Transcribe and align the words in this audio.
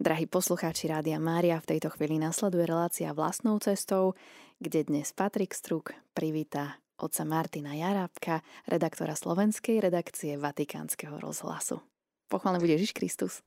Drahí 0.00 0.24
poslucháči 0.24 0.88
Rádia 0.88 1.20
Mária, 1.20 1.60
v 1.60 1.76
tejto 1.76 1.92
chvíli 1.92 2.16
nasleduje 2.16 2.64
relácia 2.64 3.12
vlastnou 3.12 3.60
cestou, 3.60 4.16
kde 4.56 4.88
dnes 4.88 5.12
Patrik 5.12 5.52
Struk 5.52 5.92
privíta 6.16 6.80
otca 6.96 7.20
Martina 7.28 7.76
Jarábka, 7.76 8.40
redaktora 8.64 9.12
slovenskej 9.12 9.76
redakcie 9.76 10.40
Vatikánskeho 10.40 11.20
rozhlasu. 11.20 11.84
Pochválený 12.32 12.64
bude 12.64 12.80
Ježiš 12.80 12.96
Kristus. 12.96 13.44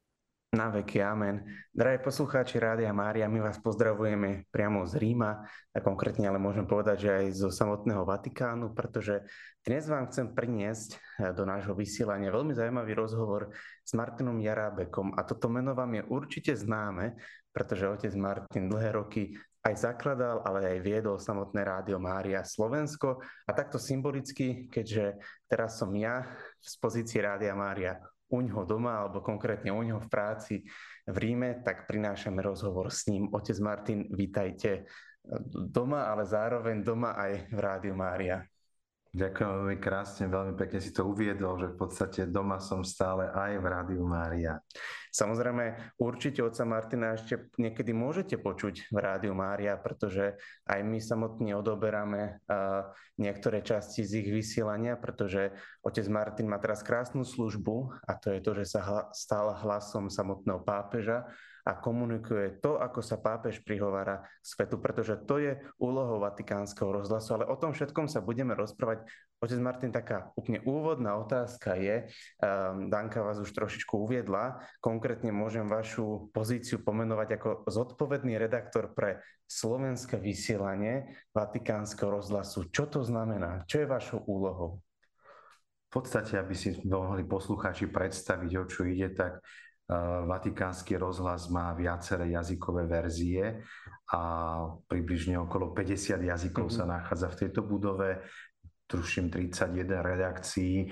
Na 0.53 0.69
veky, 0.69 1.01
amen. 1.01 1.41
Drahí 1.73 1.97
poslucháči 1.97 2.61
Rádia 2.61 2.93
Mária, 2.93 3.25
my 3.25 3.41
vás 3.41 3.57
pozdravujeme 3.57 4.45
priamo 4.53 4.85
z 4.85 5.01
Ríma, 5.01 5.49
a 5.49 5.81
konkrétne 5.81 6.29
ale 6.29 6.37
môžem 6.37 6.69
povedať, 6.69 7.09
že 7.09 7.09
aj 7.09 7.25
zo 7.33 7.49
samotného 7.49 8.05
Vatikánu, 8.05 8.69
pretože 8.77 9.25
dnes 9.65 9.89
vám 9.89 10.05
chcem 10.13 10.29
priniesť 10.29 10.89
eh, 10.93 11.33
do 11.33 11.49
nášho 11.49 11.73
vysielania 11.73 12.29
veľmi 12.29 12.53
zaujímavý 12.53 12.93
rozhovor 12.93 13.49
s 13.81 13.97
Martinom 13.97 14.37
Jarábekom. 14.37 15.17
A 15.17 15.25
toto 15.25 15.49
meno 15.49 15.73
vám 15.73 15.97
je 15.97 16.05
určite 16.05 16.53
známe, 16.53 17.17
pretože 17.49 17.89
otec 17.89 18.13
Martin 18.13 18.69
dlhé 18.69 18.93
roky 18.93 19.33
aj 19.65 19.89
zakladal, 19.89 20.45
ale 20.45 20.77
aj 20.77 20.85
viedol 20.85 21.17
samotné 21.17 21.65
Rádio 21.65 21.97
Mária 21.97 22.45
Slovensko. 22.45 23.25
A 23.49 23.57
takto 23.57 23.81
symbolicky, 23.81 24.69
keďže 24.69 25.17
teraz 25.49 25.81
som 25.81 25.89
ja 25.97 26.29
z 26.61 26.77
pozícii 26.77 27.25
Rádia 27.25 27.57
Mária 27.57 27.97
u 28.29 28.39
ňoho 28.41 28.63
doma, 28.63 29.03
alebo 29.03 29.19
konkrétne 29.19 29.73
u 29.73 29.81
ňoho 29.83 30.01
v 30.03 30.11
práci 30.11 30.55
v 31.03 31.17
Ríme, 31.17 31.65
tak 31.65 31.89
prinášame 31.89 32.39
rozhovor 32.39 32.93
s 32.93 33.07
ním. 33.11 33.27
Otec 33.33 33.57
Martin, 33.59 34.07
vítajte 34.11 34.87
doma, 35.71 36.11
ale 36.11 36.27
zároveň 36.27 36.83
doma 36.83 37.15
aj 37.15 37.51
v 37.51 37.59
Rádiu 37.59 37.95
Mária. 37.95 38.43
Ďakujem 39.13 39.45
veľmi 39.45 39.77
krásne, 39.77 40.25
veľmi 40.25 40.57
pekne 40.57 40.81
si 40.81 40.89
to 40.89 41.05
uviedol, 41.05 41.61
že 41.61 41.69
v 41.69 41.77
podstate 41.77 42.25
doma 42.25 42.57
som 42.57 42.81
stále 42.81 43.29
aj 43.29 43.61
v 43.61 43.65
Rádiu 43.69 44.01
Mária. 44.09 44.57
Samozrejme, 45.13 45.93
určite 46.01 46.41
otca 46.41 46.65
Martina 46.65 47.13
ešte 47.13 47.53
niekedy 47.61 47.93
môžete 47.93 48.41
počuť 48.41 48.89
v 48.89 48.97
Rádiu 48.97 49.37
Mária, 49.37 49.77
pretože 49.77 50.33
aj 50.65 50.81
my 50.81 50.97
samotne 50.97 51.53
odoberáme 51.53 52.41
niektoré 53.21 53.61
časti 53.61 54.01
z 54.01 54.25
ich 54.25 54.33
vysielania, 54.33 54.97
pretože 54.97 55.53
otec 55.85 56.09
Martin 56.09 56.49
má 56.49 56.57
teraz 56.57 56.81
krásnu 56.81 57.21
službu 57.21 57.93
a 58.09 58.17
to 58.17 58.33
je 58.33 58.41
to, 58.41 58.51
že 58.65 58.73
sa 58.73 59.13
stal 59.13 59.53
hlasom 59.61 60.09
samotného 60.09 60.65
pápeža 60.65 61.29
a 61.63 61.79
komunikuje 61.79 62.59
to, 62.59 62.75
ako 62.75 62.99
sa 62.99 63.15
pápež 63.15 63.63
prihovára 63.63 64.27
svetu, 64.43 64.75
pretože 64.83 65.15
to 65.23 65.39
je 65.39 65.55
úlohou 65.79 66.19
Vatikánskeho 66.19 66.91
rozhlasu. 66.91 67.39
Ale 67.39 67.47
o 67.47 67.55
tom 67.55 67.71
všetkom 67.71 68.11
sa 68.11 68.19
budeme 68.19 68.51
rozprávať. 68.51 69.07
Otec 69.39 69.59
Martin, 69.63 69.91
taká 69.91 70.31
úplne 70.35 70.59
úvodná 70.67 71.15
otázka 71.19 71.79
je, 71.79 72.07
um, 72.43 72.87
Danka 72.91 73.23
vás 73.23 73.39
už 73.39 73.51
trošičku 73.55 73.95
uviedla, 73.95 74.59
konkrétne 74.83 75.31
môžem 75.31 75.67
vašu 75.67 76.31
pozíciu 76.35 76.83
pomenovať 76.83 77.29
ako 77.39 77.49
zodpovedný 77.67 78.35
redaktor 78.35 78.91
pre 78.91 79.23
slovenské 79.47 80.19
vysielanie 80.19 81.15
Vatikánskeho 81.31 82.11
rozhlasu. 82.11 82.67
Čo 82.71 82.91
to 82.91 82.99
znamená? 83.07 83.63
Čo 83.67 83.83
je 83.83 83.87
vašou 83.87 84.19
úlohou? 84.27 84.83
V 85.91 86.01
podstate, 86.01 86.41
aby 86.41 86.57
si 86.57 86.73
mohli 86.89 87.21
poslucháči 87.21 87.85
predstaviť, 87.85 88.51
o 88.57 88.65
čo 88.65 88.81
ide, 88.89 89.13
tak 89.13 89.45
Vatikánsky 90.25 90.97
rozhlas 90.97 91.49
má 91.49 91.73
viaceré 91.73 92.29
jazykové 92.29 92.87
verzie 92.87 93.61
a 94.13 94.21
približne 94.87 95.39
okolo 95.39 95.73
50 95.73 96.21
jazykov 96.21 96.67
mm-hmm. 96.69 96.79
sa 96.79 96.85
nachádza 96.85 97.27
v 97.33 97.39
tejto 97.45 97.61
budove. 97.65 98.21
Tuším 98.87 99.31
31 99.31 100.01
redakcií 100.01 100.91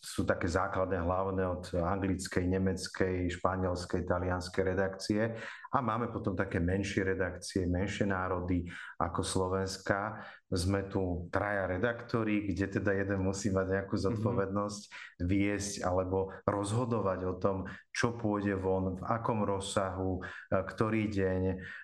sú 0.00 0.24
také 0.24 0.48
základné 0.48 0.96
hlavné 0.96 1.44
od 1.44 1.64
anglickej, 1.76 2.40
nemeckej, 2.48 3.28
španielskej, 3.28 4.08
talianskej 4.08 4.64
redakcie 4.64 5.36
a 5.70 5.78
máme 5.84 6.08
potom 6.08 6.32
také 6.32 6.56
menšie 6.56 7.04
redakcie, 7.04 7.68
menšie 7.68 8.08
národy 8.08 8.64
ako 8.96 9.20
Slovenska. 9.20 10.24
Sme 10.48 10.88
tu 10.88 11.28
traja 11.28 11.68
redaktori, 11.68 12.48
kde 12.48 12.80
teda 12.80 12.96
jeden 12.96 13.20
musí 13.20 13.52
mať 13.52 13.66
nejakú 13.68 14.00
mhm. 14.00 14.02
zodpovednosť 14.08 14.82
viesť 15.28 15.84
alebo 15.84 16.32
rozhodovať 16.48 17.20
o 17.28 17.34
tom, 17.36 17.56
čo 17.92 18.16
pôjde 18.16 18.56
von, 18.56 18.96
v 18.96 19.02
akom 19.04 19.44
rozsahu, 19.44 20.18
e, 20.18 20.20
ktorý 20.64 21.12
deň. 21.12 21.42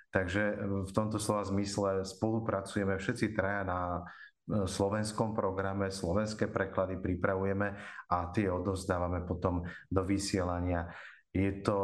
Takže 0.09 0.43
v 0.89 0.91
tomto 0.97 1.21
slova 1.21 1.45
zmysle 1.45 2.01
spolupracujeme 2.01 2.97
všetci 2.97 3.37
traja 3.37 3.69
na 3.69 3.81
slovenskom 4.47 5.35
programe, 5.35 5.91
slovenské 5.91 6.47
preklady 6.47 7.03
pripravujeme 7.03 7.75
a 8.11 8.31
tie 8.31 8.47
odozdávame 8.47 9.27
potom 9.27 9.67
do 9.91 10.03
vysielania. 10.07 10.87
Je 11.37 11.61
to, 11.61 11.77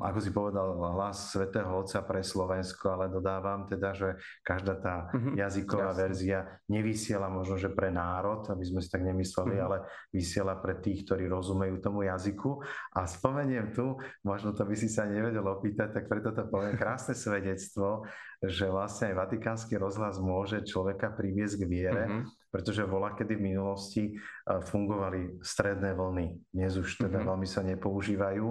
ako 0.00 0.18
si 0.24 0.32
povedal, 0.32 0.72
hlas 0.96 1.28
svätého 1.28 1.68
Otca 1.68 2.00
pre 2.00 2.24
Slovensko, 2.24 2.96
ale 2.96 3.12
dodávam 3.12 3.68
teda, 3.68 3.92
že 3.92 4.16
každá 4.40 4.80
tá 4.80 5.12
mm-hmm, 5.12 5.36
jazyková 5.36 5.92
jasne. 5.92 6.00
verzia 6.00 6.38
nevysiela 6.72 7.28
možno, 7.28 7.60
že 7.60 7.68
pre 7.68 7.92
národ, 7.92 8.48
aby 8.48 8.64
sme 8.64 8.80
si 8.80 8.88
tak 8.88 9.04
nemysleli, 9.04 9.60
mm-hmm. 9.60 9.66
ale 9.68 9.84
vysiela 10.16 10.56
pre 10.56 10.80
tých, 10.80 11.04
ktorí 11.04 11.28
rozumejú 11.28 11.76
tomu 11.84 12.08
jazyku. 12.08 12.64
A 12.96 13.04
spomeniem 13.04 13.76
tu, 13.76 14.00
možno 14.24 14.56
to 14.56 14.64
by 14.64 14.72
si 14.72 14.88
sa 14.88 15.04
nevedel 15.04 15.44
opýtať, 15.44 15.92
tak 15.92 16.08
preto 16.08 16.32
to 16.32 16.48
poviem, 16.48 16.80
krásne 16.80 17.12
svedectvo, 17.12 18.08
že 18.44 18.68
vlastne 18.68 19.12
aj 19.12 19.28
Vatikánsky 19.28 19.80
rozhlas 19.80 20.20
môže 20.20 20.60
človeka 20.64 21.12
priviesť 21.14 21.54
k 21.60 21.64
viere, 21.64 22.04
mm-hmm 22.06 22.46
pretože 22.56 22.88
bola 22.88 23.12
kedy 23.12 23.36
v 23.36 23.46
minulosti 23.52 24.16
fungovali 24.48 25.44
stredné 25.44 25.92
vlny. 25.92 26.26
Dnes 26.56 26.80
už 26.80 27.04
teda 27.04 27.20
mm-hmm. 27.20 27.28
veľmi 27.28 27.44
sa 27.44 27.60
nepoužívajú. 27.60 28.46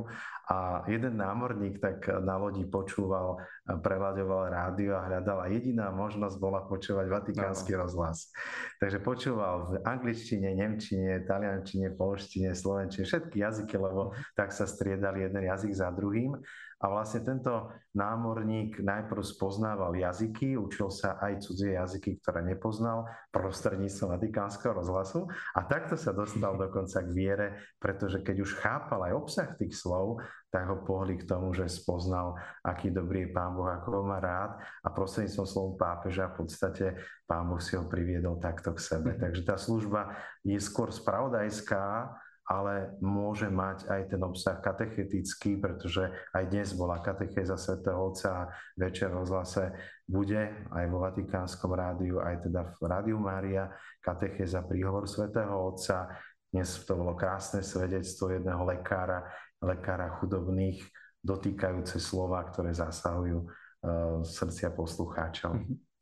A 0.45 0.85
jeden 0.85 1.17
námorník 1.17 1.81
tak 1.81 2.05
na 2.21 2.37
lodi 2.37 2.69
počúval, 2.69 3.41
preľaďoval 3.65 4.53
rádio 4.53 4.93
a 4.93 5.09
hľadal 5.09 5.41
a 5.41 5.49
jediná 5.49 5.89
možnosť 5.89 6.37
bola 6.37 6.61
počúvať 6.69 7.09
vatikánsky 7.09 7.73
no. 7.73 7.81
rozhlas. 7.81 8.29
Takže 8.77 9.01
počúval 9.01 9.73
v 9.73 9.81
angličtine, 9.81 10.53
nemčine, 10.53 11.25
taliančine, 11.25 11.97
polštine, 11.97 12.53
slovenčine, 12.53 13.09
všetky 13.09 13.41
jazyky, 13.41 13.73
lebo 13.73 14.13
mhm. 14.13 14.37
tak 14.37 14.53
sa 14.53 14.69
striedali 14.69 15.25
jeden 15.25 15.49
jazyk 15.49 15.73
za 15.73 15.89
druhým. 15.89 16.37
A 16.85 16.93
vlastne 16.93 17.25
tento 17.25 17.73
námorník 17.97 18.77
najprv 18.77 19.25
spoznával 19.25 19.97
jazyky, 19.97 20.53
učil 20.53 20.93
sa 20.93 21.17
aj 21.17 21.41
cudzie 21.41 21.73
jazyky, 21.73 22.21
ktoré 22.21 22.45
nepoznal 22.45 23.09
prostredníctvom 23.33 24.13
Vatikánskeho 24.13 24.77
rozhlasu 24.77 25.25
a 25.57 25.65
takto 25.65 25.97
sa 25.97 26.13
dostal 26.13 26.53
dokonca 26.61 27.01
k 27.01 27.09
viere, 27.09 27.47
pretože 27.81 28.21
keď 28.21 28.37
už 28.45 28.61
chápal 28.61 29.01
aj 29.09 29.17
obsah 29.17 29.49
tých 29.57 29.73
slov, 29.73 30.21
tak 30.53 30.69
ho 30.69 30.85
pohli 30.85 31.17
k 31.17 31.25
tomu, 31.25 31.57
že 31.57 31.65
spoznal, 31.65 32.37
aký 32.61 32.93
dobrý 32.93 33.25
je 33.25 33.33
Pán 33.33 33.57
Boh, 33.57 33.65
ako 33.65 33.89
ho 33.89 34.03
má 34.05 34.21
rád 34.21 34.61
a 34.85 34.93
prostredníctvom 34.93 35.47
slovu 35.49 35.71
pápeža 35.81 36.29
v 36.31 36.35
podstate 36.37 36.85
Pán 37.25 37.49
Boh 37.49 37.57
si 37.57 37.73
ho 37.73 37.89
priviedol 37.89 38.37
takto 38.37 38.77
k 38.77 38.79
sebe. 38.79 39.17
Mhm. 39.17 39.19
Takže 39.25 39.41
tá 39.41 39.57
služba 39.57 40.13
je 40.45 40.61
skôr 40.61 40.93
spravodajská, 40.93 42.13
ale 42.45 42.93
môže 43.01 43.49
mať 43.49 43.89
aj 43.89 44.01
ten 44.13 44.21
obsah 44.21 44.61
katechetický, 44.61 45.57
pretože 45.57 46.05
aj 46.29 46.43
dnes 46.53 46.77
bola 46.77 47.01
katechéza 47.01 47.57
svätého 47.57 47.97
Otca 47.97 48.29
a 48.29 48.49
večer 48.77 49.09
rozhlase 49.09 49.73
bude 50.05 50.69
aj 50.69 50.85
vo 50.93 51.01
Vatikánskom 51.01 51.73
rádiu, 51.73 52.21
aj 52.21 52.45
teda 52.45 52.61
v 52.77 52.85
Rádiu 52.85 53.17
Mária 53.17 53.73
katechéza 53.97 54.61
príhovor 54.61 55.09
svätého 55.09 55.57
Otca. 55.57 56.13
Dnes 56.53 56.69
to 56.85 56.93
bolo 56.93 57.17
krásne 57.17 57.65
svedectvo 57.65 58.29
jedného 58.29 58.61
lekára, 58.61 59.25
lekára 59.59 60.13
chudobných, 60.21 60.85
dotýkajúce 61.25 61.97
slova, 61.97 62.45
ktoré 62.45 62.69
zasahujú 62.77 63.41
uh, 63.41 64.21
srdcia 64.21 64.69
poslucháčov. 64.77 65.57
Mm-hmm. 65.57 65.94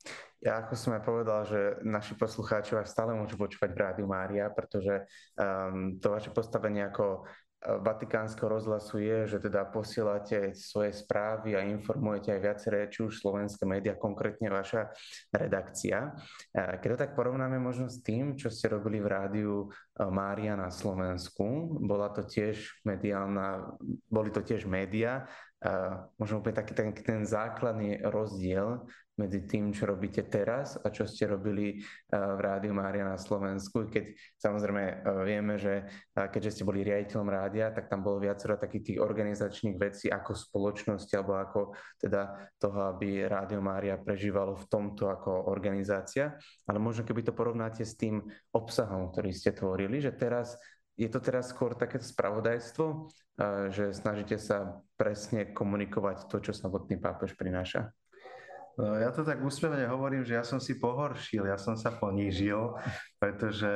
Ja 0.44 0.60
ako 0.60 0.76
som 0.76 0.92
aj 0.92 1.02
povedal, 1.08 1.40
že 1.48 1.80
naši 1.80 2.12
poslucháči 2.20 2.76
vás 2.76 2.92
stále 2.92 3.16
môžu 3.16 3.40
počúvať 3.40 3.70
v 3.72 3.80
Rádiu 3.80 4.04
Mária, 4.04 4.52
pretože 4.52 5.08
um, 5.40 5.96
to 5.96 6.12
vaše 6.12 6.28
postavenie 6.36 6.84
ako 6.84 7.24
uh, 7.24 7.80
Vatikánskeho 7.80 8.52
rozhlasu 8.52 9.00
je, 9.00 9.24
že 9.24 9.38
teda 9.40 9.64
posielate 9.72 10.52
svoje 10.52 10.92
správy 10.92 11.56
a 11.56 11.64
informujete 11.64 12.28
aj 12.36 12.40
viaceré, 12.44 12.92
či 12.92 13.08
už 13.08 13.24
slovenské 13.24 13.64
médiá, 13.64 13.96
konkrétne 13.96 14.52
vaša 14.52 14.92
redakcia. 15.32 16.12
Uh, 16.52 16.76
keď 16.76 16.88
to 16.92 17.00
tak 17.08 17.16
porovnáme 17.16 17.56
možno 17.56 17.88
s 17.88 18.04
tým, 18.04 18.36
čo 18.36 18.52
ste 18.52 18.68
robili 18.68 19.00
v 19.00 19.16
Rádiu 19.16 19.72
uh, 19.72 20.12
Mária 20.12 20.60
na 20.60 20.68
Slovensku, 20.68 21.80
bola 21.80 22.12
to 22.12 22.20
tiež 22.20 22.84
mediálna, 22.84 23.80
boli 24.12 24.28
to 24.28 24.44
tiež 24.44 24.68
média, 24.68 25.24
možno 26.20 26.44
úplne 26.44 26.60
taký 26.60 26.76
ten, 26.76 26.92
ten 26.92 27.24
základný 27.24 28.04
rozdiel 28.04 28.84
medzi 29.14 29.46
tým, 29.46 29.70
čo 29.70 29.86
robíte 29.86 30.26
teraz 30.26 30.74
a 30.74 30.90
čo 30.90 31.06
ste 31.06 31.30
robili 31.30 31.78
eh, 31.78 31.82
v 32.10 32.40
Rádiu 32.42 32.74
Mária 32.74 33.06
na 33.06 33.18
Slovensku. 33.18 33.86
Keď 33.86 34.04
samozrejme 34.38 34.82
eh, 34.82 34.94
vieme, 35.22 35.54
že 35.54 35.86
eh, 35.86 36.26
keďže 36.26 36.60
ste 36.60 36.66
boli 36.66 36.82
riaditeľom 36.82 37.30
rádia, 37.30 37.70
tak 37.70 37.86
tam 37.86 38.02
bolo 38.02 38.18
viacero 38.18 38.58
takých 38.58 38.94
tých 38.94 38.98
organizačných 38.98 39.76
vecí 39.78 40.06
ako 40.10 40.34
spoločnosť 40.34 41.08
alebo 41.14 41.32
ako 41.38 41.60
teda 42.02 42.50
toho, 42.58 42.90
aby 42.90 43.26
Rádio 43.30 43.62
Mária 43.62 43.94
prežívalo 44.02 44.58
v 44.58 44.66
tomto 44.66 45.06
ako 45.06 45.46
organizácia. 45.46 46.34
Ale 46.66 46.82
možno 46.82 47.06
keby 47.06 47.22
to 47.22 47.36
porovnáte 47.36 47.86
s 47.86 47.94
tým 47.94 48.18
obsahom, 48.50 49.14
ktorý 49.14 49.30
ste 49.30 49.54
tvorili, 49.54 50.02
že 50.02 50.10
teraz 50.10 50.58
je 50.94 51.10
to 51.10 51.18
teraz 51.18 51.50
skôr 51.50 51.74
také 51.74 51.98
spravodajstvo, 51.98 53.10
že 53.74 53.90
snažíte 53.90 54.38
sa 54.38 54.78
presne 54.94 55.50
komunikovať 55.50 56.30
to, 56.30 56.38
čo 56.38 56.54
samotný 56.54 57.02
pápež 57.02 57.34
prináša? 57.34 57.90
No, 58.74 58.98
ja 58.98 59.14
to 59.14 59.22
tak 59.22 59.38
úsmevne 59.38 59.86
hovorím, 59.86 60.26
že 60.26 60.34
ja 60.34 60.42
som 60.42 60.58
si 60.58 60.82
pohoršil, 60.82 61.46
ja 61.46 61.54
som 61.54 61.78
sa 61.78 61.94
ponížil, 61.94 62.74
pretože 63.22 63.70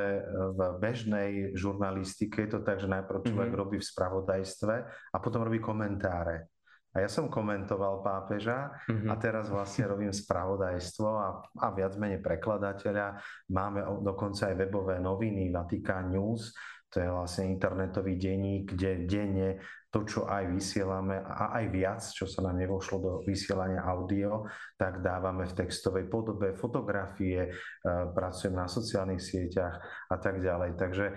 v 0.55 0.59
bežnej 0.75 1.31
žurnalistike 1.55 2.43
je 2.43 2.49
to 2.55 2.59
tak, 2.67 2.83
že 2.83 2.91
najprv 2.91 3.23
človek 3.23 3.51
mm-hmm. 3.55 3.63
robí 3.63 3.77
v 3.79 3.89
spravodajstve 3.89 4.75
a 5.15 5.17
potom 5.23 5.47
robí 5.47 5.63
komentáre. 5.63 6.51
A 6.89 7.05
ja 7.05 7.09
som 7.09 7.29
komentoval 7.29 8.01
pápeža 8.01 8.73
mm-hmm. 8.89 9.07
a 9.07 9.15
teraz 9.21 9.47
vlastne 9.47 9.85
robím 9.85 10.09
spravodajstvo 10.09 11.07
a, 11.07 11.29
a 11.63 11.67
viac 11.71 11.93
menej 11.95 12.19
prekladateľa. 12.19 13.21
Máme 13.53 13.85
dokonca 14.01 14.49
aj 14.49 14.55
webové 14.57 14.97
noviny 14.97 15.53
Vatikán 15.53 16.09
News, 16.09 16.51
to 16.89 16.97
je 17.01 17.09
vlastne 17.09 17.53
internetový 17.53 18.17
denník, 18.17 18.73
kde 18.73 19.05
denne 19.05 19.49
to, 19.89 20.05
čo 20.05 20.29
aj 20.29 20.53
vysielame 20.53 21.17
a 21.17 21.57
aj 21.57 21.65
viac, 21.73 22.01
čo 22.05 22.29
sa 22.29 22.45
nám 22.45 22.61
nevošlo 22.61 22.97
do 23.01 23.11
vysielania 23.25 23.81
audio, 23.81 24.45
tak 24.77 25.01
dávame 25.01 25.49
v 25.49 25.57
textovej 25.65 26.05
podobe, 26.05 26.53
fotografie, 26.53 27.49
e, 27.49 27.51
pracujem 28.13 28.53
na 28.53 28.69
sociálnych 28.69 29.17
sieťach 29.17 29.81
a 30.13 30.15
tak 30.21 30.45
ďalej. 30.45 30.77
Takže 30.77 31.05
e, 31.09 31.13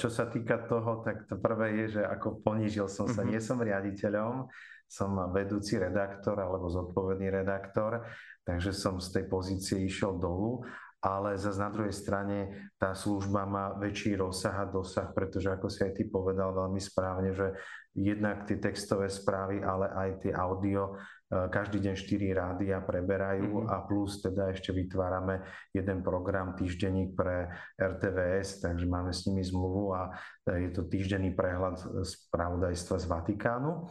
čo 0.00 0.08
sa 0.08 0.32
týka 0.32 0.64
toho, 0.64 1.04
tak 1.04 1.28
to 1.28 1.36
prvé 1.36 1.84
je, 1.84 2.00
že 2.00 2.02
ako 2.08 2.40
ponížil 2.40 2.88
som 2.88 3.04
sa, 3.04 3.20
mm-hmm. 3.20 3.32
nie 3.36 3.40
som 3.40 3.60
riaditeľom, 3.60 4.48
som 4.88 5.12
vedúci 5.30 5.76
redaktor 5.76 6.40
alebo 6.40 6.72
zodpovedný 6.72 7.28
redaktor, 7.28 8.00
takže 8.48 8.72
som 8.72 8.96
z 8.96 9.20
tej 9.20 9.24
pozície 9.28 9.76
išiel 9.84 10.16
dolu 10.16 10.64
ale 11.00 11.40
zase 11.40 11.56
na 11.56 11.72
druhej 11.72 11.96
strane 11.96 12.68
tá 12.76 12.92
služba 12.92 13.48
má 13.48 13.72
väčší 13.80 14.20
rozsah 14.20 14.52
a 14.52 14.68
dosah, 14.68 15.08
pretože 15.16 15.48
ako 15.48 15.72
si 15.72 15.80
aj 15.80 15.96
ty 15.96 16.04
povedal 16.04 16.52
veľmi 16.52 16.76
správne, 16.76 17.32
že 17.32 17.56
jednak 17.96 18.44
tie 18.44 18.60
textové 18.60 19.08
správy, 19.08 19.64
ale 19.64 19.88
aj 19.90 20.10
tie 20.28 20.32
audio, 20.36 20.92
e, 20.92 21.48
každý 21.48 21.80
deň 21.80 21.94
4 21.96 22.36
rádia 22.36 22.76
preberajú 22.84 23.64
mm-hmm. 23.64 23.72
a 23.72 23.76
plus 23.88 24.20
teda 24.20 24.52
ešte 24.52 24.76
vytvárame 24.76 25.40
jeden 25.72 26.04
program 26.04 26.52
týždenník 26.52 27.16
pre 27.16 27.48
RTVS, 27.80 28.60
takže 28.60 28.84
máme 28.84 29.10
s 29.16 29.24
nimi 29.24 29.40
zmluvu 29.40 29.96
a 29.96 30.12
je 30.46 30.70
to 30.70 30.84
týždenný 30.84 31.32
prehľad 31.32 31.80
spravodajstva 32.04 32.96
z 33.00 33.06
Vatikánu. 33.08 33.88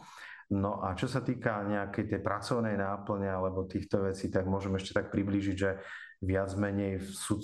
No 0.50 0.82
a 0.82 0.98
čo 0.98 1.06
sa 1.06 1.22
týka 1.22 1.62
nejakej 1.62 2.10
tej 2.10 2.20
pracovnej 2.26 2.74
náplne 2.74 3.30
alebo 3.30 3.70
týchto 3.70 4.02
vecí, 4.02 4.34
tak 4.34 4.50
môžem 4.50 4.74
ešte 4.74 4.98
tak 4.98 5.14
priblížiť, 5.14 5.56
že 5.56 5.78
viac 6.20 6.52
menej 6.56 7.00
v 7.00 7.08
sú, 7.10 7.40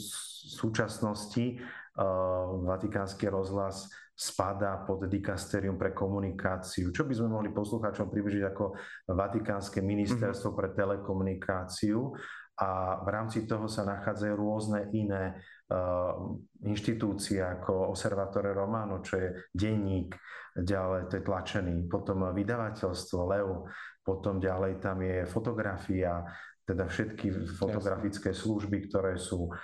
súčasnosti 0.56 1.60
uh, 1.60 2.60
Vatikánsky 2.64 3.26
rozhlas 3.28 3.88
spadá 4.16 4.80
pod 4.88 5.04
dikasterium 5.04 5.76
pre 5.76 5.92
komunikáciu. 5.92 6.88
Čo 6.88 7.04
by 7.04 7.12
sme 7.12 7.28
mohli 7.36 7.52
poslucháčom 7.52 8.08
približiť 8.08 8.42
ako 8.48 8.64
Vatikánske 9.12 9.84
ministerstvo 9.84 10.56
mm-hmm. 10.56 10.60
pre 10.64 10.68
telekomunikáciu 10.72 12.16
a 12.56 13.04
v 13.04 13.08
rámci 13.12 13.44
toho 13.44 13.68
sa 13.68 13.84
nachádzajú 13.84 14.32
rôzne 14.32 14.88
iné 14.96 15.36
uh, 15.68 16.32
inštitúcie 16.64 17.44
ako 17.44 17.92
Observatore 17.92 18.56
Romano, 18.56 19.04
čo 19.04 19.20
je 19.20 19.28
denník, 19.52 20.16
ďalej 20.56 21.12
to 21.12 21.20
je 21.20 21.26
tlačený, 21.28 21.84
potom 21.84 22.24
vydavateľstvo 22.32 23.20
Leu, 23.28 23.68
potom 24.00 24.40
ďalej 24.40 24.80
tam 24.80 25.04
je 25.04 25.28
fotografia, 25.28 26.24
teda 26.66 26.90
všetky 26.90 27.54
fotografické 27.54 28.34
služby, 28.34 28.90
ktoré 28.90 29.16
sú 29.16 29.54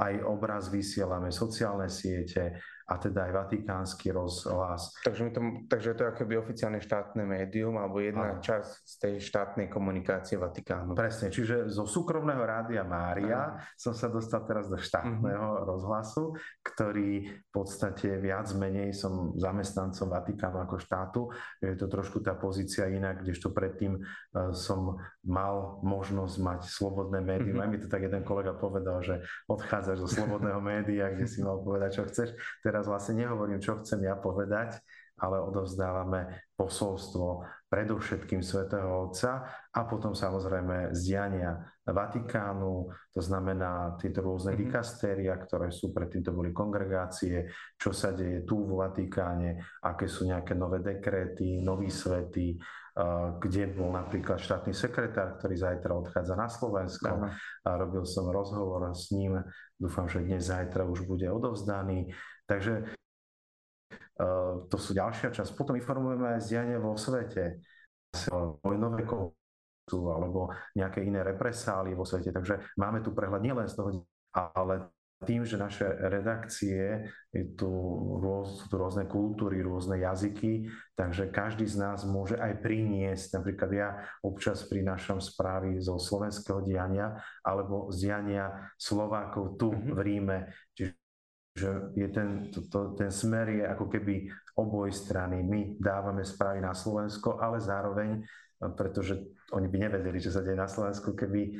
aj 0.00 0.14
obraz 0.26 0.72
vysielame, 0.72 1.30
sociálne 1.30 1.86
siete, 1.86 2.58
a 2.90 2.98
teda 2.98 3.30
aj 3.30 3.32
vatikánsky 3.46 4.10
rozhlas. 4.10 4.90
Takže, 5.06 5.30
to, 5.30 5.40
takže 5.70 5.94
to 5.94 6.00
je 6.02 6.10
akoby 6.10 6.34
oficiálne 6.42 6.82
štátne 6.82 7.22
médium 7.22 7.78
alebo 7.78 8.02
jedna 8.02 8.34
Aha. 8.34 8.42
časť 8.42 8.70
z 8.82 8.94
tej 8.98 9.14
štátnej 9.22 9.66
komunikácie 9.70 10.34
Vatikánu. 10.34 10.98
Presne, 10.98 11.30
čiže 11.30 11.70
zo 11.70 11.86
súkromného 11.86 12.42
rádia 12.42 12.82
Mária 12.82 13.54
Aha. 13.54 13.62
som 13.78 13.94
sa 13.94 14.10
dostal 14.10 14.42
teraz 14.42 14.66
do 14.66 14.74
štátneho 14.74 15.46
uh-huh. 15.54 15.66
rozhlasu, 15.70 16.34
ktorý 16.66 17.30
v 17.30 17.50
podstate 17.54 18.18
viac 18.18 18.50
menej 18.58 18.90
som 18.90 19.38
zamestnancom 19.38 20.10
Vatikánu 20.10 20.58
ako 20.58 20.76
štátu. 20.82 21.20
Je 21.62 21.78
to 21.78 21.86
trošku 21.86 22.18
tá 22.18 22.34
pozícia 22.34 22.90
inak, 22.90 23.22
kdežto 23.22 23.54
predtým 23.54 24.02
uh, 24.02 24.50
som 24.50 24.98
mal 25.22 25.78
možnosť 25.86 26.36
mať 26.42 26.60
slobodné 26.66 27.22
médium. 27.22 27.62
Uh-huh. 27.62 27.68
Aj 27.68 27.70
mi 27.70 27.78
to 27.78 27.86
tak 27.86 28.02
jeden 28.02 28.26
kolega 28.26 28.50
povedal, 28.56 28.98
že 28.98 29.22
odchádzaš 29.46 30.02
zo 30.02 30.08
slobodného 30.10 30.58
média, 30.74 31.12
kde 31.12 31.30
si 31.30 31.38
mal 31.44 31.62
povedať, 31.62 32.00
čo 32.00 32.02
chceš. 32.10 32.34
Teraz 32.64 32.80
teraz 32.80 32.88
vlastne 32.88 33.20
nehovorím, 33.20 33.60
čo 33.60 33.76
chcem 33.84 34.08
ja 34.08 34.16
povedať, 34.16 34.80
ale 35.20 35.36
odovzdávame 35.36 36.48
posolstvo 36.56 37.44
predovšetkým 37.68 38.40
svätého 38.40 38.88
Otca 39.04 39.44
a 39.68 39.80
potom 39.84 40.16
samozrejme 40.16 40.96
zdiania 40.96 41.60
Vatikánu, 41.84 42.88
to 43.12 43.20
znamená 43.20 44.00
tieto 44.00 44.24
rôzne 44.24 44.56
mm-hmm. 44.56 44.64
dikastéria, 44.64 45.36
ktoré 45.36 45.68
sú, 45.68 45.92
predtým 45.92 46.24
to 46.24 46.32
boli 46.32 46.56
kongregácie, 46.56 47.52
čo 47.76 47.92
sa 47.92 48.16
deje 48.16 48.48
tu 48.48 48.64
v 48.64 48.80
Vatikáne, 48.80 49.60
aké 49.84 50.08
sú 50.08 50.24
nejaké 50.24 50.56
nové 50.56 50.80
dekréty, 50.80 51.60
noví 51.60 51.92
svety, 51.92 52.56
kde 53.40 53.70
bol 53.72 53.94
napríklad 53.94 54.36
štátny 54.42 54.76
sekretár, 54.76 55.38
ktorý 55.40 55.56
zajtra 55.56 55.92
odchádza 55.94 56.34
na 56.36 56.48
Slovensko. 56.50 57.08
Aha. 57.08 57.28
A 57.64 57.70
robil 57.78 58.04
som 58.04 58.28
rozhovor 58.28 58.92
s 58.92 59.14
ním, 59.14 59.40
dúfam, 59.80 60.04
že 60.10 60.20
dnes, 60.20 60.50
zajtra 60.50 60.84
už 60.84 61.08
bude 61.08 61.24
odovzdaný. 61.30 62.12
Takže 62.44 62.84
uh, 64.20 64.66
to 64.68 64.76
sú 64.76 64.92
ďalšia 64.92 65.32
časť. 65.32 65.56
Potom 65.56 65.78
informujeme 65.78 66.36
aj 66.36 66.44
zdianie 66.44 66.76
vo 66.76 66.98
svete, 66.98 67.62
vojnové 68.60 69.06
konfliktu 69.06 69.98
alebo 70.10 70.50
nejaké 70.74 71.06
iné 71.06 71.22
represály 71.22 71.94
vo 71.94 72.02
svete. 72.02 72.34
Takže 72.34 72.74
máme 72.74 73.00
tu 73.00 73.14
prehľad 73.14 73.42
nielen 73.42 73.70
z 73.70 73.74
toho, 73.78 73.88
ale 74.34 74.90
tým, 75.20 75.44
že 75.44 75.60
naše 75.60 75.84
redakcie, 75.84 77.12
je 77.28 77.44
tu, 77.52 77.68
rôz, 78.24 78.64
sú 78.64 78.72
tu 78.72 78.76
rôzne 78.80 79.04
kultúry, 79.04 79.60
rôzne 79.60 80.00
jazyky, 80.00 80.64
takže 80.96 81.28
každý 81.28 81.68
z 81.68 81.76
nás 81.76 82.08
môže 82.08 82.40
aj 82.40 82.64
priniesť, 82.64 83.36
napríklad 83.36 83.70
ja 83.76 83.88
občas 84.24 84.64
prinášam 84.64 85.20
správy 85.20 85.76
zo 85.76 86.00
slovenského 86.00 86.64
diania 86.64 87.20
alebo 87.44 87.92
z 87.92 88.08
diania 88.08 88.72
Slovákov 88.80 89.60
tu 89.60 89.68
mm-hmm. 89.76 89.92
v 89.92 89.98
Ríme. 90.00 90.38
Čiže 90.72 90.96
že 91.50 91.92
je 91.98 92.08
ten, 92.14 92.46
to, 92.54 92.62
to, 92.70 92.94
ten 92.94 93.10
smer 93.10 93.50
je 93.50 93.66
ako 93.66 93.90
keby 93.90 94.30
oboj 94.54 94.88
strany. 94.94 95.42
My 95.42 95.74
dávame 95.82 96.22
správy 96.22 96.62
na 96.62 96.70
Slovensko, 96.70 97.42
ale 97.42 97.58
zároveň, 97.58 98.22
pretože 98.78 99.18
oni 99.50 99.66
by 99.66 99.76
nevedeli, 99.90 100.22
čo 100.22 100.30
sa 100.30 100.46
deje 100.46 100.54
na 100.54 100.70
Slovensku, 100.70 101.10
keby 101.12 101.58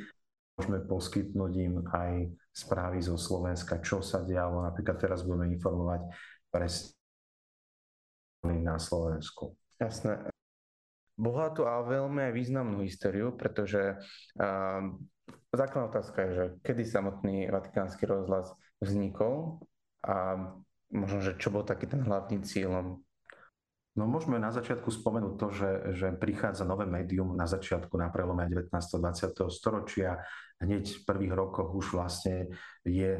môžeme 0.55 0.79
poskytnúť 0.87 1.53
im 1.59 1.83
aj 1.91 2.11
správy 2.51 2.99
zo 2.99 3.15
Slovenska, 3.15 3.79
čo 3.79 4.03
sa 4.03 4.21
dialo. 4.21 4.63
Napríklad 4.67 4.99
teraz 4.99 5.23
budeme 5.23 5.51
informovať 5.55 6.11
presne 6.51 6.93
na 8.43 8.75
Slovensku. 8.75 9.55
Jasné. 9.79 10.29
Bohatú 11.15 11.67
a 11.67 11.83
veľmi 11.85 12.31
aj 12.31 12.33
významnú 12.33 12.81
históriu, 12.81 13.35
pretože 13.35 13.99
uh, 14.41 14.81
základná 15.53 15.91
otázka 15.91 16.17
je, 16.25 16.31
že 16.33 16.45
kedy 16.65 16.83
samotný 16.87 17.35
Vatikánsky 17.51 18.09
rozhlas 18.09 18.51
vznikol 18.81 19.61
a 20.01 20.49
možno, 20.89 21.19
že 21.21 21.37
čo 21.37 21.53
bol 21.53 21.61
taký 21.61 21.85
ten 21.85 22.01
hlavný 22.01 22.41
cieľom? 22.41 23.05
No 23.91 24.07
môžeme 24.07 24.39
na 24.39 24.55
začiatku 24.55 24.87
spomenúť 24.87 25.33
to, 25.35 25.47
že, 25.51 25.71
že 25.99 26.07
prichádza 26.15 26.63
nové 26.63 26.87
médium 26.87 27.35
na 27.35 27.43
začiatku, 27.43 27.99
na 27.99 28.07
prelome 28.07 28.47
19. 28.47 28.71
20. 28.71 29.35
storočia. 29.51 30.23
Hneď 30.63 31.03
v 31.03 31.03
prvých 31.03 31.33
rokoch 31.35 31.75
už 31.75 31.99
vlastne 31.99 32.47
je 32.87 33.19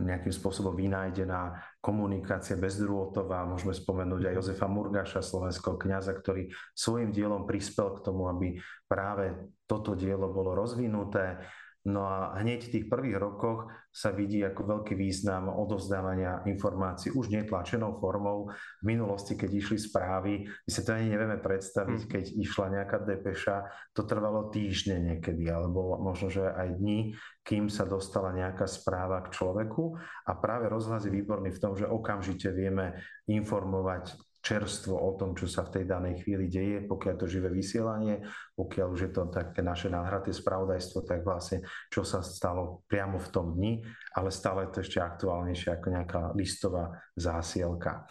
nejakým 0.00 0.32
spôsobom 0.32 0.72
vynájdená 0.72 1.60
komunikácia 1.84 2.56
bezdrôtová. 2.56 3.44
Môžeme 3.44 3.76
spomenúť 3.76 4.32
aj 4.32 4.36
Jozefa 4.40 4.68
Murgaša, 4.68 5.20
slovenského 5.20 5.76
kňaza, 5.76 6.16
ktorý 6.16 6.48
svojim 6.72 7.12
dielom 7.12 7.44
prispel 7.44 8.00
k 8.00 8.04
tomu, 8.04 8.28
aby 8.28 8.56
práve 8.88 9.36
toto 9.68 9.92
dielo 9.92 10.32
bolo 10.32 10.56
rozvinuté. 10.56 11.44
No 11.88 12.04
a 12.04 12.36
hneď 12.36 12.68
v 12.68 12.72
tých 12.76 12.86
prvých 12.92 13.16
rokoch 13.16 13.72
sa 13.88 14.12
vidí 14.12 14.44
ako 14.44 14.68
veľký 14.68 14.92
význam 14.92 15.48
odovzdávania 15.48 16.44
informácií 16.44 17.08
už 17.16 17.32
netlačenou 17.32 17.96
formou. 17.96 18.52
V 18.52 18.84
minulosti, 18.84 19.32
keď 19.32 19.48
išli 19.48 19.78
správy, 19.80 20.44
my 20.44 20.70
sa 20.70 20.84
to 20.84 20.92
ani 20.92 21.08
nevieme 21.08 21.40
predstaviť, 21.40 22.00
hm. 22.04 22.08
keď 22.12 22.24
išla 22.36 22.66
nejaká 22.76 23.00
depeša, 23.00 23.56
to 23.96 24.04
trvalo 24.04 24.52
týždne 24.52 25.00
niekedy, 25.00 25.48
alebo 25.48 25.96
možno, 26.04 26.28
že 26.28 26.44
aj 26.52 26.76
dní, 26.76 27.16
kým 27.48 27.72
sa 27.72 27.88
dostala 27.88 28.36
nejaká 28.36 28.68
správa 28.68 29.24
k 29.24 29.40
človeku. 29.40 29.96
A 30.28 30.36
práve 30.36 30.68
rozhlas 30.68 31.08
je 31.08 31.16
výborný 31.16 31.48
v 31.48 31.62
tom, 31.64 31.72
že 31.80 31.88
okamžite 31.88 32.52
vieme 32.52 33.00
informovať 33.24 34.20
čerstvo 34.40 34.96
o 34.96 35.10
tom, 35.20 35.36
čo 35.36 35.44
sa 35.44 35.68
v 35.68 35.80
tej 35.80 35.84
danej 35.84 36.24
chvíli 36.24 36.48
deje, 36.48 36.88
pokiaľ 36.88 37.14
to 37.20 37.28
živé 37.28 37.52
vysielanie, 37.52 38.24
pokiaľ 38.56 38.86
už 38.88 39.00
je 39.08 39.12
to 39.12 39.28
také 39.28 39.60
naše 39.60 39.92
nadhraté 39.92 40.32
spravodajstvo, 40.32 41.04
tak 41.04 41.20
vlastne 41.24 41.60
čo 41.92 42.02
sa 42.02 42.24
stalo 42.24 42.82
priamo 42.88 43.20
v 43.20 43.28
tom 43.28 43.52
dni, 43.52 43.84
ale 44.16 44.32
stále 44.32 44.72
to 44.72 44.80
ešte 44.80 44.96
aktuálnejšie 44.96 45.76
ako 45.76 45.86
nejaká 45.92 46.20
listová 46.32 46.96
zásielka. 47.12 48.08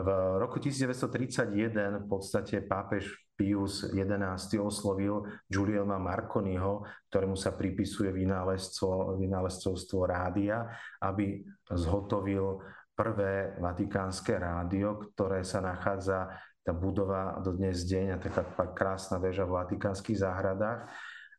V 0.00 0.08
roku 0.40 0.56
1931 0.62 2.04
v 2.04 2.06
podstate 2.08 2.64
pápež 2.64 3.10
Pius 3.40 3.88
XI 3.88 4.36
oslovil 4.60 5.24
Giulielma 5.48 5.96
Marconiho, 5.96 6.84
ktorému 7.08 7.36
sa 7.40 7.56
pripisuje 7.56 8.12
vynálezcovstvo 8.12 9.98
rádia, 10.04 10.68
aby 11.00 11.40
zhotovil 11.72 12.60
prvé 12.94 13.56
vatikánske 13.58 14.36
rádio, 14.36 15.12
ktoré 15.14 15.44
sa 15.46 15.64
nachádza, 15.64 16.30
tá 16.60 16.72
budova 16.76 17.40
do 17.40 17.56
dnes 17.56 17.88
deň, 17.88 18.06
a 18.14 18.22
taká 18.22 18.44
krásna 18.76 19.16
väža 19.16 19.48
v 19.48 19.56
vatikánskych 19.56 20.20
záhradách 20.20 20.92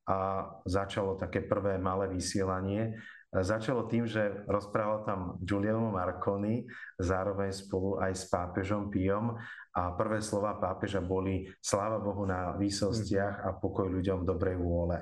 a 0.10 0.18
začalo 0.66 1.14
také 1.16 1.46
prvé 1.46 1.78
malé 1.78 2.10
vysielanie. 2.10 2.98
Začalo 3.32 3.88
tým, 3.88 4.04
že 4.04 4.44
rozprával 4.44 5.08
tam 5.08 5.40
Giuliano 5.40 5.88
Marconi, 5.88 6.68
zároveň 7.00 7.56
spolu 7.56 7.96
aj 8.04 8.12
s 8.12 8.28
pápežom 8.28 8.92
Piom 8.92 9.40
a 9.72 9.96
prvé 9.96 10.20
slova 10.20 10.60
pápeža 10.60 11.00
boli 11.00 11.48
sláva 11.64 12.04
Bohu 12.04 12.28
na 12.28 12.60
výsostiach 12.60 13.48
a 13.48 13.56
pokoj 13.56 13.88
ľuďom 13.88 14.28
dobrej 14.28 14.60
vôle. 14.60 15.00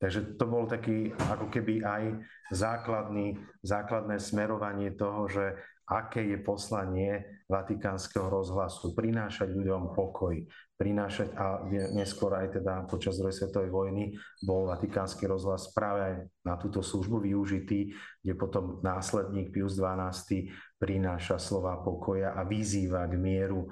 Takže 0.00 0.40
to 0.40 0.44
bol 0.48 0.64
taký 0.64 1.12
ako 1.28 1.52
keby 1.52 1.84
aj 1.84 2.24
základný, 2.48 3.36
základné 3.60 4.16
smerovanie 4.16 4.96
toho, 4.96 5.28
že 5.28 5.60
aké 5.90 6.22
je 6.22 6.38
poslanie 6.40 7.42
Vatikánskeho 7.50 8.30
rozhlasu. 8.30 8.94
Prinášať 8.94 9.50
ľuďom 9.50 9.92
pokoj, 9.92 10.38
prinášať 10.78 11.34
a 11.34 11.66
neskôr 11.92 12.32
aj 12.38 12.62
teda 12.62 12.86
počas 12.86 13.18
druhej 13.18 13.34
svetovej 13.34 13.68
vojny 13.74 14.04
bol 14.40 14.70
Vatikánsky 14.70 15.26
rozhlas 15.26 15.68
práve 15.74 16.30
na 16.46 16.54
túto 16.56 16.80
službu 16.80 17.26
využitý, 17.26 17.92
kde 18.22 18.34
potom 18.38 18.78
následník 18.86 19.50
Pius 19.50 19.76
XII 19.76 20.48
prináša 20.78 21.42
slova 21.42 21.82
pokoja 21.82 22.38
a 22.38 22.46
vyzýva 22.46 23.04
k 23.10 23.18
mieru 23.18 23.66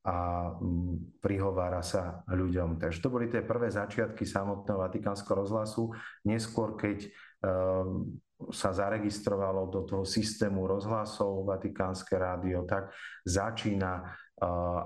a 0.00 0.48
mm, 0.56 1.20
prihovára 1.20 1.84
sa 1.84 2.24
ľuďom. 2.28 2.80
Takže 2.80 3.04
to 3.04 3.12
boli 3.12 3.28
tie 3.28 3.44
prvé 3.44 3.68
začiatky 3.68 4.24
samotného 4.24 4.80
Vatikánskeho 4.80 5.44
rozhlasu. 5.44 5.92
Neskôr, 6.24 6.72
keď 6.76 7.04
um, 7.44 8.08
sa 8.48 8.72
zaregistrovalo 8.72 9.68
do 9.68 9.84
toho 9.84 10.08
systému 10.08 10.64
rozhlasov 10.64 11.44
Vatikánske 11.44 12.16
rádio, 12.16 12.64
tak 12.64 12.88
začína 13.28 14.16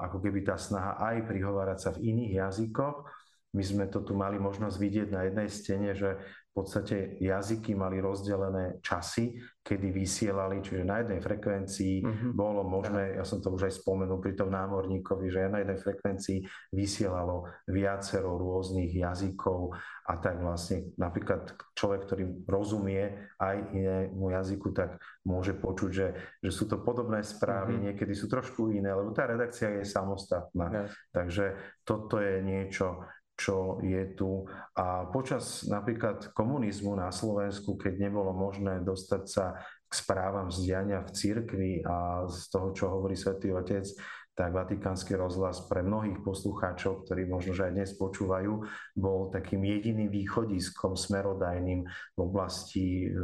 ako 0.02 0.18
keby 0.18 0.42
tá 0.42 0.58
snaha 0.58 0.98
aj 0.98 1.30
prihovárať 1.30 1.78
sa 1.78 1.90
v 1.94 2.10
iných 2.10 2.42
jazykoch. 2.42 3.06
My 3.54 3.62
sme 3.62 3.86
to 3.86 4.02
tu 4.02 4.18
mali 4.18 4.34
možnosť 4.42 4.74
vidieť 4.74 5.08
na 5.14 5.30
jednej 5.30 5.46
stene, 5.46 5.94
že 5.94 6.18
v 6.54 6.62
podstate 6.62 7.18
jazyky 7.18 7.74
mali 7.74 7.98
rozdelené 7.98 8.78
časy, 8.78 9.34
kedy 9.58 9.90
vysielali, 9.90 10.62
čiže 10.62 10.86
na 10.86 11.02
jednej 11.02 11.18
frekvencii 11.18 12.06
mm-hmm. 12.06 12.30
bolo 12.30 12.62
možné, 12.62 13.18
ja 13.18 13.26
som 13.26 13.42
to 13.42 13.50
už 13.50 13.66
aj 13.66 13.82
spomenul 13.82 14.22
pri 14.22 14.38
tom 14.38 14.54
námorníkovi, 14.54 15.34
že 15.34 15.50
na 15.50 15.66
jednej 15.66 15.82
frekvencii 15.82 16.46
vysielalo 16.70 17.50
viacero 17.66 18.38
rôznych 18.38 18.94
jazykov 18.94 19.74
a 20.06 20.14
tak 20.22 20.38
vlastne 20.38 20.94
napríklad 20.94 21.58
človek, 21.74 22.06
ktorý 22.06 22.46
rozumie 22.46 23.34
aj 23.42 23.74
inému 23.74 24.30
jazyku, 24.30 24.70
tak 24.70 25.02
môže 25.26 25.58
počuť, 25.58 25.90
že, 25.90 26.08
že 26.38 26.50
sú 26.54 26.70
to 26.70 26.78
podobné 26.86 27.26
správy, 27.26 27.74
mm-hmm. 27.74 27.98
niekedy 27.98 28.14
sú 28.14 28.30
trošku 28.30 28.70
iné, 28.70 28.94
lebo 28.94 29.10
tá 29.10 29.26
redakcia 29.26 29.82
je 29.82 29.90
samostatná. 29.90 30.70
Yes. 30.70 30.94
Takže 31.10 31.44
toto 31.82 32.22
je 32.22 32.46
niečo, 32.46 33.02
čo 33.34 33.82
je 33.82 34.14
tu. 34.14 34.46
A 34.78 35.10
počas 35.10 35.66
napríklad 35.66 36.30
komunizmu 36.32 36.94
na 36.94 37.10
Slovensku, 37.10 37.74
keď 37.74 38.08
nebolo 38.08 38.30
možné 38.30 38.80
dostať 38.82 39.22
sa 39.26 39.58
k 39.86 39.92
správam 39.92 40.50
z 40.50 40.70
diania 40.70 41.02
v 41.02 41.10
cirkvi 41.10 41.72
a 41.82 42.26
z 42.30 42.50
toho, 42.50 42.68
čo 42.70 42.84
hovorí 42.90 43.18
svätý 43.18 43.50
Otec, 43.50 43.86
tak 44.34 44.50
Vatikánsky 44.50 45.14
rozhlas 45.14 45.62
pre 45.70 45.86
mnohých 45.86 46.18
poslucháčov, 46.26 47.06
ktorí 47.06 47.30
možno 47.30 47.54
že 47.54 47.70
aj 47.70 47.72
dnes 47.78 47.90
počúvajú, 47.94 48.52
bol 48.98 49.30
takým 49.30 49.62
jediným 49.62 50.10
východiskom 50.10 50.98
smerodajným 50.98 51.86
v 51.86 52.18
oblasti 52.18 53.06
e, 53.06 53.14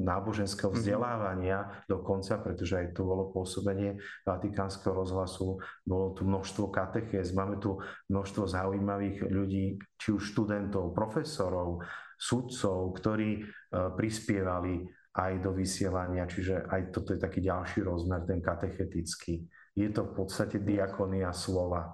náboženského 0.00 0.72
mhm. 0.72 0.76
vzdelávania 0.80 1.58
mm-hmm. 1.60 1.92
dokonca, 1.92 2.40
pretože 2.40 2.74
aj 2.80 2.86
tu 2.96 3.04
bolo 3.04 3.28
pôsobenie 3.36 4.00
Vatikánskeho 4.24 4.96
rozhlasu, 4.96 5.60
bolo 5.84 6.16
tu 6.16 6.24
množstvo 6.24 6.72
katechéz, 6.72 7.36
máme 7.36 7.60
tu 7.60 7.76
množstvo 8.08 8.48
zaujímavých 8.48 9.28
ľudí, 9.28 9.76
či 10.00 10.08
už 10.16 10.32
študentov, 10.32 10.96
profesorov, 10.96 11.84
sudcov, 12.16 12.96
ktorí 12.96 13.44
uh, 13.44 13.92
prispievali 13.92 14.88
aj 15.16 15.32
do 15.40 15.52
vysielania, 15.52 16.28
čiže 16.28 16.64
aj 16.68 16.92
toto 16.92 17.12
je 17.12 17.20
taký 17.20 17.44
ďalší 17.44 17.84
rozmer, 17.84 18.24
ten 18.24 18.40
katechetický 18.40 19.48
je 19.76 19.88
to 19.92 20.08
v 20.08 20.12
podstate 20.16 20.56
diakonia 20.64 21.30
slova. 21.36 21.92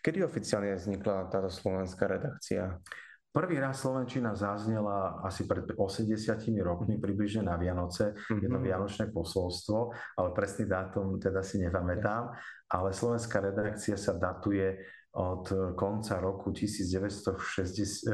Kedy 0.00 0.24
oficiálne 0.24 0.74
vznikla 0.74 1.28
táto 1.28 1.52
slovenská 1.52 2.08
redakcia? 2.08 2.80
Prvý 3.28 3.60
raz 3.60 3.84
Slovenčina 3.84 4.32
zaznela 4.32 5.20
asi 5.20 5.44
pred 5.44 5.68
80 5.76 6.16
rokmi, 6.64 6.96
približne 6.96 7.44
na 7.44 7.60
Vianoce, 7.60 8.16
mm-hmm. 8.16 8.40
jedno 8.40 8.58
vianočné 8.58 9.12
posolstvo, 9.12 9.92
ale 10.16 10.28
presný 10.32 10.64
dátum 10.64 11.20
teda 11.20 11.44
si 11.44 11.60
nepamätám, 11.60 12.32
ale 12.72 12.88
slovenská 12.96 13.44
redakcia 13.44 14.00
sa 14.00 14.16
datuje 14.16 14.80
od 15.12 15.44
konca 15.76 16.16
roku 16.24 16.50
1947. 16.56 18.08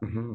Mm-hmm. 0.00 0.28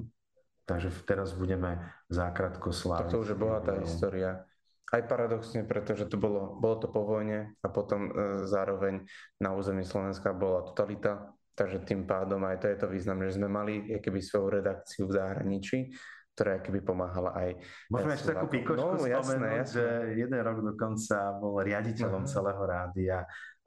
Takže 0.68 0.90
teraz 1.10 1.34
budeme 1.34 1.82
zákrátko 2.14 2.70
sláviť. 2.70 3.10
To 3.10 3.26
už 3.26 3.34
je 3.34 3.38
bohatá 3.42 3.74
história 3.82 4.46
aj 4.88 5.01
paradoxne, 5.03 5.67
pretože 5.67 6.08
to 6.08 6.15
bolo, 6.15 6.56
bolo 6.60 6.75
to 6.79 6.88
po 6.88 7.03
vojne 7.03 7.51
a 7.60 7.67
potom 7.67 8.08
e, 8.08 8.12
zároveň 8.48 9.03
na 9.44 9.51
území 9.51 9.84
Slovenska 9.84 10.32
bola 10.32 10.63
totalita, 10.63 11.36
takže 11.60 11.84
tým 11.84 12.08
pádom 12.08 12.39
aj 12.48 12.63
to 12.63 12.65
je 12.72 12.77
to 12.79 12.88
význam, 12.88 13.20
že 13.27 13.36
sme 13.36 13.51
mali 13.51 14.00
keby 14.00 14.20
svoju 14.24 14.63
redakciu 14.63 15.12
v 15.12 15.15
zahraničí, 15.20 15.91
ktorá 16.38 16.63
keby 16.63 16.79
pomáhala 16.86 17.36
aj... 17.36 17.50
Môžeme 17.91 18.13
ešte 18.15 18.32
takú 18.32 18.48
pikošku 18.48 19.03
no, 19.03 19.10
jasné, 19.10 19.65
jasné. 19.65 19.74
že 19.74 19.86
jeden 20.24 20.39
rok 20.39 20.62
dokonca 20.63 21.36
bol 21.36 21.60
riaditeľom 21.60 22.24
uh-huh. 22.24 22.36
celého 22.38 22.63
rádia 22.63 23.17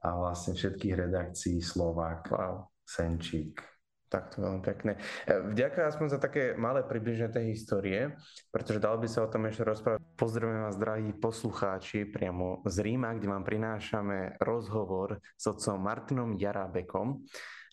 a 0.00 0.08
vlastne 0.16 0.56
všetkých 0.56 0.94
redakcií 1.04 1.60
Slovák, 1.60 2.32
wow. 2.32 2.64
Senčík. 2.80 3.69
Tak 4.10 4.34
to 4.34 4.42
veľmi 4.42 4.58
pekné. 4.58 4.98
E, 5.22 5.38
vďaka 5.54 5.86
aspoň 5.86 6.06
za 6.10 6.18
také 6.18 6.58
malé 6.58 6.82
približenie 6.82 7.30
tej 7.30 7.54
histórie, 7.54 8.18
pretože 8.50 8.82
dalo 8.82 8.98
by 8.98 9.06
sa 9.06 9.22
o 9.22 9.30
tom 9.30 9.46
ešte 9.46 9.62
rozprávať. 9.62 10.02
Pozdravujem 10.18 10.66
vás, 10.66 10.74
drahí 10.74 11.14
poslucháči, 11.14 12.10
priamo 12.10 12.66
z 12.66 12.76
Ríma, 12.82 13.14
kde 13.14 13.30
vám 13.30 13.46
prinášame 13.46 14.34
rozhovor 14.42 15.22
s 15.38 15.46
otcom 15.46 15.78
Martinom 15.78 16.34
Jarábekom. 16.34 17.22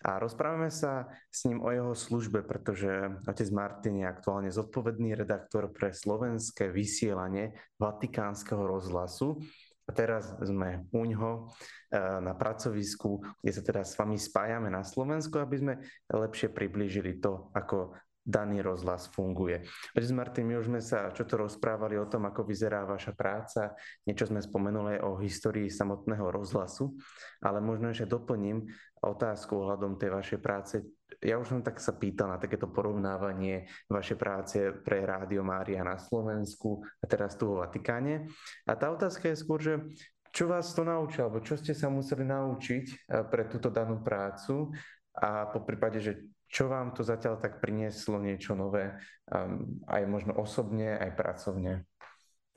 A 0.05 0.21
rozprávame 0.21 0.69
sa 0.69 1.09
s 1.33 1.49
ním 1.49 1.57
o 1.57 1.73
jeho 1.73 1.97
službe, 1.97 2.45
pretože 2.45 3.17
otec 3.25 3.49
Martin 3.49 3.97
je 3.97 4.05
aktuálne 4.05 4.53
zodpovedný 4.53 5.17
redaktor 5.17 5.73
pre 5.73 5.89
slovenské 5.89 6.69
vysielanie 6.69 7.57
Vatikánskeho 7.81 8.61
rozhlasu 8.61 9.41
a 9.87 9.91
teraz 9.95 10.35
sme 10.43 10.83
u 10.91 11.07
ňoho 11.07 11.31
eh, 11.47 12.19
na 12.19 12.35
pracovisku, 12.35 13.23
kde 13.39 13.51
sa 13.55 13.63
teraz 13.63 13.95
s 13.95 13.97
vami 13.97 14.19
spájame 14.19 14.67
na 14.67 14.83
Slovensku, 14.83 15.39
aby 15.39 15.55
sme 15.55 15.73
lepšie 16.11 16.51
priblížili 16.51 17.23
to, 17.23 17.49
ako 17.55 17.95
daný 18.27 18.59
rozhlas 18.59 19.07
funguje. 19.07 19.63
Otec 19.95 20.11
Martin, 20.11 20.51
my 20.51 20.59
už 20.59 20.67
sme 20.67 20.83
sa 20.83 21.15
čo 21.15 21.23
to 21.23 21.39
rozprávali 21.39 21.95
o 21.95 22.11
tom, 22.11 22.27
ako 22.27 22.43
vyzerá 22.43 22.83
vaša 22.83 23.15
práca, 23.15 23.71
niečo 24.03 24.27
sme 24.27 24.43
spomenuli 24.43 24.99
o 24.99 25.15
histórii 25.23 25.71
samotného 25.71 26.27
rozhlasu, 26.27 26.91
ale 27.39 27.63
možno 27.63 27.95
ešte 27.95 28.11
doplním 28.11 28.67
otázku 28.99 29.55
ohľadom 29.55 29.95
tej 29.95 30.11
vašej 30.11 30.39
práce. 30.43 30.83
Ja 31.23 31.41
už 31.41 31.47
som 31.49 31.59
tak 31.65 31.79
sa 31.79 31.95
pýtal 31.95 32.29
na 32.29 32.37
takéto 32.37 32.69
porovnávanie 32.69 33.65
vašej 33.89 34.17
práce 34.19 34.57
pre 34.85 35.01
Rádio 35.07 35.41
Mária 35.41 35.81
na 35.81 35.97
Slovensku 35.97 36.83
a 37.01 37.05
teraz 37.09 37.39
tu 37.39 37.49
vo 37.49 37.63
Vatikáne. 37.63 38.27
A 38.67 38.77
tá 38.77 38.91
otázka 38.93 39.31
je 39.31 39.41
skôr, 39.41 39.59
že 39.63 39.81
čo 40.29 40.45
vás 40.45 40.69
to 40.75 40.85
naučilo, 40.85 41.31
alebo 41.31 41.41
čo 41.41 41.57
ste 41.57 41.73
sa 41.73 41.89
museli 41.89 42.27
naučiť 42.27 42.85
eh, 42.85 43.23
pre 43.25 43.49
túto 43.49 43.73
danú 43.73 44.03
prácu 44.03 44.69
a 45.17 45.49
po 45.49 45.65
prípade, 45.65 45.97
že 45.97 46.13
čo 46.47 46.71
vám 46.71 46.95
to 46.95 47.03
zatiaľ 47.03 47.43
tak 47.43 47.59
prinieslo 47.59 48.23
niečo 48.23 48.55
nové, 48.55 48.95
um, 49.27 49.83
aj 49.83 50.03
možno 50.07 50.31
osobne, 50.39 50.95
aj 50.95 51.11
pracovne? 51.19 51.83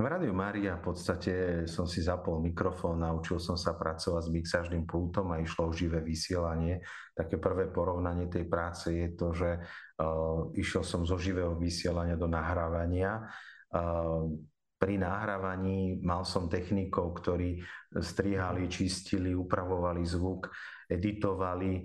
V 0.00 0.09
Rádiu 0.09 0.33
Mária 0.33 0.80
v 0.80 0.97
podstate 0.97 1.33
som 1.69 1.85
si 1.85 2.00
zapol 2.00 2.40
mikrofón, 2.40 3.04
naučil 3.04 3.37
som 3.37 3.61
sa 3.61 3.76
pracovať 3.76 4.23
s 4.25 4.33
mixážnym 4.33 4.88
pultom 4.88 5.28
a 5.28 5.45
išlo 5.45 5.69
o 5.69 5.76
živé 5.76 6.00
vysielanie. 6.00 6.80
Také 7.12 7.37
prvé 7.37 7.69
porovnanie 7.69 8.33
tej 8.33 8.49
práce 8.49 8.88
je 8.88 9.12
to, 9.12 9.37
že 9.37 9.61
uh, 9.61 10.49
išiel 10.57 10.88
som 10.88 11.04
zo 11.04 11.21
živého 11.21 11.52
vysielania 11.61 12.16
do 12.16 12.25
nahrávania. 12.33 13.28
Uh, 13.69 14.40
pri 14.80 14.97
nahrávaní 14.97 16.00
mal 16.00 16.25
som 16.25 16.49
technikov, 16.49 17.21
ktorí 17.21 17.61
strihali, 18.00 18.73
čistili, 18.73 19.37
upravovali 19.37 20.00
zvuk, 20.09 20.49
editovali. 20.88 21.73
E, 21.76 21.83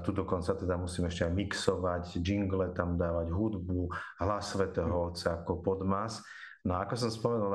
tu 0.00 0.16
dokonca 0.16 0.56
teda 0.56 0.80
musím 0.80 1.12
ešte 1.12 1.28
aj 1.28 1.36
mixovať, 1.36 2.02
jingle 2.24 2.72
tam 2.72 2.96
dávať 2.96 3.28
hudbu, 3.28 3.92
hlas 4.24 4.56
Svetého 4.56 5.12
Otca 5.12 5.44
ako 5.44 5.60
podmas. 5.60 6.24
No 6.60 6.76
ako 6.76 6.94
som 6.96 7.10
spomenul, 7.10 7.48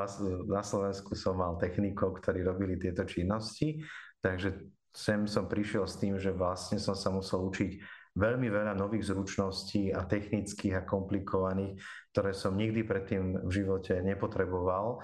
na 0.50 0.66
Slovensku 0.66 1.14
som 1.14 1.38
mal 1.38 1.62
technikov, 1.62 2.18
ktorí 2.18 2.42
robili 2.42 2.82
tieto 2.82 3.06
činnosti, 3.06 3.86
takže 4.18 4.74
sem 4.96 5.28
som 5.30 5.46
prišiel 5.46 5.86
s 5.86 6.00
tým, 6.02 6.16
že 6.18 6.34
vlastne 6.34 6.82
som 6.82 6.98
sa 6.98 7.14
musel 7.14 7.46
učiť 7.46 7.72
veľmi 8.16 8.48
veľa 8.48 8.74
nových 8.80 9.12
zručností 9.12 9.92
a 9.92 10.08
technických 10.08 10.82
a 10.82 10.88
komplikovaných, 10.88 11.76
ktoré 12.16 12.32
som 12.32 12.56
nikdy 12.56 12.88
predtým 12.88 13.44
v 13.44 13.52
živote 13.52 14.00
nepotreboval, 14.00 15.04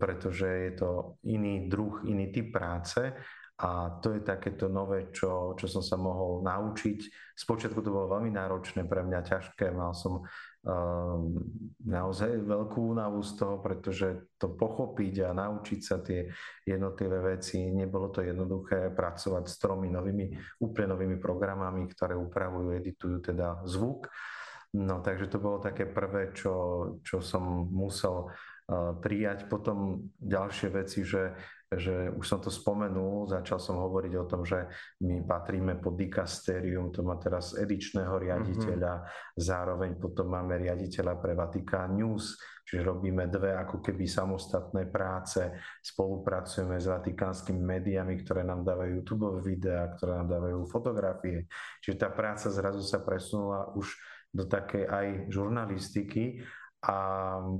pretože 0.00 0.48
je 0.48 0.72
to 0.74 0.90
iný 1.28 1.68
druh, 1.68 2.02
iný 2.08 2.32
typ 2.32 2.50
práce 2.50 3.12
a 3.56 4.00
to 4.04 4.12
je 4.12 4.20
takéto 4.20 4.68
nové, 4.68 5.08
čo, 5.12 5.56
čo 5.56 5.64
som 5.64 5.80
sa 5.80 5.96
mohol 5.96 6.44
naučiť. 6.44 7.32
Spočiatku 7.32 7.80
to 7.80 7.88
bolo 7.88 8.12
veľmi 8.12 8.28
náročné 8.28 8.84
pre 8.84 9.00
mňa, 9.00 9.20
ťažké. 9.24 9.72
Mal 9.72 9.96
som 9.96 10.28
naozaj 11.86 12.42
veľkú 12.42 12.98
únavu 12.98 13.22
z 13.22 13.32
toho, 13.38 13.62
pretože 13.62 14.34
to 14.34 14.50
pochopiť 14.50 15.30
a 15.30 15.30
naučiť 15.30 15.80
sa 15.80 16.02
tie 16.02 16.26
jednotlivé 16.66 17.38
veci, 17.38 17.70
nebolo 17.70 18.10
to 18.10 18.26
jednoduché 18.26 18.90
pracovať 18.90 19.44
s 19.46 19.56
tromi 19.62 19.86
novými, 19.94 20.58
úplne 20.58 20.98
novými 20.98 21.16
programami, 21.22 21.86
ktoré 21.86 22.18
upravujú, 22.18 22.74
editujú 22.74 23.22
teda 23.22 23.62
zvuk. 23.62 24.10
No 24.74 24.98
takže 25.00 25.30
to 25.30 25.38
bolo 25.38 25.62
také 25.62 25.86
prvé, 25.86 26.34
čo, 26.34 26.98
čo 27.06 27.22
som 27.22 27.70
musel 27.70 28.26
uh, 28.26 28.92
prijať. 28.98 29.46
Potom 29.46 30.10
ďalšie 30.18 30.68
veci, 30.74 31.06
že 31.06 31.32
že 31.66 32.14
už 32.14 32.22
som 32.22 32.38
to 32.38 32.46
spomenul, 32.46 33.26
začal 33.26 33.58
som 33.58 33.82
hovoriť 33.82 34.12
o 34.22 34.28
tom, 34.30 34.46
že 34.46 34.70
my 35.02 35.26
patríme 35.26 35.82
pod 35.82 35.98
dikastérium, 35.98 36.94
to 36.94 37.02
má 37.02 37.18
teraz 37.18 37.58
edičného 37.58 38.14
riaditeľa, 38.22 38.94
mm-hmm. 39.02 39.34
zároveň 39.34 39.98
potom 39.98 40.30
máme 40.30 40.62
riaditeľa 40.62 41.18
pre 41.18 41.34
Vatikán 41.34 41.98
News, 41.98 42.38
čiže 42.62 42.86
robíme 42.86 43.26
dve 43.26 43.58
ako 43.58 43.82
keby 43.82 44.06
samostatné 44.06 44.86
práce, 44.94 45.42
spolupracujeme 45.82 46.78
s 46.78 46.86
vatikánskymi 46.86 47.58
médiami, 47.58 48.14
ktoré 48.22 48.46
nám 48.46 48.62
dávajú 48.62 49.02
YouTube 49.02 49.26
videá, 49.42 49.90
ktoré 49.90 50.22
nám 50.22 50.38
dávajú 50.38 50.70
fotografie. 50.70 51.50
Čiže 51.82 51.98
tá 51.98 52.14
práca 52.14 52.46
zrazu 52.46 52.86
sa 52.86 53.02
presunula 53.02 53.74
už 53.74 53.90
do 54.30 54.46
takej 54.46 54.86
aj 54.86 55.06
žurnalistiky 55.34 56.46
a 56.86 56.96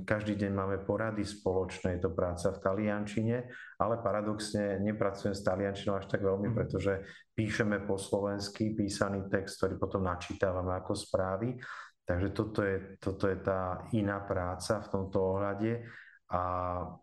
každý 0.07 0.39
deň 0.39 0.51
máme 0.55 0.77
porady 0.87 1.27
spoločné, 1.27 1.99
je 1.99 2.07
to 2.07 2.15
práca 2.15 2.47
v 2.55 2.63
taliančine, 2.63 3.43
ale 3.75 3.99
paradoxne 3.99 4.79
nepracujem 4.79 5.35
s 5.35 5.43
taliančinou 5.43 5.99
až 5.99 6.07
tak 6.07 6.23
veľmi, 6.23 6.47
mhm. 6.47 6.55
pretože 6.55 7.03
píšeme 7.35 7.83
po 7.83 7.99
slovensky 7.99 8.71
písaný 8.71 9.27
text, 9.27 9.59
ktorý 9.59 9.75
potom 9.75 10.07
načítavame 10.07 10.71
ako 10.79 10.95
správy. 10.95 11.59
Takže 12.07 12.31
toto 12.31 12.63
je, 12.63 12.95
toto 13.03 13.27
je 13.27 13.35
tá 13.43 13.83
iná 13.91 14.23
práca 14.23 14.79
v 14.79 14.87
tomto 14.87 15.35
ohľade. 15.35 15.83
A 16.27 16.43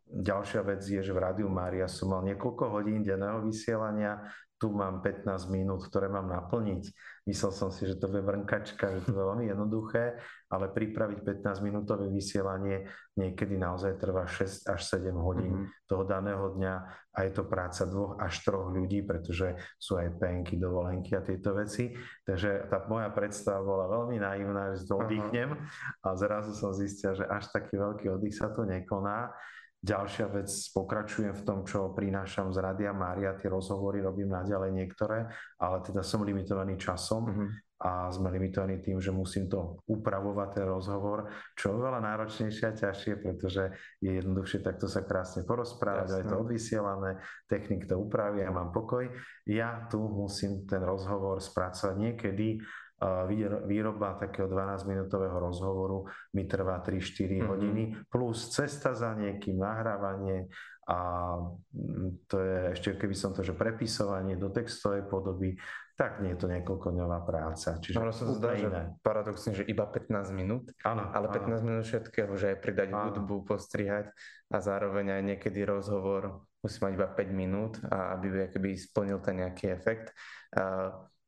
ďalšia 0.08 0.64
vec 0.64 0.84
je, 0.84 1.00
že 1.00 1.12
v 1.12 1.20
Rádiu 1.28 1.48
Mária 1.48 1.88
som 1.88 2.12
mal 2.12 2.24
niekoľko 2.24 2.72
hodín 2.72 3.04
denného 3.04 3.44
vysielania, 3.44 4.20
tu 4.64 4.72
mám 4.72 5.04
15 5.04 5.52
minút, 5.52 5.84
ktoré 5.84 6.08
mám 6.08 6.24
naplniť. 6.24 6.88
Myslel 7.28 7.52
som 7.52 7.68
si, 7.68 7.84
že 7.84 8.00
to 8.00 8.08
je 8.08 8.24
vrnkačka, 8.24 8.96
že 8.96 9.04
to 9.04 9.12
je 9.12 9.20
veľmi 9.20 9.44
jednoduché, 9.52 10.16
ale 10.48 10.72
pripraviť 10.72 11.20
15-minútové 11.20 12.08
vysielanie 12.08 12.88
niekedy 13.12 13.60
naozaj 13.60 14.00
trvá 14.00 14.24
6 14.24 14.64
až 14.64 14.80
7 14.88 15.12
hodín 15.20 15.52
mm-hmm. 15.52 15.84
toho 15.84 16.08
daného 16.08 16.56
dňa 16.56 16.74
a 17.12 17.18
je 17.28 17.32
to 17.36 17.44
práca 17.44 17.84
dvoch 17.84 18.16
až 18.16 18.40
troch 18.40 18.72
ľudí, 18.72 19.04
pretože 19.04 19.52
sú 19.76 20.00
aj 20.00 20.16
penky, 20.16 20.56
dovolenky 20.56 21.12
a 21.12 21.20
tieto 21.20 21.52
veci. 21.52 21.92
Takže 22.24 22.72
tá 22.72 22.88
moja 22.88 23.12
predstava 23.12 23.60
bola 23.60 23.84
veľmi 24.00 24.16
naivná, 24.16 24.72
že 24.72 24.88
to 24.88 24.96
oddychnem 24.96 25.60
a 26.00 26.08
zrazu 26.16 26.56
som 26.56 26.72
zistil, 26.72 27.12
že 27.12 27.28
až 27.28 27.52
taký 27.52 27.76
veľký 27.76 28.08
oddych 28.16 28.32
sa 28.32 28.48
to 28.48 28.64
nekoná. 28.64 29.28
Ďalšia 29.84 30.32
vec, 30.32 30.48
pokračujem 30.72 31.36
v 31.36 31.44
tom, 31.44 31.60
čo 31.68 31.92
prinášam 31.92 32.48
z 32.48 32.56
Rádia 32.56 32.96
Mária, 32.96 33.36
tie 33.36 33.52
rozhovory 33.52 34.00
robím 34.00 34.32
naďalej 34.32 34.72
niektoré, 34.72 35.28
ale 35.60 35.84
teda 35.84 36.00
som 36.00 36.24
limitovaný 36.24 36.80
časom 36.80 37.28
mm-hmm. 37.28 37.48
a 37.84 38.08
sme 38.08 38.32
limitovaní 38.32 38.80
tým, 38.80 38.96
že 38.96 39.12
musím 39.12 39.44
to 39.44 39.84
upravovať, 39.84 40.48
ten 40.56 40.64
rozhovor, 40.64 41.28
čo 41.52 41.76
je 41.76 41.84
veľa 41.84 42.00
náročnejšie 42.00 42.64
a 42.64 42.78
ťažšie, 42.80 43.12
pretože 43.20 43.76
je 44.00 44.24
jednoduchšie 44.24 44.64
takto 44.64 44.88
sa 44.88 45.04
krásne 45.04 45.44
porozprávať, 45.44 46.16
aj 46.16 46.32
to 46.32 46.34
odvysielané, 46.40 47.20
technik 47.44 47.84
to 47.84 48.00
upraví 48.00 48.40
a 48.40 48.56
mám 48.56 48.72
pokoj. 48.72 49.04
Ja 49.44 49.84
tu 49.92 50.00
musím 50.00 50.64
ten 50.64 50.80
rozhovor 50.80 51.44
spracovať 51.44 51.96
niekedy 52.00 52.56
výroba 53.68 54.16
takého 54.16 54.48
12-minútového 54.48 55.36
rozhovoru 55.36 56.08
mi 56.32 56.48
trvá 56.48 56.80
3-4 56.80 56.94
mm-hmm. 56.94 57.48
hodiny, 57.48 57.82
plus 58.08 58.48
cesta 58.48 58.96
za 58.96 59.12
niekým, 59.12 59.60
nahrávanie 59.60 60.48
a 60.84 60.98
mm, 61.72 62.28
to 62.28 62.36
je 62.44 62.58
ešte, 62.76 62.88
keby 63.00 63.16
som 63.16 63.32
to, 63.32 63.40
že 63.40 63.56
prepisovanie 63.56 64.36
do 64.36 64.52
textovej 64.52 65.08
podoby, 65.08 65.56
tak 65.96 66.20
nie 66.20 66.34
je 66.34 66.44
to 66.44 66.50
niekoľkodňová 66.50 67.22
práca. 67.24 67.78
Čiže 67.78 67.96
no, 67.96 68.10
sa 68.10 68.26
zdá, 68.34 68.58
že 68.58 68.68
paradoxne, 69.00 69.54
že 69.54 69.64
iba 69.64 69.86
15 69.86 70.34
minút, 70.34 70.68
áno, 70.82 71.08
ale 71.14 71.30
15 71.30 71.40
áno. 71.40 71.64
minút 71.64 71.84
všetkého, 71.86 72.32
že 72.36 72.46
aj 72.52 72.58
pridať 72.60 72.90
áno. 72.92 73.00
hudbu, 73.08 73.36
postrihať 73.48 74.10
a 74.50 74.56
zároveň 74.60 75.20
aj 75.20 75.22
niekedy 75.22 75.64
rozhovor 75.64 76.44
musí 76.60 76.82
mať 76.82 76.92
iba 76.98 77.08
5 77.08 77.32
minút, 77.32 77.74
a 77.88 78.16
aby 78.18 78.48
by 78.52 78.70
splnil 78.76 79.22
ten 79.24 79.40
nejaký 79.40 79.72
efekt. 79.72 80.12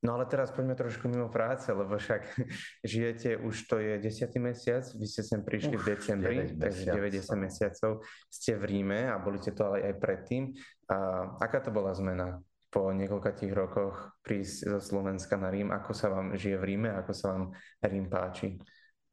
No 0.04 0.20
ale 0.20 0.28
teraz 0.28 0.52
poďme 0.52 0.76
trošku 0.76 1.08
mimo 1.08 1.32
práce, 1.32 1.72
lebo 1.72 1.96
však 1.96 2.22
žijete, 2.84 3.40
už 3.40 3.56
to 3.64 3.80
je 3.80 3.96
10. 3.96 4.28
mesiac, 4.44 4.84
vy 4.92 5.06
ste 5.08 5.22
sem 5.24 5.40
prišli 5.40 5.74
už 5.76 5.82
v 5.82 5.88
decembri, 5.96 6.36
takže 6.52 6.92
90 6.92 7.40
mesiacov 7.40 7.90
ste 8.28 8.52
v 8.60 8.64
Ríme 8.64 9.08
a 9.08 9.16
boli 9.16 9.40
ste 9.40 9.56
to 9.56 9.72
ale 9.72 9.88
aj 9.88 9.94
predtým. 9.96 10.52
A 10.92 11.30
aká 11.40 11.64
to 11.64 11.72
bola 11.72 11.96
zmena 11.96 12.38
po 12.68 12.92
niekoľkých 12.92 13.52
rokoch 13.56 14.20
prísť 14.20 14.76
zo 14.76 14.80
Slovenska 14.84 15.40
na 15.40 15.48
Rím? 15.48 15.72
Ako 15.72 15.96
sa 15.96 16.12
vám 16.12 16.36
žije 16.36 16.60
v 16.60 16.76
Ríme? 16.76 16.90
Ako 16.92 17.16
sa 17.16 17.32
vám 17.32 17.56
Rím 17.80 18.06
páči? 18.12 18.60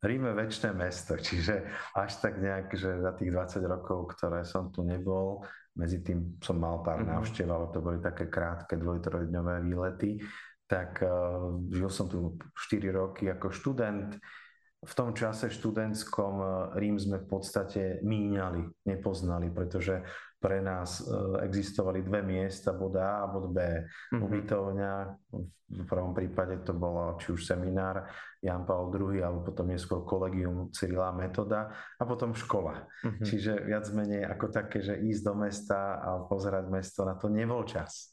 Rím 0.03 0.27
je 0.27 0.33
väčšie 0.35 0.69
mesto, 0.75 1.15
čiže 1.15 1.63
až 1.95 2.11
tak 2.19 2.43
nejak, 2.43 2.75
že 2.75 2.99
za 2.99 3.15
tých 3.15 3.31
20 3.31 3.63
rokov, 3.71 4.19
ktoré 4.19 4.43
som 4.43 4.67
tu 4.67 4.83
nebol, 4.83 5.47
medzi 5.79 6.03
tým 6.03 6.37
som 6.43 6.59
mal 6.59 6.83
pár 6.83 7.01
mm-hmm. 7.01 7.13
návštev, 7.15 7.47
ale 7.47 7.71
to 7.71 7.79
boli 7.79 8.03
také 8.03 8.27
krátke 8.27 8.75
dvoj-trojdňové 8.75 9.63
výlety, 9.63 10.19
tak 10.73 11.05
uh, 11.05 11.61
žil 11.69 11.89
som 11.93 12.09
tu 12.09 12.33
4 12.57 12.89
roky 12.89 13.29
ako 13.29 13.53
študent. 13.53 14.17
V 14.83 14.93
tom 14.97 15.13
čase 15.13 15.53
študentskom 15.53 16.33
uh, 16.41 16.49
Rím 16.73 16.97
sme 16.97 17.21
v 17.21 17.29
podstate 17.29 18.01
míňali, 18.01 18.89
nepoznali, 18.89 19.53
pretože 19.53 20.01
pre 20.41 20.65
nás 20.65 21.05
uh, 21.05 21.37
existovali 21.45 22.01
dve 22.01 22.25
miesta, 22.25 22.73
bod 22.73 22.97
A 22.97 23.21
a 23.21 23.29
bod 23.29 23.53
B. 23.53 23.61
Mm-hmm. 23.61 24.17
Ubytovňa, 24.25 24.93
v 25.73 25.85
prvom 25.85 26.13
prípade 26.13 26.65
to 26.65 26.73
bolo 26.73 27.21
či 27.21 27.37
už 27.37 27.45
seminár 27.45 28.09
Jan 28.41 28.65
Paul 28.65 28.89
II, 28.89 29.21
alebo 29.21 29.45
potom 29.45 29.69
neskôr 29.69 30.01
kolegium 30.01 30.73
Cyrila 30.73 31.13
Metoda 31.13 31.69
a 32.01 32.03
potom 32.03 32.33
škola. 32.33 32.81
Mm-hmm. 33.05 33.25
Čiže 33.29 33.51
viac 33.61 33.85
menej 33.93 34.25
ako 34.25 34.45
také, 34.49 34.81
že 34.81 34.97
ísť 34.97 35.21
do 35.21 35.33
mesta 35.37 36.01
a 36.01 36.25
pozerať 36.25 36.65
mesto, 36.65 37.05
na 37.05 37.13
to 37.13 37.29
nebol 37.29 37.61
čas. 37.61 38.12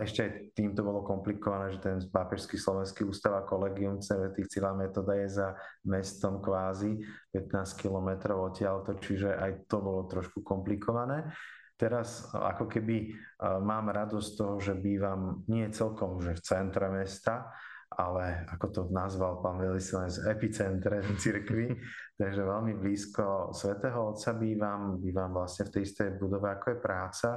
Ešte 0.00 0.18
aj 0.24 0.30
týmto 0.56 0.80
bolo 0.80 1.04
komplikované, 1.04 1.76
že 1.76 1.84
ten 1.84 2.00
pápežský 2.08 2.56
slovenský 2.56 3.04
ústav 3.04 3.36
a 3.36 3.44
kolegium 3.44 4.00
tých 4.00 4.48
Cila 4.48 4.72
metoda 4.72 5.12
je 5.12 5.28
za 5.28 5.52
mestom 5.84 6.40
kvázi 6.40 6.96
15 7.36 7.76
km 7.76 8.32
odtiaľto, 8.32 8.96
čiže 8.96 9.36
aj 9.36 9.68
to 9.68 9.84
bolo 9.84 10.08
trošku 10.08 10.40
komplikované. 10.40 11.28
Teraz 11.76 12.32
ako 12.32 12.64
keby 12.64 13.12
mám 13.60 13.92
radosť 13.92 14.30
toho, 14.40 14.56
že 14.56 14.72
bývam 14.72 15.44
nie 15.52 15.68
celkom 15.68 16.16
že 16.16 16.34
v 16.34 16.42
centre 16.42 16.88
mesta, 16.88 17.52
ale 17.92 18.44
ako 18.52 18.66
to 18.68 18.80
nazval 18.92 19.40
pán 19.40 19.56
veľvyslanec, 19.56 20.32
epicentre 20.32 21.00
cirkvi, 21.16 21.72
takže 22.20 22.40
veľmi 22.44 22.72
blízko 22.76 23.52
Svetého 23.52 24.12
Otca 24.12 24.32
bývam, 24.36 25.00
bývam 25.00 25.32
vlastne 25.32 25.68
v 25.68 25.72
tej 25.76 25.82
istej 25.88 26.08
budove, 26.20 26.52
ako 26.52 26.72
je 26.72 26.78
práca 26.80 27.28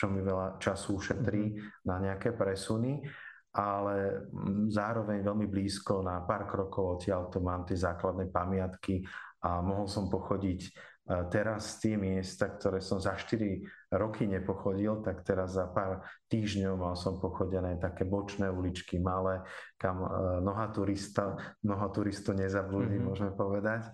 čo 0.00 0.08
mi 0.08 0.24
veľa 0.24 0.56
času 0.56 0.96
ušetrí 0.96 1.44
mhm. 1.52 1.84
na 1.84 2.00
nejaké 2.00 2.32
presuny, 2.32 3.04
ale 3.52 4.24
mm, 4.32 4.72
zároveň 4.72 5.20
veľmi 5.20 5.44
blízko 5.44 6.00
na 6.00 6.24
pár 6.24 6.48
krokov 6.48 6.96
odtiaľ 6.96 7.28
to 7.28 7.44
mám 7.44 7.68
tie 7.68 7.76
základné 7.76 8.32
pamiatky 8.32 9.04
a 9.44 9.60
mohol 9.60 9.90
som 9.90 10.06
pochodiť 10.06 10.60
e, 10.62 10.70
teraz 11.34 11.82
tie 11.82 11.98
miesta, 11.98 12.46
ktoré 12.46 12.78
som 12.78 13.02
za 13.02 13.18
4 13.18 13.90
roky 13.98 14.30
nepochodil, 14.30 15.02
tak 15.02 15.26
teraz 15.26 15.58
za 15.58 15.66
pár 15.66 16.06
týždňov 16.30 16.74
mal 16.78 16.94
som 16.94 17.18
pochodené 17.18 17.74
také 17.82 18.06
bočné 18.06 18.46
uličky 18.46 19.02
malé, 19.02 19.42
kam 19.74 20.06
e, 20.06 20.08
noha 20.46 20.70
turista, 20.70 21.34
noha 21.66 21.90
turistu 21.90 22.30
nezabudí, 22.30 23.02
mm-hmm. 23.02 23.08
môžeme 23.10 23.32
povedať 23.34 23.90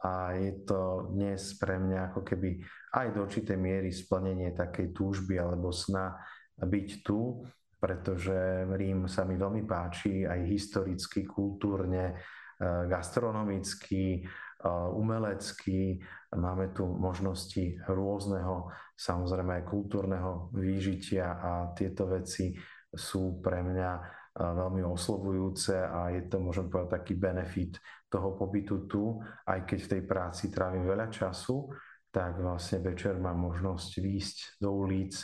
a 0.00 0.32
je 0.32 0.64
to 0.64 1.12
dnes 1.12 1.40
pre 1.60 1.76
mňa 1.76 2.12
ako 2.12 2.24
keby 2.24 2.56
aj 2.96 3.06
do 3.12 3.28
určitej 3.28 3.58
miery 3.60 3.92
splnenie 3.92 4.56
takej 4.56 4.96
túžby 4.96 5.36
alebo 5.36 5.68
sna 5.68 6.16
byť 6.56 6.88
tu, 7.04 7.44
pretože 7.80 8.64
Rím 8.76 9.08
sa 9.08 9.24
mi 9.24 9.36
veľmi 9.36 9.64
páči 9.64 10.24
aj 10.24 10.40
historicky, 10.48 11.24
kultúrne, 11.24 12.16
eh, 12.16 12.82
gastronomicky, 12.88 14.20
eh, 14.20 14.88
umelecky. 14.92 16.00
Máme 16.36 16.72
tu 16.72 16.88
možnosti 16.88 17.80
rôzneho, 17.88 18.72
samozrejme 18.96 19.60
aj 19.60 19.64
kultúrneho 19.68 20.52
výžitia 20.52 21.26
a 21.40 21.52
tieto 21.76 22.06
veci 22.08 22.56
sú 22.92 23.40
pre 23.40 23.64
mňa 23.64 23.90
eh, 23.96 24.04
veľmi 24.40 24.80
oslovujúce 24.84 25.76
a 25.76 26.12
je 26.12 26.24
to, 26.28 26.40
môžem 26.40 26.68
povedať, 26.68 27.00
taký 27.00 27.14
benefit 27.20 27.80
toho 28.10 28.34
pobytu 28.34 28.90
tu, 28.90 29.22
aj 29.46 29.64
keď 29.64 29.78
v 29.86 29.90
tej 29.96 30.02
práci 30.02 30.44
trávim 30.50 30.82
veľa 30.82 31.08
času, 31.08 31.70
tak 32.10 32.42
vlastne 32.42 32.82
večer 32.82 33.14
mám 33.22 33.38
možnosť 33.38 33.90
výjsť 34.02 34.38
do 34.58 34.74
ulic 34.74 35.14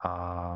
a 0.00 0.12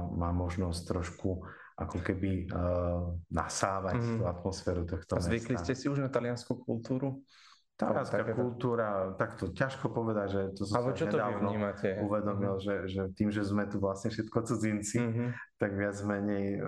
mám 0.09 0.41
možnosť 0.41 0.81
trošku 0.89 1.45
ako 1.77 1.99
keby 2.01 2.49
uh, 2.49 3.13
nasávať 3.29 4.01
mm. 4.01 4.17
tú 4.17 4.23
atmosféru 4.25 4.89
tohto 4.89 5.21
a 5.21 5.21
zvykli 5.21 5.61
mesta. 5.61 5.69
ste 5.69 5.75
si 5.77 5.87
už 5.93 6.01
na 6.01 6.09
taliansku 6.09 6.57
kultúru? 6.65 7.21
Talianská 7.77 8.33
kultúra, 8.33 9.13
takto 9.21 9.53
ťažko 9.53 9.93
povedať, 9.93 10.29
že 10.33 10.43
to 10.57 10.63
som 10.65 10.81
sa 10.81 10.97
čo 10.97 11.13
to 11.13 11.21
vnímate? 11.21 12.01
uvedomil, 12.01 12.57
mm-hmm. 12.57 12.89
že, 12.89 12.89
že 12.89 13.03
tým, 13.13 13.29
že 13.29 13.45
sme 13.45 13.69
tu 13.69 13.77
vlastne 13.77 14.09
všetko 14.09 14.39
cudzinci, 14.49 14.97
mm-hmm. 14.97 15.29
tak 15.61 15.77
viac 15.77 16.01
menej 16.01 16.65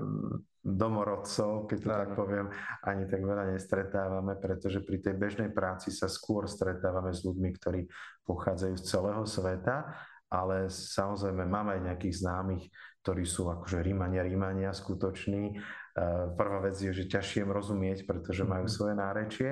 domorodcov, 0.61 1.65
keď 1.65 1.79
to 1.81 1.89
no. 1.89 1.97
tak 1.97 2.11
poviem, 2.13 2.47
ani 2.85 3.09
tak 3.09 3.25
veľa 3.25 3.57
nestretávame, 3.57 4.37
pretože 4.37 4.85
pri 4.85 5.01
tej 5.01 5.15
bežnej 5.17 5.49
práci 5.49 5.89
sa 5.89 6.13
skôr 6.13 6.45
stretávame 6.45 7.17
s 7.17 7.25
ľuďmi, 7.25 7.51
ktorí 7.57 7.89
pochádzajú 8.29 8.75
z 8.77 8.85
celého 8.85 9.25
sveta, 9.25 9.97
ale 10.29 10.69
samozrejme 10.69 11.49
máme 11.49 11.81
aj 11.81 11.83
nejakých 11.89 12.21
známych, 12.21 12.69
ktorí 13.01 13.25
sú 13.25 13.49
akože 13.49 13.81
rímania, 13.81 14.21
rímania 14.21 14.77
skutoční. 14.77 15.57
E, 15.57 16.05
prvá 16.37 16.61
vec 16.61 16.77
je, 16.77 16.93
že 16.93 17.09
ťažšie 17.09 17.49
im 17.49 17.55
rozumieť, 17.57 18.05
pretože 18.05 18.45
majú 18.45 18.69
mhm. 18.69 18.73
svoje 18.77 18.95
nárečie 18.99 19.51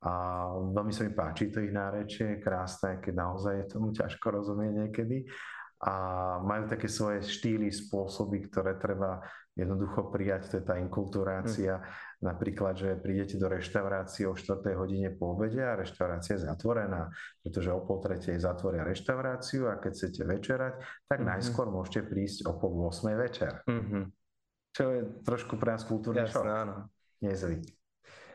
a 0.00 0.12
veľmi 0.56 0.92
sa 0.96 1.04
mi 1.04 1.12
páči 1.12 1.52
to 1.52 1.60
ich 1.60 1.76
nárečie, 1.76 2.40
krásne, 2.40 3.04
keď 3.04 3.14
naozaj 3.20 3.54
je 3.60 3.66
tomu 3.68 3.92
ťažko 3.92 4.26
rozumieť 4.32 4.72
niekedy 4.72 5.28
a 5.80 5.94
majú 6.44 6.68
také 6.68 6.92
svoje 6.92 7.24
štýly, 7.24 7.72
spôsoby, 7.72 8.44
ktoré 8.52 8.76
treba 8.76 9.24
jednoducho 9.56 10.12
prijať, 10.12 10.52
to 10.52 10.54
je 10.60 10.64
tá 10.64 10.76
inkulturácia. 10.76 11.80
Mm. 11.80 11.84
Napríklad, 12.20 12.76
že 12.76 13.00
prídete 13.00 13.40
do 13.40 13.48
reštaurácie 13.48 14.28
o 14.28 14.36
4. 14.36 14.60
hodine 14.76 15.08
po 15.08 15.32
obede 15.32 15.64
a 15.64 15.76
reštaurácia 15.76 16.36
je 16.36 16.44
zatvorená, 16.44 17.08
pretože 17.40 17.72
o 17.72 17.80
pol 17.80 17.96
tretej 18.04 18.36
zatvoria 18.36 18.84
reštauráciu 18.84 19.72
a 19.72 19.80
keď 19.80 19.92
chcete 19.96 20.22
večerať, 20.28 20.74
tak 21.08 21.24
mm-hmm. 21.24 21.32
najskôr 21.32 21.72
môžete 21.72 22.04
prísť 22.12 22.44
o 22.44 22.60
pol 22.60 22.76
8. 22.92 23.16
večer. 23.16 23.64
Mm-hmm. 23.64 24.04
Čo 24.76 24.84
je 24.92 25.00
trošku 25.24 25.56
pre 25.56 25.80
nás 25.80 25.84
kultúrny 25.88 26.28
šok. 26.28 26.44
áno. 26.44 26.92
Nezvyk. 27.24 27.79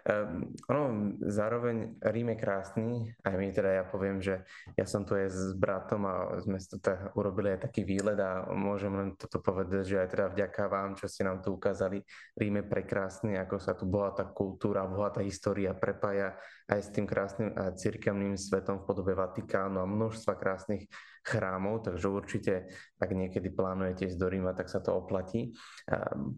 Um, 0.05 0.53
ono, 0.69 1.17
zároveň 1.17 1.97
Rím 1.97 2.29
je 2.29 2.37
krásny, 2.37 2.89
aj 3.25 3.35
my 3.41 3.49
teda 3.49 3.81
ja 3.81 3.83
poviem, 3.89 4.21
že 4.21 4.45
ja 4.77 4.85
som 4.85 5.01
tu 5.01 5.17
aj 5.17 5.33
s 5.33 5.57
bratom 5.57 6.05
a 6.05 6.37
sme 6.45 6.61
tu 6.61 6.77
teda 6.77 7.09
urobili 7.17 7.57
aj 7.57 7.65
taký 7.65 7.81
výlet 7.81 8.21
a 8.21 8.45
môžem 8.53 8.93
len 8.93 9.09
toto 9.17 9.41
povedať, 9.41 9.81
že 9.81 9.97
aj 10.05 10.09
teda 10.13 10.25
vďaka 10.29 10.61
vám, 10.69 10.93
čo 10.93 11.09
ste 11.09 11.25
nám 11.25 11.41
tu 11.41 11.57
ukázali, 11.57 12.05
Rím 12.37 12.61
je 12.61 12.65
prekrásny, 12.69 13.33
ako 13.41 13.57
sa 13.57 13.73
tu 13.73 13.89
bohatá 13.89 14.29
kultúra, 14.29 14.85
bohatá 14.85 15.25
história 15.25 15.73
prepája 15.73 16.37
aj 16.65 16.81
s 16.81 16.89
tým 16.89 17.05
krásnym 17.05 17.53
cirkevným 17.77 18.33
svetom 18.33 18.81
v 18.81 18.87
podobe 18.89 19.13
Vatikánu 19.13 19.81
a 19.81 19.89
množstva 19.89 20.33
krásnych 20.33 20.89
chrámov, 21.21 21.85
takže 21.85 22.05
určite, 22.09 22.53
ak 23.01 23.09
niekedy 23.13 23.49
plánujete 23.53 24.09
ísť 24.09 24.17
do 24.17 24.27
Ríma, 24.29 24.53
tak 24.57 24.69
sa 24.69 24.81
to 24.81 24.93
oplatí. 24.93 25.53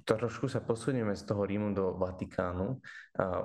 Trošku 0.04 0.52
sa 0.52 0.64
posunieme 0.64 1.16
z 1.16 1.24
toho 1.28 1.44
Rímu 1.48 1.72
do 1.76 1.96
Vatikánu. 1.96 2.80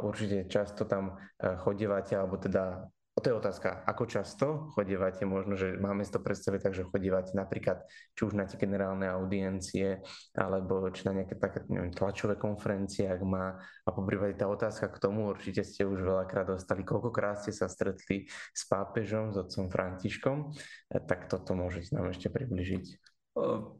Určite 0.02 0.46
často 0.50 0.86
tam 0.86 1.18
chodívate, 1.38 2.18
alebo 2.18 2.38
teda 2.38 2.86
to 3.20 3.28
je 3.28 3.36
otázka, 3.36 3.84
ako 3.84 4.04
často 4.08 4.46
chodívate, 4.72 5.28
možno, 5.28 5.52
že 5.52 5.76
máme 5.76 6.00
si 6.00 6.08
to 6.08 6.24
predstaviť 6.24 6.60
tak, 6.64 6.72
že 6.72 6.88
chodívate 6.88 7.36
napríklad 7.36 7.84
či 8.16 8.20
už 8.24 8.32
na 8.32 8.48
tie 8.48 8.56
generálne 8.56 9.04
audiencie, 9.04 10.00
alebo 10.32 10.88
či 10.88 11.04
na 11.04 11.20
nejaké 11.20 11.36
také 11.36 11.60
neviem, 11.68 11.92
tlačové 11.92 12.40
konferencie, 12.40 13.04
ak 13.04 13.20
má. 13.20 13.60
A 13.84 13.88
po 13.92 14.00
tá 14.08 14.48
otázka 14.48 14.88
k 14.88 14.96
tomu, 14.96 15.28
určite 15.28 15.60
ste 15.60 15.84
už 15.84 16.00
veľakrát 16.00 16.56
dostali, 16.56 16.88
koľkokrát 16.88 17.44
ste 17.44 17.52
sa 17.52 17.68
stretli 17.68 18.32
s 18.56 18.64
pápežom, 18.64 19.36
s 19.36 19.44
otcom 19.44 19.68
Františkom, 19.68 20.56
e, 20.88 20.96
tak 21.04 21.28
toto 21.28 21.52
môžete 21.52 21.92
nám 21.92 22.16
ešte 22.16 22.32
približiť. 22.32 23.11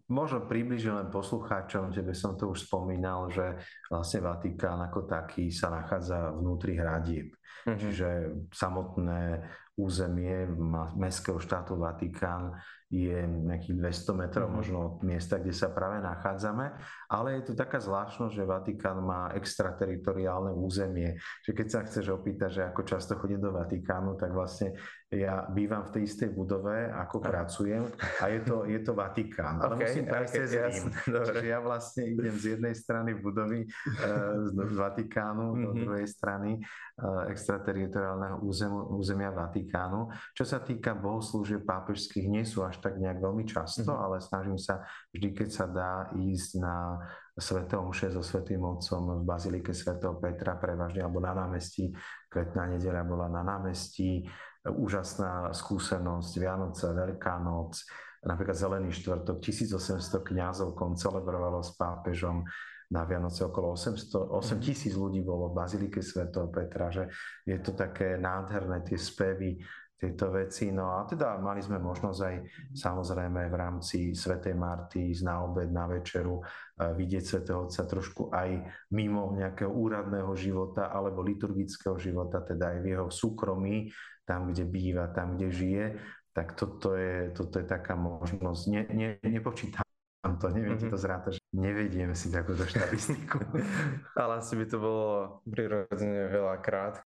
Možno 0.09 0.49
približiť 0.49 0.93
len 0.97 1.09
poslucháčom, 1.13 1.93
tebe 1.93 2.17
som 2.17 2.41
to 2.41 2.57
už 2.57 2.65
spomínal, 2.65 3.29
že 3.29 3.61
vlastne 3.93 4.25
Vatikán 4.25 4.81
ako 4.81 5.05
taký 5.05 5.53
sa 5.53 5.69
nachádza 5.69 6.33
vnútri 6.33 6.81
hradieb. 6.81 7.37
Mm-hmm. 7.69 7.77
Čiže 7.77 8.09
samotné 8.49 9.45
územie 9.77 10.49
mestského 10.97 11.37
štátu 11.37 11.77
Vatikán 11.77 12.57
je 12.93 13.25
nejakých 13.25 13.77
200 13.77 14.21
metrov 14.25 14.49
mm-hmm. 14.49 14.57
možno 14.57 14.77
od 14.81 14.97
miesta, 15.05 15.37
kde 15.37 15.53
sa 15.53 15.69
práve 15.69 16.01
nachádzame, 16.01 16.73
ale 17.13 17.41
je 17.41 17.43
tu 17.49 17.53
taká 17.53 17.77
zvláštnosť, 17.77 18.33
že 18.33 18.49
Vatikán 18.49 19.05
má 19.05 19.37
extrateritoriálne 19.37 20.53
územie. 20.53 21.21
Že 21.45 21.53
keď 21.61 21.67
sa 21.69 21.81
chceš 21.85 22.09
opýtať, 22.09 22.51
že 22.57 22.63
ako 22.73 22.89
často 22.89 23.21
chodím 23.21 23.45
do 23.45 23.53
Vatikánu, 23.53 24.17
tak 24.17 24.33
vlastne 24.33 24.77
ja 25.13 25.45
bývam 25.53 25.85
v 25.85 25.93
tej 25.93 26.03
istej 26.09 26.33
budove, 26.33 26.89
ako 26.89 27.21
pracujem 27.21 27.85
a 28.25 28.33
je 28.33 28.41
to, 28.49 28.65
je 28.65 28.81
to 28.81 28.97
Vatikán. 28.97 29.61
Ale 29.61 29.77
okay, 29.77 29.85
musím 29.93 30.05
prejsť 30.09 30.33
okay, 30.33 30.41
cez 30.41 30.51
Rím. 30.57 30.87
Čiže 31.29 31.49
ja 31.53 31.59
vlastne 31.61 32.03
idem 32.09 32.35
z 32.41 32.45
jednej 32.57 32.73
strany 32.73 33.11
budovy 33.21 33.69
uh, 33.69 34.41
z 34.49 34.73
Vatikánu, 34.73 35.47
mm-hmm. 35.53 35.65
do 35.69 35.71
mhm. 35.77 35.79
druhej 35.85 36.07
strany 36.09 36.51
uh, 36.57 37.29
extrateritoriálneho 37.29 38.41
územia, 38.41 38.85
územia 38.89 39.31
Vatikánu. 39.37 40.09
Čo 40.33 40.45
sa 40.49 40.65
týka 40.65 40.97
bohoslúžieb 40.97 41.69
pápežských, 41.69 42.27
nie 42.33 42.49
sú 42.49 42.65
až 42.65 42.81
tak 42.81 42.97
nejak 42.97 43.21
veľmi 43.21 43.45
často, 43.45 43.93
mm-hmm. 43.93 44.05
ale 44.09 44.17
snažím 44.25 44.57
sa 44.57 44.81
vždy, 45.13 45.29
keď 45.37 45.49
sa 45.53 45.67
dá 45.69 46.09
ísť 46.17 46.51
na 46.57 47.05
Svetého 47.33 47.81
Omše 47.81 48.13
so 48.13 48.21
Svetým 48.21 48.61
Otcom 48.61 49.21
v 49.21 49.25
Bazilike 49.25 49.73
svätého 49.73 50.21
Petra 50.21 50.61
prevažne, 50.61 51.01
alebo 51.01 51.17
na 51.17 51.33
námestí. 51.33 51.89
Kvetná 52.29 52.69
nedeľa 52.69 53.03
bola 53.09 53.27
na 53.33 53.41
námestí. 53.41 54.29
Úžasná 54.69 55.49
skúsenosť, 55.51 56.33
Vianoce, 56.37 56.93
Veľká 56.93 57.41
noc, 57.41 57.83
napríklad 58.23 58.55
Zelený 58.55 58.93
štvrtok, 58.95 59.41
1800 59.41 60.23
kňazov 60.23 60.77
koncelebrovalo 60.77 61.65
s 61.65 61.73
pápežom 61.75 62.45
na 62.93 63.09
Vianoce 63.09 63.49
okolo 63.49 63.73
800, 63.73 64.29
8 64.29 64.53
mhm. 64.53 64.61
tisíc 64.61 64.93
ľudí 64.93 65.25
bolo 65.25 65.49
v 65.49 65.57
Bazilike 65.57 66.05
svätého 66.05 66.53
Petra, 66.53 66.93
že 66.93 67.09
je 67.49 67.57
to 67.65 67.73
také 67.73 68.21
nádherné, 68.21 68.85
tie 68.85 69.01
spevy, 69.01 69.57
tieto 70.03 70.35
veci. 70.35 70.75
No 70.75 70.99
a 70.99 71.07
teda 71.07 71.39
mali 71.39 71.63
sme 71.63 71.79
možnosť 71.79 72.21
aj 72.27 72.37
samozrejme 72.75 73.47
v 73.47 73.55
rámci 73.55 73.99
Svetej 74.11 74.59
Marty 74.59 75.15
ísť 75.15 75.23
na 75.23 75.47
obed, 75.47 75.71
na 75.71 75.87
večeru, 75.87 76.43
vidieť 76.75 77.23
Svetého 77.23 77.71
Otca 77.71 77.87
trošku 77.87 78.35
aj 78.35 78.67
mimo 78.91 79.31
nejakého 79.39 79.71
úradného 79.71 80.35
života 80.35 80.91
alebo 80.91 81.23
liturgického 81.23 81.95
života, 82.03 82.43
teda 82.43 82.75
aj 82.75 82.79
v 82.83 82.87
jeho 82.99 83.07
súkromí, 83.07 83.95
tam, 84.27 84.51
kde 84.51 84.67
býva, 84.67 85.07
tam, 85.15 85.39
kde 85.39 85.49
žije. 85.55 85.87
Tak 86.35 86.59
toto 86.59 86.99
je, 86.99 87.31
toto 87.31 87.63
je 87.63 87.67
taká 87.69 87.95
možnosť. 87.95 88.63
Ne, 88.73 88.83
ne, 88.91 89.09
nepočítam 89.23 89.87
to, 90.23 90.51
neviem 90.51 90.79
mm-hmm. 90.79 90.91
to 90.91 90.97
zrátať, 90.99 91.33
že 91.39 91.43
nevediem 91.55 92.11
si 92.15 92.31
takúto 92.31 92.63
štatistiku. 92.67 93.43
Ale 94.21 94.39
asi 94.39 94.55
by 94.55 94.65
to 94.67 94.79
bolo 94.79 95.43
prirodzene 95.47 96.31
veľakrát. 96.31 97.03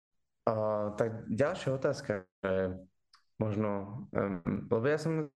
Tak 0.99 1.31
ďalšia 1.31 1.71
otázka, 1.71 2.27
že 2.43 2.75
možno, 3.39 4.03
um, 4.11 4.43
lebo 4.67 4.85
ja 4.87 4.99
som 4.99 5.31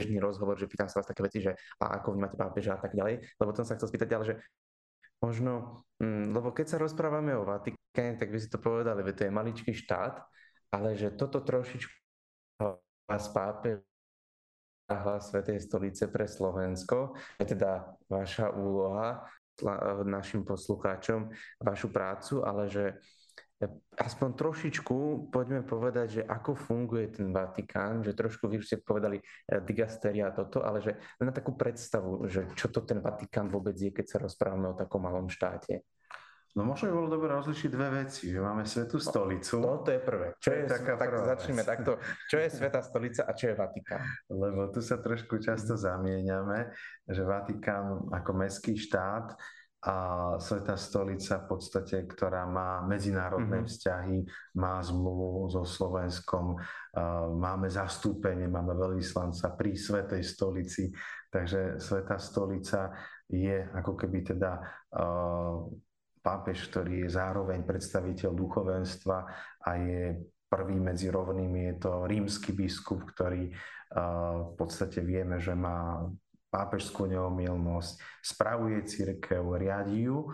bežný 0.00 0.18
rozhovor, 0.22 0.56
že 0.56 0.70
pýtam 0.70 0.88
sa 0.88 1.00
vás 1.00 1.10
také 1.10 1.20
veci, 1.20 1.44
že 1.44 1.52
a 1.82 2.00
ako 2.00 2.16
vy 2.16 2.18
máte 2.22 2.38
pápeža 2.38 2.78
a 2.78 2.80
tak 2.80 2.94
ďalej, 2.94 3.24
lebo 3.40 3.50
tom 3.52 3.66
sa 3.66 3.76
chcel 3.76 3.90
spýtať 3.92 4.08
ďalej, 4.08 4.26
že 4.32 4.34
možno, 5.20 5.84
um, 6.00 6.32
lebo 6.32 6.54
keď 6.54 6.66
sa 6.76 6.82
rozprávame 6.82 7.34
o 7.36 7.44
Vatikáne, 7.44 8.16
tak 8.16 8.30
by 8.30 8.38
si 8.40 8.48
to 8.48 8.56
povedali, 8.62 9.04
že 9.04 9.16
to 9.16 9.24
je 9.28 9.36
maličký 9.36 9.72
štát, 9.74 10.22
ale 10.72 10.96
že 10.96 11.12
toto 11.12 11.44
trošičku 11.44 11.94
vás 13.08 13.24
pápež 13.32 13.84
hlas 14.88 15.28
Svetej 15.28 15.60
stolice 15.60 16.08
pre 16.08 16.24
Slovensko, 16.24 17.12
je 17.36 17.52
teda 17.52 17.92
vaša 18.08 18.56
úloha 18.56 19.28
našim 20.06 20.46
poslucháčom, 20.46 21.28
vašu 21.60 21.90
prácu, 21.90 22.46
ale 22.46 22.70
že 22.70 22.96
aspoň 23.98 24.28
trošičku 24.38 25.28
poďme 25.34 25.66
povedať, 25.66 26.06
že 26.20 26.22
ako 26.22 26.54
funguje 26.54 27.10
ten 27.10 27.34
Vatikán, 27.34 28.06
že 28.06 28.14
trošku 28.14 28.46
vy 28.46 28.62
ste 28.62 28.78
povedali 28.78 29.18
eh, 29.18 29.58
digasteria 29.62 30.30
a 30.30 30.36
toto, 30.36 30.62
ale 30.62 30.78
že 30.78 30.94
na 31.18 31.34
takú 31.34 31.58
predstavu, 31.58 32.30
že 32.30 32.46
čo 32.54 32.70
to 32.70 32.86
ten 32.86 33.02
Vatikán 33.02 33.50
vôbec 33.50 33.74
je, 33.74 33.90
keď 33.90 34.06
sa 34.06 34.18
rozprávame 34.22 34.70
o 34.70 34.78
takom 34.78 35.02
malom 35.02 35.26
štáte. 35.26 35.82
No 36.56 36.64
možno 36.64 36.90
by 36.90 36.94
bolo 36.96 37.08
dobre 37.12 37.30
rozlišiť 37.30 37.70
dve 37.70 37.88
veci, 38.02 38.34
že 38.34 38.40
máme 38.42 38.66
Svetú 38.66 38.98
stolicu. 38.98 39.62
No, 39.62 39.84
to 39.84 39.94
je 39.94 40.00
prvé. 40.02 40.34
Čo 40.42 40.50
je, 40.58 40.66
taká 40.66 40.98
tak 40.98 41.14
začneme 41.14 41.62
vec. 41.62 41.70
takto. 41.70 42.02
Čo 42.26 42.36
je 42.40 42.48
Svetá 42.50 42.80
stolica 42.82 43.22
a 43.28 43.32
čo 43.36 43.52
je 43.52 43.54
Vatikán? 43.54 44.02
Lebo 44.26 44.66
tu 44.72 44.82
sa 44.82 44.98
trošku 44.98 45.38
často 45.38 45.78
zamieňame, 45.78 46.72
že 47.06 47.22
Vatikán 47.22 48.10
ako 48.10 48.30
mestský 48.32 48.74
štát 48.74 49.38
a 49.78 49.94
Sveta 50.42 50.74
stolica 50.74 51.38
v 51.38 51.54
podstate, 51.54 52.02
ktorá 52.10 52.50
má 52.50 52.82
medzinárodné 52.82 53.62
mm-hmm. 53.62 53.70
vzťahy, 53.70 54.18
má 54.58 54.82
zmluvu 54.82 55.46
so 55.54 55.62
Slovenskom, 55.62 56.58
máme 57.38 57.70
zastúpenie, 57.70 58.50
máme 58.50 58.74
veľvyslanca 58.74 59.54
pri 59.54 59.78
Svetej 59.78 60.22
stolici, 60.26 60.90
takže 61.30 61.78
Sveta 61.78 62.18
stolica 62.18 62.90
je 63.30 63.70
ako 63.70 63.94
keby 63.94 64.34
teda 64.34 64.58
pápež, 66.18 66.74
ktorý 66.74 67.06
je 67.06 67.14
zároveň 67.14 67.62
predstaviteľ 67.62 68.34
duchovenstva 68.34 69.18
a 69.62 69.70
je 69.78 70.18
prvý 70.50 70.74
medzi 70.80 71.06
rovnými, 71.06 71.70
je 71.70 71.74
to 71.78 71.92
rímsky 72.08 72.50
biskup, 72.50 73.06
ktorý 73.14 73.52
v 74.42 74.52
podstate 74.58 75.06
vieme, 75.06 75.38
že 75.38 75.54
má 75.54 76.02
pápežskú 76.48 77.06
neomilnosť, 77.08 78.24
spravuje 78.24 78.84
církev, 78.88 79.44
riadi 79.56 80.08
ju. 80.08 80.32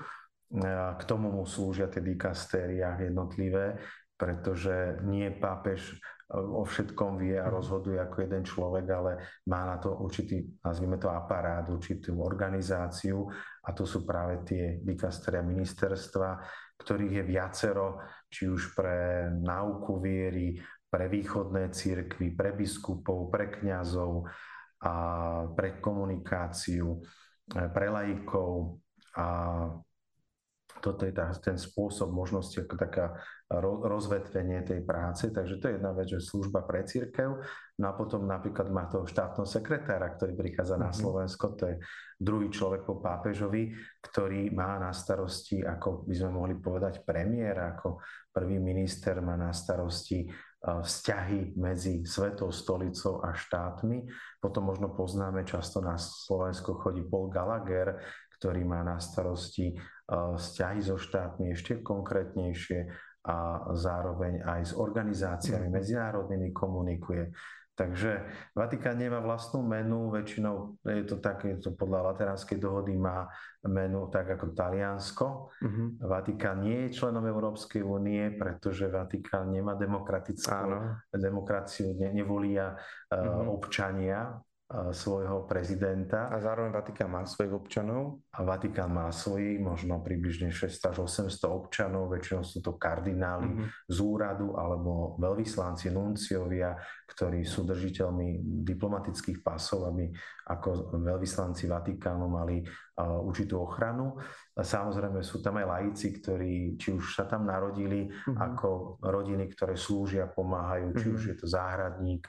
K 0.55 1.03
tomu 1.07 1.35
mu 1.35 1.43
slúžia 1.43 1.91
tie 1.91 1.99
dikastéria 1.99 2.95
jednotlivé, 3.03 3.83
pretože 4.15 5.03
nie 5.03 5.35
pápež 5.35 5.99
o 6.35 6.63
všetkom 6.65 7.21
vie 7.21 7.37
a 7.37 7.53
rozhoduje 7.53 8.01
ako 8.01 8.17
jeden 8.25 8.43
človek, 8.47 8.87
ale 8.91 9.13
má 9.51 9.67
na 9.67 9.77
to 9.77 9.93
určitý, 9.99 10.41
nazvime 10.65 10.97
to 10.97 11.11
aparát, 11.11 11.67
určitú 11.69 12.23
organizáciu. 12.23 13.27
A 13.67 13.75
to 13.75 13.85
sú 13.85 14.07
práve 14.07 14.47
tie 14.47 14.79
dikasteria 14.81 15.43
ministerstva, 15.43 16.39
ktorých 16.81 17.23
je 17.23 17.25
viacero, 17.27 17.87
či 18.31 18.49
už 18.51 18.75
pre 18.75 19.31
náuku 19.31 20.01
viery, 20.01 20.59
pre 20.87 21.11
východné 21.11 21.75
církvy, 21.75 22.35
pre 22.35 22.55
biskupov, 22.55 23.31
pre 23.31 23.51
kňazov, 23.51 24.31
a 24.85 24.95
pre 25.57 25.81
komunikáciu, 25.81 27.01
e, 27.49 27.61
pre 27.73 27.89
laikov 27.89 28.77
a 29.17 29.27
toto 30.85 31.09
je 31.09 31.17
tá, 31.17 31.33
ten 31.41 31.57
spôsob 31.57 32.13
možnosti 32.13 32.61
ako 32.61 32.77
taká 32.77 33.17
rozvetvenie 33.89 34.61
tej 34.69 34.85
práce. 34.85 35.33
Takže 35.33 35.57
to 35.57 35.65
je 35.71 35.75
jedna 35.81 35.97
vec, 35.97 36.13
že 36.13 36.21
služba 36.21 36.61
pre 36.69 36.85
církev. 36.85 37.41
No 37.81 37.85
a 37.89 37.97
potom 37.97 38.29
napríklad 38.29 38.69
má 38.69 38.85
toho 38.93 39.09
štátneho 39.09 39.49
sekretára, 39.49 40.13
ktorý 40.13 40.37
prichádza 40.37 40.77
na 40.77 40.93
mhm. 40.93 40.97
Slovensko. 41.01 41.57
To 41.57 41.65
je 41.73 41.77
druhý 42.21 42.53
človek 42.53 42.85
po 42.85 43.01
pápežovi, 43.01 43.73
ktorý 44.05 44.53
má 44.53 44.77
na 44.77 44.93
starosti, 44.93 45.65
ako 45.65 46.05
by 46.05 46.15
sme 46.15 46.31
mohli 46.37 46.55
povedať, 46.61 47.01
premiér, 47.01 47.77
ako 47.77 48.05
prvý 48.29 48.61
minister 48.61 49.25
má 49.25 49.41
na 49.41 49.57
starosti 49.57 50.29
vzťahy 50.65 51.61
medzi 51.61 52.09
Svetou 52.09 52.49
stolicou 52.49 53.21
a 53.21 53.37
štátmi. 53.37 54.09
Potom 54.41 54.73
možno 54.73 54.97
poznáme, 54.97 55.45
často 55.45 55.85
na 55.85 56.01
Slovensko 56.01 56.81
chodí 56.81 57.05
Paul 57.05 57.29
Gallagher, 57.29 58.01
ktorý 58.41 58.65
má 58.65 58.81
na 58.81 58.97
starosti 58.97 59.77
vzťahy 60.09 60.81
so 60.81 60.97
štátmi 60.97 61.53
ešte 61.53 61.81
konkrétnejšie 61.85 62.89
a 63.25 63.69
zároveň 63.73 64.45
aj 64.45 64.61
s 64.69 64.73
organizáciami 64.77 65.69
mm-hmm. 65.69 65.77
medzinárodnými 65.81 66.49
komunikuje. 66.53 67.33
Takže 67.75 68.23
Vatikán 68.55 69.03
nemá 69.03 69.19
vlastnú 69.19 69.59
menu, 69.67 70.07
väčšinou 70.15 70.79
je 70.87 71.05
to 71.11 71.19
tak, 71.19 71.43
je 71.43 71.59
to 71.59 71.75
podľa 71.75 72.15
Lateránskej 72.15 72.63
dohody 72.63 72.95
má 72.95 73.27
menu 73.67 74.07
tak 74.15 74.31
ako 74.39 74.55
Taliansko. 74.55 75.51
Uh-huh. 75.51 75.87
Vatikán 75.99 76.63
nie 76.63 76.87
je 76.87 77.03
členom 77.03 77.27
Európskej 77.27 77.83
únie, 77.83 78.31
pretože 78.39 78.87
Vatikán 78.87 79.51
nemá 79.51 79.75
demokratickú 79.75 80.71
Áno. 80.71 81.03
demokraciu, 81.11 81.99
ne, 81.99 82.15
nevolia 82.15 82.79
uh-huh. 83.11 83.51
občania 83.51 84.39
svojho 84.73 85.45
prezidenta. 85.45 86.33
A 86.33 86.41
zároveň 86.41 86.73
Vatikán 86.73 87.13
má 87.13 87.23
svojich 87.29 87.53
občanov. 87.53 88.25
A 88.33 88.43
Vatikán 88.43 88.91
má 88.97 89.13
svojich 89.13 89.61
možno 89.61 90.01
približne 90.01 90.49
600 90.49 90.91
až 90.91 90.97
800 91.29 91.53
občanov, 91.53 92.09
väčšinou 92.09 92.43
sú 92.43 92.65
to 92.65 92.81
kardináli 92.81 93.53
mm-hmm. 93.53 93.69
z 93.93 93.99
úradu 94.01 94.57
alebo 94.57 95.21
veľvyslanci, 95.21 95.93
nunciovia, 95.93 96.75
ktorí 97.07 97.45
sú 97.45 97.69
držiteľmi 97.69 98.41
diplomatických 98.65 99.45
pasov, 99.45 99.93
aby 99.93 100.09
ako 100.49 100.97
veľvyslanci 100.97 101.69
Vatikánu 101.69 102.25
mali 102.25 102.65
uh, 102.65 103.21
určitú 103.21 103.61
ochranu. 103.61 104.17
A 104.57 104.65
samozrejme 104.65 105.21
sú 105.21 105.45
tam 105.45 105.61
aj 105.61 105.67
laici, 105.69 106.09
ktorí 106.09 106.81
či 106.81 106.97
už 106.97 107.21
sa 107.21 107.29
tam 107.29 107.45
narodili 107.45 108.09
mm-hmm. 108.09 108.37
ako 108.41 108.97
rodiny, 109.05 109.45
ktoré 109.53 109.77
slúžia, 109.77 110.25
pomáhajú, 110.25 110.97
či 110.97 111.13
mm-hmm. 111.13 111.17
už 111.21 111.23
je 111.31 111.37
to 111.37 111.47
záhradník, 111.47 112.25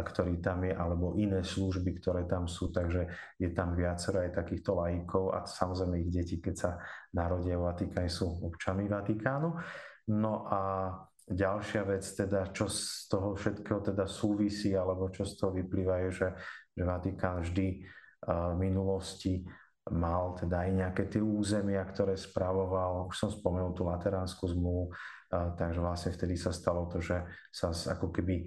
ktorý 0.00 0.40
tam 0.40 0.64
je, 0.64 0.72
alebo 0.72 1.14
iné 1.16 1.44
služby, 1.44 2.00
ktoré 2.00 2.24
tam 2.24 2.48
sú, 2.48 2.72
takže 2.72 3.08
je 3.40 3.52
tam 3.52 3.76
viacero 3.76 4.24
aj 4.24 4.36
takýchto 4.36 4.76
laikov 4.76 5.32
a 5.36 5.44
samozrejme 5.44 6.02
ich 6.04 6.10
deti, 6.12 6.36
keď 6.40 6.54
sa 6.54 6.70
narodia 7.12 7.56
v 7.56 7.64
Vatikáne, 7.68 8.10
sú 8.10 8.28
občanmi 8.44 8.88
Vatikánu. 8.88 9.52
No 10.16 10.46
a 10.48 10.92
ďalšia 11.26 11.82
vec 11.82 12.04
teda, 12.06 12.54
čo 12.54 12.70
z 12.70 13.10
toho 13.10 13.34
všetkého 13.34 13.80
teda 13.82 14.06
súvisí, 14.06 14.72
alebo 14.72 15.10
čo 15.10 15.26
z 15.26 15.34
toho 15.36 15.50
vyplýva, 15.54 16.06
je, 16.06 16.10
že, 16.24 16.28
že 16.72 16.82
Vatikán 16.86 17.42
vždy 17.42 17.66
v 18.26 18.56
minulosti 18.58 19.42
mal 19.86 20.34
teda 20.34 20.66
aj 20.66 20.70
nejaké 20.74 21.02
tie 21.06 21.22
územia, 21.22 21.82
ktoré 21.86 22.18
spravoval, 22.18 23.06
už 23.06 23.14
som 23.14 23.30
spomenul 23.30 23.70
tú 23.70 23.86
Lateránsku 23.86 24.50
zmluvu, 24.50 24.90
takže 25.30 25.82
vlastne 25.82 26.14
vtedy 26.14 26.38
sa 26.38 26.54
stalo 26.54 26.86
to, 26.86 27.02
že 27.02 27.18
sa 27.50 27.74
ako 27.74 28.14
keby 28.14 28.46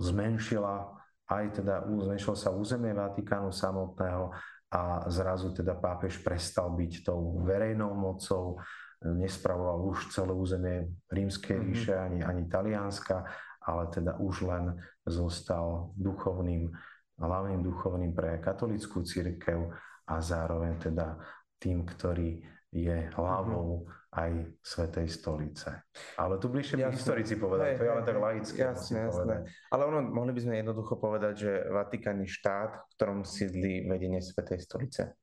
zmenšila 0.00 1.00
aj 1.30 1.62
teda 1.62 1.86
zmenšilo 1.86 2.34
sa 2.34 2.50
územie 2.50 2.90
Vatikánu 2.90 3.54
samotného 3.54 4.34
a 4.70 5.06
zrazu 5.10 5.54
teda 5.54 5.78
pápež 5.78 6.18
prestal 6.22 6.74
byť 6.74 7.06
tou 7.06 7.42
verejnou 7.46 7.94
mocou, 7.94 8.58
nespravoval 9.02 9.78
už 9.94 10.10
celé 10.10 10.34
územie 10.34 10.90
rímskej 11.10 11.56
mm-hmm. 11.56 11.70
ríše 11.70 11.94
ani, 11.94 12.20
ani 12.26 12.42
Talianska, 12.50 13.26
ale 13.62 13.86
teda 13.94 14.18
už 14.18 14.46
len 14.46 14.74
zostal 15.06 15.94
duchovným, 15.94 16.70
hlavným 17.18 17.62
duchovným 17.62 18.12
pre 18.14 18.38
katolickú 18.42 19.02
církev 19.06 19.70
a 20.10 20.14
zároveň 20.18 20.90
teda 20.90 21.18
tým, 21.62 21.86
ktorý 21.86 22.42
je 22.70 23.10
hlavou 23.14 23.84
mm-hmm 23.84 24.00
aj 24.10 24.58
Svetej 24.58 25.06
stolice. 25.06 25.86
Ale 26.18 26.42
tu 26.42 26.50
bližšie 26.50 26.82
by 26.82 26.90
historici 26.90 27.38
povedať, 27.38 27.66
hej, 27.70 27.76
to 27.78 27.84
je 27.86 27.90
ale 27.94 28.02
tak 28.02 28.16
laické. 28.18 28.60
Jasne, 28.66 29.06
jasne. 29.06 29.34
Ale 29.70 29.82
ono, 29.86 30.02
mohli 30.02 30.34
by 30.34 30.40
sme 30.42 30.54
jednoducho 30.58 30.98
povedať, 30.98 31.34
že 31.38 31.52
Vatikán 31.70 32.18
je 32.26 32.28
štát, 32.34 32.90
v 32.90 32.92
ktorom 32.98 33.22
sídli 33.22 33.86
vedenie 33.86 34.18
Svetej 34.18 34.66
stolice 34.66 35.14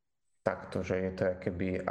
takto, 0.48 0.80
že 0.80 0.96
je 0.96 1.12
to 1.12 1.24
keby, 1.44 1.84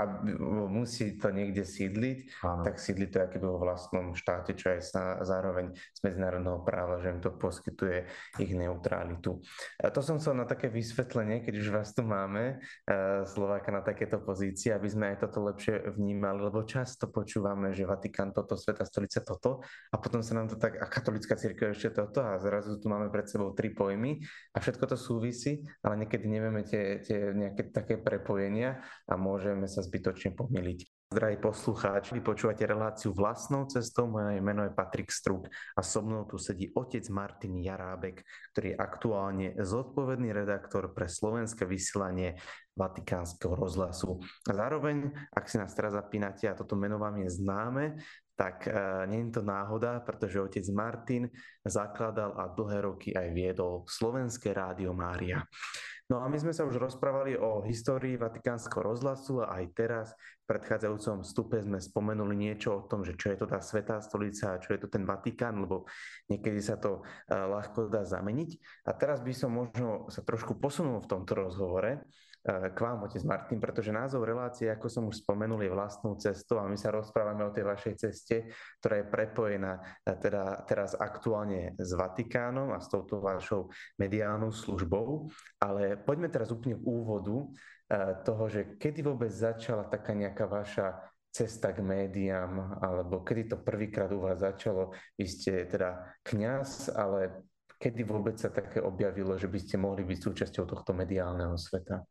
musí 0.72 1.20
to 1.20 1.28
niekde 1.28 1.60
sídliť, 1.60 2.40
Áno. 2.40 2.64
tak 2.64 2.80
sídli 2.80 3.12
to 3.12 3.20
keby 3.28 3.44
vo 3.44 3.60
vlastnom 3.60 4.16
štáte, 4.16 4.56
čo 4.56 4.72
je 4.72 4.80
zároveň 5.28 5.76
z 5.92 6.00
medzinárodného 6.00 6.64
práva, 6.64 6.96
že 7.04 7.12
im 7.12 7.20
to 7.20 7.36
poskytuje 7.36 8.08
ich 8.40 8.56
neutralitu. 8.56 9.44
A 9.76 9.92
to 9.92 10.00
som 10.00 10.16
chcel 10.16 10.40
na 10.40 10.48
také 10.48 10.72
vysvetlenie, 10.72 11.44
keď 11.44 11.54
už 11.60 11.68
vás 11.68 11.92
tu 11.92 12.00
máme, 12.00 12.56
uh, 12.56 13.28
Slováka 13.28 13.68
na 13.68 13.84
takéto 13.84 14.24
pozície, 14.24 14.72
aby 14.72 14.88
sme 14.88 15.12
aj 15.12 15.28
toto 15.28 15.44
lepšie 15.44 15.92
vnímali, 15.92 16.48
lebo 16.48 16.64
často 16.64 17.12
počúvame, 17.12 17.76
že 17.76 17.84
Vatikán 17.84 18.32
toto, 18.32 18.56
Sveta 18.56 18.88
stolica 18.88 19.20
toto 19.20 19.60
a 19.92 20.00
potom 20.00 20.24
sa 20.24 20.32
nám 20.32 20.48
to 20.48 20.56
tak, 20.56 20.80
a 20.80 20.88
katolická 20.88 21.36
církev 21.36 21.76
ešte 21.76 21.92
toto 21.92 22.24
a 22.24 22.40
zrazu 22.40 22.80
tu 22.80 22.88
máme 22.88 23.12
pred 23.12 23.28
sebou 23.28 23.52
tri 23.52 23.68
pojmy 23.76 24.24
a 24.56 24.64
všetko 24.64 24.88
to 24.88 24.96
súvisí, 24.96 25.60
ale 25.84 26.06
niekedy 26.06 26.24
nevieme 26.24 26.64
tie, 26.64 27.04
tie 27.04 27.36
nejaké 27.36 27.68
také 27.68 28.00
prepojenie 28.00 28.45
spojenia 28.46 28.78
a 29.10 29.18
môžeme 29.18 29.66
sa 29.66 29.82
zbytočne 29.82 30.38
pomýliť. 30.38 31.10
Drahí 31.10 31.38
poslucháči, 31.38 32.18
vy 32.18 32.22
počúvate 32.22 32.62
reláciu 32.66 33.10
vlastnou 33.14 33.66
cestou, 33.66 34.06
moje 34.06 34.38
meno 34.38 34.62
je 34.66 34.74
Patrik 34.74 35.10
Struk 35.10 35.50
a 35.74 35.82
so 35.82 36.02
mnou 36.02 36.26
tu 36.30 36.38
sedí 36.38 36.70
otec 36.74 37.02
Martin 37.10 37.58
Jarábek, 37.58 38.22
ktorý 38.54 38.74
je 38.74 38.78
aktuálne 38.78 39.48
zodpovedný 39.58 40.30
redaktor 40.30 40.94
pre 40.94 41.10
slovenské 41.10 41.66
vysielanie 41.66 42.38
Vatikánskeho 42.74 43.54
rozhlasu. 43.54 44.18
Zároveň, 44.46 45.10
ak 45.34 45.46
si 45.46 45.58
nás 45.58 45.74
teraz 45.74 45.94
zapínate 45.94 46.46
a 46.46 46.58
toto 46.58 46.78
meno 46.78 46.98
vám 47.02 47.22
je 47.22 47.30
známe, 47.34 47.98
tak 48.38 48.66
uh, 48.70 49.06
nie 49.10 49.26
je 49.26 49.40
to 49.40 49.42
náhoda, 49.42 50.02
pretože 50.06 50.38
otec 50.42 50.66
Martin 50.74 51.30
zakladal 51.66 52.34
a 52.34 52.50
dlhé 52.50 52.78
roky 52.82 53.08
aj 53.10 53.26
viedol 53.30 53.86
Slovenské 53.90 54.54
rádio 54.54 54.90
Mária. 54.94 55.42
No 56.06 56.22
a 56.22 56.30
my 56.30 56.38
sme 56.38 56.54
sa 56.54 56.62
už 56.62 56.78
rozprávali 56.78 57.34
o 57.34 57.66
histórii 57.66 58.14
Vatikánskeho 58.14 58.78
rozhlasu 58.78 59.42
a 59.42 59.58
aj 59.58 59.64
teraz 59.74 60.06
v 60.14 60.54
predchádzajúcom 60.54 61.26
vstupe 61.26 61.58
sme 61.58 61.82
spomenuli 61.82 62.38
niečo 62.38 62.78
o 62.78 62.86
tom, 62.86 63.02
že 63.02 63.18
čo 63.18 63.34
je 63.34 63.42
to 63.42 63.50
tá 63.50 63.58
svetá 63.58 63.98
stolica 63.98 64.54
a 64.54 64.62
čo 64.62 64.70
je 64.70 64.86
to 64.86 64.88
ten 64.88 65.02
Vatikán, 65.02 65.58
lebo 65.66 65.82
niekedy 66.30 66.62
sa 66.62 66.78
to 66.78 67.02
ľahko 67.26 67.90
dá 67.90 68.06
zameniť. 68.06 68.50
A 68.86 68.94
teraz 68.94 69.18
by 69.18 69.34
som 69.34 69.50
možno 69.50 70.06
sa 70.06 70.22
trošku 70.22 70.54
posunul 70.62 71.02
v 71.02 71.10
tomto 71.10 71.34
rozhovore 71.34 72.06
k 72.46 72.78
vám, 72.78 73.02
otec 73.02 73.26
Martin, 73.26 73.58
pretože 73.58 73.90
názov 73.90 74.22
relácie, 74.22 74.70
ako 74.70 74.86
som 74.86 75.04
už 75.10 75.26
spomenul, 75.26 75.66
je 75.66 75.74
vlastnou 75.74 76.14
cestou 76.14 76.62
a 76.62 76.70
my 76.70 76.78
sa 76.78 76.94
rozprávame 76.94 77.42
o 77.42 77.50
tej 77.50 77.66
vašej 77.66 77.94
ceste, 77.98 78.54
ktorá 78.78 79.02
je 79.02 79.10
prepojená 79.10 79.82
teda 80.06 80.62
teraz 80.62 80.94
aktuálne 80.94 81.74
s 81.74 81.90
Vatikánom 81.98 82.70
a 82.70 82.78
s 82.78 82.86
touto 82.86 83.18
vašou 83.18 83.66
mediálnou 83.98 84.54
službou. 84.54 85.26
Ale 85.58 85.98
poďme 85.98 86.30
teraz 86.30 86.54
úplne 86.54 86.78
k 86.78 86.86
úvodu 86.86 87.50
toho, 88.22 88.44
že 88.46 88.78
kedy 88.78 89.02
vôbec 89.02 89.34
začala 89.34 89.90
taká 89.90 90.14
nejaká 90.14 90.46
vaša 90.46 91.02
cesta 91.34 91.74
k 91.74 91.82
médiám, 91.82 92.78
alebo 92.78 93.26
kedy 93.26 93.52
to 93.52 93.56
prvýkrát 93.58 94.08
u 94.14 94.22
vás 94.22 94.38
začalo? 94.38 94.94
Vy 95.18 95.26
ste 95.26 95.66
teda 95.66 96.14
kňaz, 96.22 96.94
ale 96.94 97.42
kedy 97.76 98.08
vôbec 98.08 98.40
sa 98.40 98.48
také 98.48 98.80
objavilo, 98.80 99.36
že 99.36 99.50
by 99.50 99.58
ste 99.60 99.76
mohli 99.76 100.06
byť 100.06 100.18
súčasťou 100.22 100.64
tohto 100.64 100.96
mediálneho 100.96 101.58
sveta? 101.60 102.06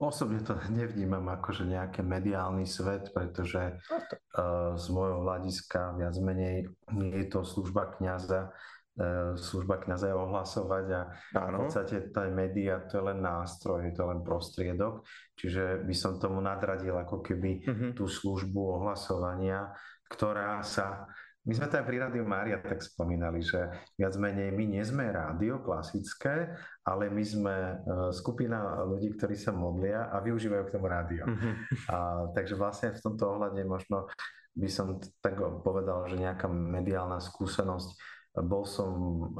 Osobne 0.00 0.40
to 0.42 0.56
nevnímam 0.72 1.26
ako 1.28 1.52
že 1.52 1.64
nejaký 1.68 2.00
mediálny 2.06 2.64
svet, 2.64 3.10
pretože 3.12 3.76
uh, 3.82 4.74
z 4.76 4.86
môjho 4.88 5.22
hľadiska 5.24 5.98
viac 5.98 6.14
menej 6.18 6.70
je 6.92 7.26
to 7.28 7.44
služba 7.44 7.96
kňaza, 7.98 8.50
uh, 8.50 9.34
služba 9.36 9.82
kňaza 9.84 10.10
je 10.10 10.16
ohlasovať 10.16 10.86
a 10.92 11.00
Áno. 11.38 11.56
v 11.56 11.58
podstate 11.66 12.10
tá 12.10 12.26
média 12.32 12.82
to 12.88 12.98
je 12.98 13.04
len 13.12 13.20
nástroj, 13.22 13.86
je 13.88 13.94
to 13.94 14.04
len 14.08 14.20
prostriedok, 14.24 15.04
čiže 15.38 15.84
by 15.84 15.94
som 15.94 16.18
tomu 16.18 16.42
nadradil 16.42 16.96
ako 16.98 17.22
keby 17.22 17.62
uh-huh. 17.62 17.90
tú 17.94 18.10
službu 18.10 18.82
ohlasovania, 18.82 19.70
ktorá 20.12 20.60
sa 20.60 21.08
my 21.42 21.52
sme 21.58 21.66
tam 21.66 21.82
pri 21.82 21.98
Rádiu 21.98 22.22
Mária 22.22 22.62
tak 22.62 22.86
spomínali, 22.86 23.42
že 23.42 23.66
viac 23.98 24.14
menej 24.14 24.54
my 24.54 24.64
nie 24.78 24.84
sme 24.86 25.10
rádio 25.10 25.58
klasické, 25.58 26.54
ale 26.86 27.10
my 27.10 27.24
sme 27.26 27.56
e, 27.58 27.74
skupina 28.14 28.86
ľudí, 28.86 29.10
ktorí 29.18 29.34
sa 29.34 29.50
modlia 29.50 30.06
a 30.06 30.22
využívajú 30.22 30.62
k 30.70 30.74
tomu 30.78 30.86
rádio. 30.86 31.26
Mm-hmm. 31.26 31.54
A, 31.90 31.96
takže 32.30 32.54
vlastne 32.54 32.94
v 32.94 33.02
tomto 33.02 33.26
ohľade 33.26 33.58
možno 33.66 34.06
by 34.54 34.68
som 34.70 35.02
tak 35.18 35.34
povedal, 35.66 36.06
že 36.06 36.20
nejaká 36.20 36.46
mediálna 36.46 37.18
skúsenosť. 37.18 37.98
Bol 38.46 38.62
som 38.62 38.90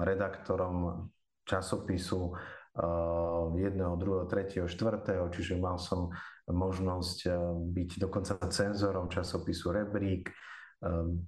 redaktorom 0.01 1.07
časopisu 1.45 2.33
uh, 2.33 3.53
jedného, 3.57 3.97
druhého, 4.01 4.25
tretieho, 4.25 4.65
štvrtého, 4.69 5.29
čiže 5.33 5.61
mal 5.61 5.77
som 5.77 6.13
možnosť 6.49 7.19
uh, 7.29 7.37
byť 7.61 7.91
dokonca 8.01 8.41
cenzorom 8.49 9.13
časopisu 9.13 9.69
Rebrík, 9.73 10.33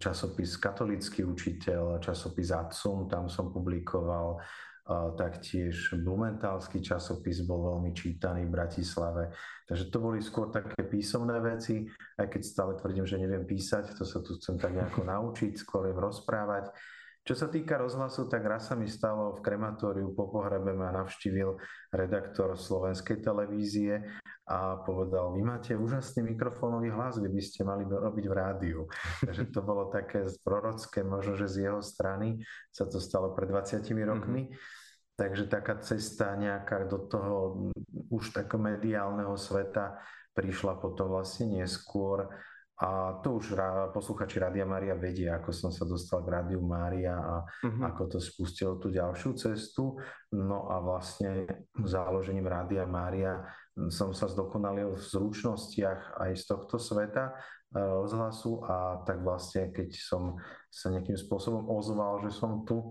časopis 0.03 0.59
Katolický 0.59 1.23
učiteľ, 1.23 2.03
časopis 2.03 2.51
Adsum, 2.51 3.07
tam 3.07 3.31
som 3.31 3.55
publikoval, 3.55 4.43
taktiež 5.17 5.97
Blumentálsky 5.97 6.85
časopis 6.85 7.41
bol 7.49 7.73
veľmi 7.73 7.97
čítaný 7.97 8.45
v 8.45 8.53
Bratislave. 8.53 9.33
Takže 9.65 9.89
to 9.89 9.99
boli 10.03 10.21
skôr 10.21 10.53
také 10.53 10.85
písomné 10.85 11.41
veci, 11.41 11.89
aj 12.21 12.29
keď 12.29 12.43
stále 12.45 12.73
tvrdím, 12.77 13.09
že 13.09 13.17
neviem 13.17 13.49
písať, 13.49 13.97
to 13.97 14.05
sa 14.05 14.21
tu 14.21 14.37
chcem 14.37 14.61
tak 14.61 14.77
nejako 14.77 15.09
naučiť, 15.09 15.57
skôr 15.57 15.89
rozprávať. 15.89 16.69
Čo 17.25 17.33
sa 17.33 17.49
týka 17.49 17.81
rozhlasu, 17.81 18.29
tak 18.29 18.45
raz 18.45 18.69
sa 18.69 18.77
mi 18.77 18.85
stalo 18.85 19.33
v 19.33 19.41
krematóriu 19.41 20.13
po 20.13 20.29
pohrebe 20.29 20.77
ma 20.77 20.93
navštívil 20.93 21.57
redaktor 21.89 22.53
slovenskej 22.53 23.25
televízie 23.25 24.05
a 24.45 24.77
povedal, 24.85 25.33
vy 25.33 25.41
máte 25.41 25.73
úžasný 25.73 26.37
mikrofónový 26.37 26.93
hlas, 26.93 27.17
vy 27.17 27.33
by 27.33 27.41
ste 27.41 27.65
mali 27.65 27.89
robiť 27.89 28.25
v 28.29 28.35
rádiu. 28.37 28.81
Takže 29.25 29.49
to 29.49 29.65
bolo 29.65 29.89
také 29.89 30.29
prorocké, 30.45 31.01
možno, 31.01 31.41
že 31.41 31.49
z 31.49 31.57
jeho 31.73 31.81
strany 31.81 32.45
sa 32.69 32.85
to 32.85 33.01
stalo 33.01 33.33
pred 33.33 33.49
20 33.49 33.81
rokmi. 34.05 34.53
Mm-hmm. 34.53 35.17
Takže 35.17 35.49
taká 35.49 35.81
cesta 35.81 36.37
nejaká 36.37 36.85
do 36.91 37.09
toho 37.09 37.71
už 38.13 38.37
takého 38.37 38.61
mediálneho 38.61 39.33
sveta 39.41 39.97
prišla 40.37 40.77
potom 40.77 41.09
vlastne 41.09 41.63
neskôr 41.63 42.29
a 42.75 43.23
to 43.23 43.39
už 43.39 43.55
posluchači 43.95 44.43
Rádia 44.43 44.67
Mária 44.67 44.99
vedia, 44.99 45.39
ako 45.39 45.55
som 45.55 45.71
sa 45.71 45.87
dostal 45.87 46.27
k 46.27 46.35
Rádiu 46.35 46.59
Mária 46.59 47.15
a 47.15 47.47
uh-huh. 47.47 47.87
ako 47.87 48.11
to 48.11 48.19
spustilo 48.19 48.83
tú 48.83 48.91
ďalšiu 48.91 49.31
cestu. 49.39 49.95
No 50.35 50.67
a 50.67 50.83
vlastne 50.83 51.47
založením 51.79 52.51
Rádia 52.51 52.83
Mária 52.83 53.47
som 53.91 54.11
sa 54.11 54.27
zdokonalil 54.27 54.95
v 54.95 55.03
zručnostiach 55.03 56.19
aj 56.19 56.31
z 56.35 56.45
tohto 56.51 56.79
sveta 56.79 57.31
e, 57.31 57.79
rozhlasu 57.79 58.63
a 58.63 59.03
tak 59.03 59.23
vlastne, 59.23 59.75
keď 59.75 59.95
som 59.95 60.39
sa 60.71 60.95
nejakým 60.95 61.19
spôsobom 61.19 61.71
ozval, 61.71 62.23
že 62.23 62.31
som 62.35 62.63
tu 62.63 62.91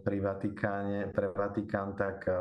pri 0.00 0.18
Vatikáne, 0.20 1.12
pre 1.12 1.32
Vatikán, 1.32 1.92
tak 1.92 2.24
e, 2.24 2.32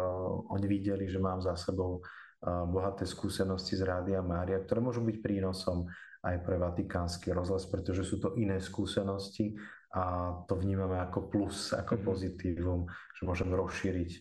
oni 0.51 0.67
videli, 0.67 1.07
že 1.07 1.19
mám 1.19 1.39
za 1.39 1.55
sebou 1.55 2.03
bohaté 2.41 3.05
skúsenosti 3.05 3.77
z 3.77 3.85
Rádia 3.85 4.17
Mária, 4.25 4.57
ktoré 4.65 4.81
môžu 4.81 5.05
byť 5.05 5.21
prínosom 5.21 5.85
aj 6.21 6.36
pre 6.45 6.55
vatikánsky 6.62 7.34
rozhlas, 7.34 7.65
pretože 7.65 8.05
sú 8.05 8.21
to 8.21 8.38
iné 8.38 8.62
skúsenosti 8.62 9.57
a 9.97 10.31
to 10.45 10.53
vnímame 10.55 11.01
ako 11.01 11.27
plus, 11.27 11.73
ako 11.73 11.97
mm-hmm. 11.97 12.07
pozitívum, 12.07 12.81
že 13.17 13.21
môžeme 13.25 13.57
rozšíriť 13.57 14.12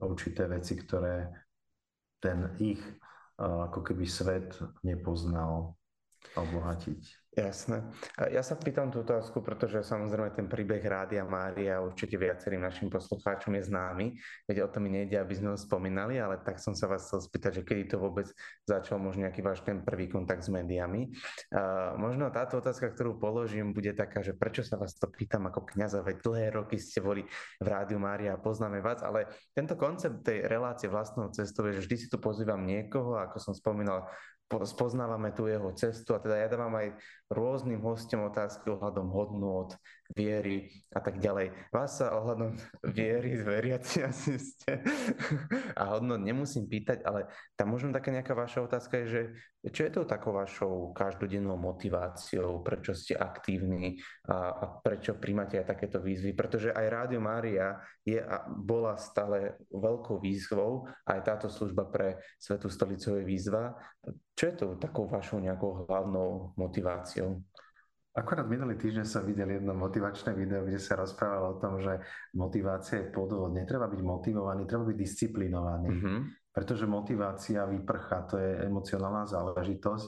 určité 0.00 0.48
veci, 0.48 0.74
ktoré 0.80 1.28
ten 2.20 2.56
ich 2.60 2.80
ako 3.40 3.80
keby 3.80 4.04
svet 4.04 4.56
nepoznal, 4.84 5.76
obohatiť. 6.36 7.19
Jasné. 7.30 7.86
Ja 8.34 8.42
sa 8.42 8.58
pýtam 8.58 8.90
tú 8.90 9.06
otázku, 9.06 9.38
pretože 9.38 9.86
samozrejme 9.86 10.34
ten 10.34 10.50
príbeh 10.50 10.82
Rádia 10.82 11.22
Mária 11.22 11.78
určite 11.78 12.18
viacerým 12.18 12.58
našim 12.58 12.90
poslucháčom 12.90 13.54
je 13.54 13.70
známy, 13.70 14.06
veď 14.50 14.66
o 14.66 14.68
tom 14.74 14.82
mi 14.82 14.90
nejde, 14.90 15.14
aby 15.14 15.38
sme 15.38 15.54
ho 15.54 15.58
spomínali, 15.58 16.18
ale 16.18 16.42
tak 16.42 16.58
som 16.58 16.74
sa 16.74 16.90
vás 16.90 17.06
chcel 17.06 17.22
spýtať, 17.22 17.62
že 17.62 17.62
kedy 17.62 17.82
to 17.86 18.02
vôbec 18.02 18.26
začal 18.66 18.98
možno 18.98 19.30
nejaký 19.30 19.46
váš 19.46 19.62
ten 19.62 19.78
prvý 19.86 20.10
kontakt 20.10 20.42
s 20.42 20.50
médiami. 20.50 21.14
Možno 22.02 22.34
táto 22.34 22.58
otázka, 22.58 22.90
ktorú 22.90 23.22
položím, 23.22 23.70
bude 23.70 23.94
taká, 23.94 24.26
že 24.26 24.34
prečo 24.34 24.66
sa 24.66 24.74
vás 24.74 24.98
to 24.98 25.06
pýtam 25.06 25.46
ako 25.46 25.70
kniaza, 25.70 26.02
veď 26.02 26.26
dlhé 26.26 26.46
roky 26.50 26.82
ste 26.82 26.98
boli 26.98 27.22
v 27.62 27.66
Rádiu 27.70 28.02
Mária 28.02 28.34
a 28.34 28.42
poznáme 28.42 28.82
vás, 28.82 29.06
ale 29.06 29.30
tento 29.54 29.78
koncept 29.78 30.26
tej 30.26 30.50
relácie 30.50 30.90
vlastnou 30.90 31.30
cestou 31.30 31.62
je, 31.70 31.78
že 31.78 31.86
vždy 31.86 31.96
si 31.96 32.06
tu 32.10 32.18
pozývam 32.18 32.66
niekoho, 32.66 33.22
ako 33.22 33.38
som 33.38 33.54
spomínal, 33.54 34.10
spoznávame 34.58 35.30
tu 35.30 35.46
jeho 35.46 35.70
cestu 35.78 36.10
a 36.10 36.18
teda 36.18 36.42
ja 36.42 36.50
dávam 36.50 36.74
aj 36.74 36.98
rôznym 37.30 37.78
hostom 37.78 38.26
otázky 38.26 38.66
ohľadom 38.74 39.06
hodnôt, 39.06 39.70
viery 40.14 40.70
a 40.90 41.00
tak 41.00 41.22
ďalej. 41.22 41.70
Vás 41.70 42.02
sa 42.02 42.14
ohľadom 42.18 42.58
viery, 42.90 43.38
veriaci 43.42 44.02
asi 44.02 44.38
ste 44.38 44.82
a 45.80 45.82
hodnot 45.96 46.22
nemusím 46.22 46.66
pýtať, 46.66 47.06
ale 47.06 47.30
tam 47.54 47.74
možno 47.74 47.94
taká 47.94 48.10
nejaká 48.10 48.34
vaša 48.34 48.66
otázka 48.66 49.02
je, 49.04 49.06
že 49.06 49.22
čo 49.68 49.84
je 49.84 49.92
to 49.92 50.08
takou 50.08 50.32
vašou 50.32 50.96
každodennou 50.96 51.60
motiváciou, 51.60 52.64
prečo 52.64 52.96
ste 52.96 53.12
aktívni 53.12 54.00
a, 54.24 54.56
a 54.56 54.64
prečo 54.80 55.20
príjmate 55.20 55.60
aj 55.60 55.76
takéto 55.76 56.00
výzvy, 56.00 56.32
pretože 56.32 56.72
aj 56.72 56.86
Rádio 56.88 57.20
Mária 57.20 57.76
je 58.00 58.16
a 58.16 58.48
bola 58.48 58.96
stále 58.96 59.60
veľkou 59.68 60.16
výzvou, 60.16 60.88
aj 61.04 61.20
táto 61.28 61.52
služba 61.52 61.86
pre 61.92 62.16
Svetú 62.40 62.72
stolicu 62.72 63.20
je 63.20 63.24
výzva. 63.28 63.76
Čo 64.32 64.44
je 64.48 64.54
to 64.56 64.66
takou 64.80 65.04
vašou 65.04 65.36
nejakou 65.44 65.84
hlavnou 65.84 66.56
motiváciou? 66.56 67.44
Akorát 68.10 68.50
minulý 68.50 68.74
týždeň 68.74 69.06
som 69.06 69.22
videl 69.22 69.62
jedno 69.62 69.70
motivačné 69.70 70.34
video, 70.34 70.66
kde 70.66 70.82
sa 70.82 70.98
rozprávalo 70.98 71.54
o 71.54 71.60
tom, 71.62 71.78
že 71.78 72.02
motivácia 72.34 73.06
je 73.06 73.14
podvod. 73.14 73.54
Netreba 73.54 73.86
byť 73.86 74.02
motivovaný, 74.02 74.66
treba 74.66 74.82
byť 74.90 74.98
disciplinovaný. 74.98 75.88
Mm-hmm. 75.94 76.18
Pretože 76.50 76.90
motivácia 76.90 77.62
vyprcha, 77.70 78.26
to 78.26 78.34
je 78.42 78.66
emocionálna 78.66 79.30
záležitosť. 79.30 80.06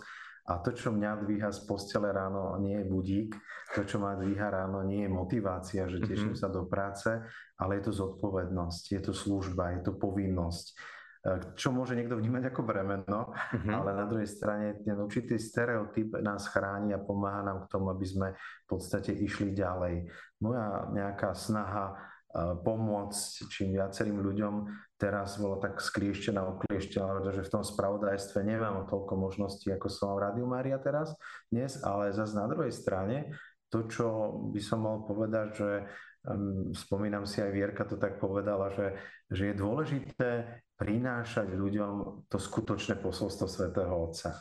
A 0.51 0.59
to, 0.59 0.75
čo 0.75 0.91
mňa 0.91 1.23
dvíha 1.23 1.55
z 1.55 1.63
postele 1.63 2.11
ráno, 2.11 2.59
nie 2.59 2.83
je 2.83 2.91
budík. 2.91 3.39
To, 3.79 3.87
čo 3.87 4.03
ma 4.03 4.19
dvíha 4.19 4.51
ráno, 4.51 4.83
nie 4.83 5.07
je 5.07 5.11
motivácia, 5.15 5.87
že 5.87 6.03
teším 6.03 6.35
mm-hmm. 6.35 6.43
sa 6.43 6.51
do 6.51 6.67
práce, 6.67 7.07
ale 7.55 7.79
je 7.79 7.87
to 7.87 7.93
zodpovednosť, 7.95 8.99
je 8.99 9.01
to 9.07 9.15
služba, 9.15 9.79
je 9.79 9.87
to 9.87 9.95
povinnosť 9.95 10.75
čo 11.55 11.71
môže 11.71 11.95
niekto 11.95 12.19
vnímať 12.19 12.51
ako 12.51 12.67
bremeno, 12.67 13.31
mm-hmm. 13.31 13.71
ale 13.71 13.91
na 13.95 14.11
druhej 14.11 14.27
strane 14.27 14.83
ten 14.83 14.99
určitý 14.99 15.39
stereotyp 15.39 16.19
nás 16.19 16.51
chráni 16.51 16.99
a 16.99 17.03
pomáha 17.03 17.47
nám 17.47 17.59
k 17.67 17.71
tomu, 17.71 17.95
aby 17.95 18.03
sme 18.03 18.29
v 18.35 18.67
podstate 18.67 19.15
išli 19.15 19.55
ďalej. 19.55 20.11
Moja 20.43 20.91
nejaká 20.91 21.31
snaha 21.39 21.95
e, 21.95 21.95
pomôcť 22.67 23.47
čím 23.47 23.79
viacerým 23.79 24.19
ľuďom 24.19 24.55
teraz 24.99 25.39
bola 25.39 25.63
tak 25.63 25.79
skrieštená, 25.79 26.43
oklieštená, 26.59 27.07
pretože 27.23 27.47
v 27.47 27.53
tom 27.55 27.63
spravodajstve 27.63 28.43
nemám 28.43 28.91
toľko 28.91 29.15
možností, 29.15 29.71
ako 29.71 29.87
som 29.95 30.11
mal 30.11 30.19
v 30.19 30.25
Rádiu 30.27 30.47
Mária 30.51 30.79
teraz 30.83 31.15
dnes, 31.47 31.79
ale 31.87 32.11
zase 32.11 32.35
na 32.35 32.51
druhej 32.51 32.75
strane 32.75 33.31
to, 33.71 33.87
čo 33.87 34.07
by 34.51 34.59
som 34.59 34.85
mal 34.85 35.07
povedať, 35.07 35.49
že 35.55 35.71
um, 36.29 36.75
spomínam 36.75 37.25
si 37.25 37.41
aj 37.41 37.51
Vierka 37.55 37.87
to 37.87 37.95
tak 37.95 38.19
povedala, 38.19 38.75
že, 38.75 38.99
že 39.33 39.51
je 39.51 39.55
dôležité 39.55 40.31
prinášať 40.83 41.55
ľuďom 41.55 42.27
to 42.27 42.43
skutočné 42.43 42.99
posolstvo 42.99 43.47
svätého 43.47 43.95
Otca. 43.95 44.35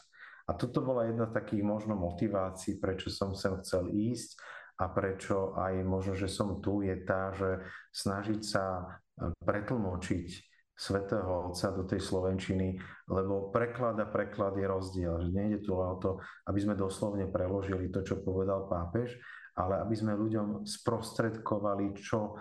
A 0.50 0.58
toto 0.58 0.82
bola 0.82 1.06
jedna 1.06 1.30
z 1.30 1.38
takých 1.38 1.62
možno 1.62 1.94
motivácií, 1.94 2.82
prečo 2.82 3.14
som 3.14 3.38
sem 3.38 3.54
chcel 3.62 3.94
ísť 3.94 4.42
a 4.82 4.90
prečo 4.90 5.54
aj 5.54 5.86
možno, 5.86 6.18
že 6.18 6.26
som 6.26 6.58
tu, 6.58 6.82
je 6.82 6.98
tá, 7.06 7.30
že 7.38 7.62
snažiť 7.94 8.42
sa 8.42 8.66
e, 8.82 9.30
pretlmočiť 9.38 10.28
svetého 10.74 11.54
Otca 11.54 11.70
do 11.78 11.86
tej 11.86 12.02
Slovenčiny, 12.02 12.74
lebo 13.06 13.54
preklad 13.54 14.02
a 14.02 14.10
preklad 14.10 14.58
je 14.58 14.66
rozdiel. 14.66 15.14
Že 15.22 15.30
nejde 15.30 15.60
tu 15.62 15.78
o 15.78 15.94
to, 16.02 16.18
aby 16.50 16.58
sme 16.58 16.74
doslovne 16.74 17.30
preložili 17.30 17.94
to, 17.94 18.02
čo 18.02 18.26
povedal 18.26 18.66
pápež, 18.66 19.14
ale 19.54 19.78
aby 19.86 19.94
sme 19.94 20.18
ľuďom 20.18 20.66
sprostredkovali, 20.66 21.94
čo 22.02 22.34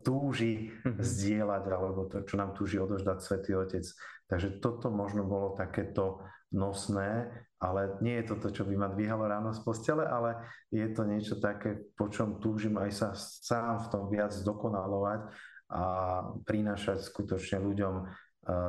túži 0.00 0.72
mm-hmm. 0.72 1.00
zdieľať, 1.00 1.62
alebo 1.68 2.08
to, 2.08 2.24
čo 2.24 2.40
nám 2.40 2.56
túži 2.56 2.80
odoždať 2.80 3.18
Svetý 3.20 3.52
Otec. 3.56 3.84
Takže 4.26 4.58
toto 4.58 4.88
možno 4.88 5.22
bolo 5.28 5.54
takéto 5.54 6.24
nosné, 6.50 7.28
ale 7.60 8.00
nie 8.04 8.20
je 8.20 8.32
to 8.32 8.34
to, 8.40 8.48
čo 8.52 8.62
by 8.68 8.74
ma 8.76 8.88
dvíhalo 8.92 9.24
ráno 9.28 9.52
z 9.52 9.60
postele, 9.64 10.04
ale 10.04 10.40
je 10.72 10.86
to 10.92 11.02
niečo 11.04 11.36
také, 11.40 11.76
po 11.96 12.08
čom 12.08 12.40
túžim 12.40 12.76
aj 12.76 12.90
sa 12.92 13.08
sám 13.16 13.86
v 13.86 13.90
tom 13.92 14.04
viac 14.12 14.32
dokonalovať 14.32 15.20
a 15.66 15.82
prinášať 16.46 17.02
skutočne 17.02 17.58
ľuďom 17.58 17.94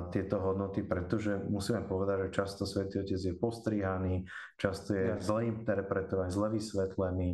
tieto 0.09 0.41
hodnoty, 0.41 0.82
pretože 0.82 1.38
musíme 1.38 1.86
povedať, 1.86 2.28
že 2.28 2.36
často 2.41 2.65
Svetý 2.65 3.05
Otec 3.05 3.21
je 3.21 3.36
postrihaný, 3.38 4.25
často 4.57 4.97
je 4.97 5.21
zle 5.21 5.53
interpretovaný, 5.53 6.34
zle 6.34 6.47
vysvetlený, 6.57 7.30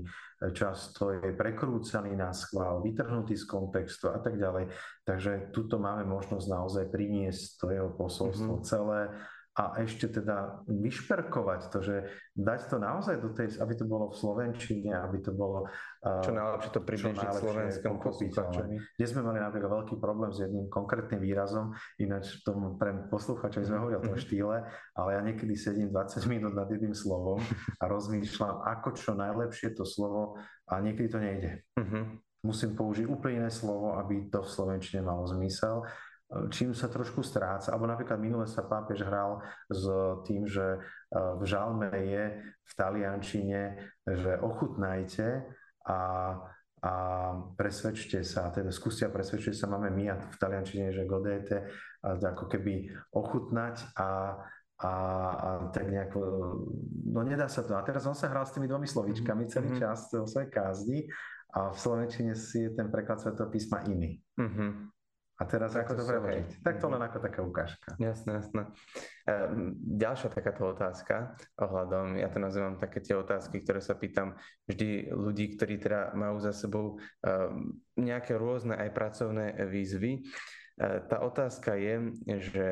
často 0.52 1.16
je 1.16 1.32
prekrúcaný 1.32 2.20
na 2.20 2.36
schvál, 2.36 2.84
vytrhnutý 2.84 3.39
z 3.39 3.48
kontextu 3.48 4.12
a 4.12 4.20
tak 4.20 4.36
ďalej. 4.36 4.76
Takže 5.08 5.56
tuto 5.56 5.80
máme 5.80 6.04
možnosť 6.04 6.48
naozaj 6.52 6.86
priniesť 6.91 7.64
to 7.64 7.66
jeho 7.72 7.89
posolstvo 7.96 8.60
mm-hmm. 8.60 8.68
celé 8.68 9.02
a 9.54 9.78
ešte 9.86 10.10
teda 10.10 10.66
vyšperkovať 10.66 11.62
to, 11.70 11.80
že 11.86 11.95
dať 12.34 12.74
to 12.74 12.78
naozaj 12.82 13.22
do 13.22 13.30
tej, 13.38 13.54
aby 13.62 13.74
to 13.78 13.86
bolo 13.86 14.10
v 14.10 14.18
Slovenčine, 14.18 14.97
aby 14.97 15.22
to 15.22 15.30
bolo... 15.30 15.70
Čo 16.01 16.34
najlepšie 16.34 16.72
to 16.74 16.82
približiť 16.82 17.30
slovenskom 17.38 17.95
poslucháčovi. 18.01 18.76
Kde 18.97 19.06
sme 19.06 19.22
mali 19.22 19.38
napríklad 19.38 19.86
veľký 19.86 19.95
problém 20.01 20.34
s 20.34 20.41
jedným 20.41 20.74
konkrétnym 20.74 21.22
výrazom, 21.22 21.70
ináč 22.01 22.41
tomu 22.41 22.82
pre 22.82 23.06
poslucháčov 23.14 23.70
sme 23.70 23.78
hovorili 23.78 24.01
o 24.01 24.06
tom 24.10 24.18
mhm. 24.18 24.24
štýle, 24.26 24.58
ale 24.97 25.10
ja 25.14 25.22
niekedy 25.22 25.54
sedím 25.54 25.93
20 25.93 26.34
minút 26.34 26.58
nad 26.58 26.66
jedným 26.74 26.97
slovom 26.97 27.38
a 27.78 27.84
rozmýšľam, 27.86 28.66
ako 28.66 28.89
čo 28.97 29.14
najlepšie 29.14 29.78
to 29.78 29.86
slovo 29.86 30.41
a 30.66 30.82
niekedy 30.82 31.08
to 31.14 31.20
nejde. 31.22 31.51
Uh-huh. 31.78 32.18
Musím 32.43 32.74
použiť 32.74 33.06
úplne 33.06 33.45
iné 33.45 33.51
slovo, 33.54 33.95
aby 34.01 34.28
to 34.28 34.43
v 34.43 34.49
Slovenčine 34.49 35.06
malo 35.06 35.24
zmysel 35.30 35.86
čím 36.50 36.74
sa 36.74 36.90
trošku 36.90 37.22
stráca. 37.22 37.72
Alebo 37.72 37.90
napríklad 37.90 38.18
minule 38.18 38.50
sa 38.50 38.66
pápež 38.66 39.06
hral 39.06 39.42
s 39.70 39.86
tým, 40.26 40.48
že 40.50 40.66
e, 40.66 40.80
v 41.14 41.44
žalme 41.46 41.90
je 41.94 42.24
v 42.64 42.72
taliančine, 42.74 43.62
že 44.08 44.40
ochutnajte 44.42 45.46
a, 45.88 46.02
a 46.84 46.94
presvedčte 47.56 48.24
sa, 48.24 48.50
teda 48.50 48.72
skúste 48.72 49.06
a 49.06 49.14
presvedčte 49.14 49.54
sa, 49.54 49.70
máme 49.70 49.92
my 49.92 50.04
a 50.10 50.16
v 50.18 50.38
taliančine, 50.40 50.96
že 50.96 51.08
godete, 51.08 51.68
ako 52.04 52.48
keby 52.52 52.92
ochutnať 53.16 53.96
a, 54.00 54.36
a, 54.80 54.94
a 55.32 55.50
tak 55.72 55.88
nejako, 55.88 56.20
no 57.12 57.20
nedá 57.24 57.48
sa 57.48 57.64
to. 57.64 57.76
A 57.76 57.84
teraz 57.84 58.04
on 58.08 58.16
sa 58.16 58.32
hral 58.32 58.48
s 58.48 58.56
tými 58.56 58.68
dvomi 58.68 58.88
slovíčkami 58.88 59.48
celý 59.48 59.76
mm-hmm. 59.76 59.84
čas 59.84 60.12
o 60.16 60.28
svojej 60.28 60.52
kázni 60.52 61.00
a 61.54 61.72
v 61.72 61.78
slovenčine 61.78 62.34
si 62.34 62.66
je 62.68 62.72
ten 62.74 62.90
preklad 62.90 63.22
Svetého 63.22 63.48
písma 63.48 63.86
iný. 63.86 64.18
Mm-hmm. 64.40 64.93
A 65.42 65.50
teraz 65.50 65.74
tak 65.74 65.90
ako 65.90 65.94
to 65.98 66.04
preložiť? 66.06 66.48
Tak 66.62 66.78
to 66.78 66.88
len 66.94 67.02
ako 67.02 67.18
taká 67.18 67.42
ukážka. 67.42 67.98
Jasné, 67.98 68.38
jasné. 68.38 68.70
Ehm, 69.26 69.74
ďalšia 69.82 70.30
takáto 70.30 70.70
otázka 70.70 71.34
ohľadom, 71.58 72.22
ja 72.22 72.30
to 72.30 72.38
nazývam 72.38 72.78
také 72.78 73.02
tie 73.02 73.18
otázky, 73.18 73.66
ktoré 73.66 73.82
sa 73.82 73.98
pýtam 73.98 74.38
vždy 74.70 75.10
ľudí, 75.10 75.58
ktorí 75.58 75.82
teda 75.82 76.14
majú 76.14 76.38
za 76.38 76.54
sebou 76.54 77.02
ehm, 77.26 77.82
nejaké 77.98 78.38
rôzne 78.38 78.78
aj 78.78 78.90
pracovné 78.94 79.58
výzvy. 79.66 80.22
Ehm, 80.22 81.02
tá 81.10 81.26
otázka 81.26 81.82
je, 81.82 81.96
že 82.38 82.68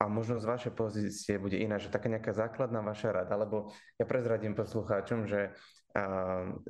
a 0.00 0.08
možno 0.08 0.40
z 0.40 0.48
vašej 0.48 0.72
pozície 0.72 1.36
bude 1.36 1.60
iná, 1.60 1.76
že 1.76 1.92
taká 1.92 2.08
nejaká 2.08 2.32
základná 2.32 2.80
vaša 2.80 3.12
rada, 3.12 3.36
lebo 3.36 3.68
ja 4.00 4.08
prezradím 4.08 4.56
poslucháčom, 4.56 5.28
že 5.28 5.52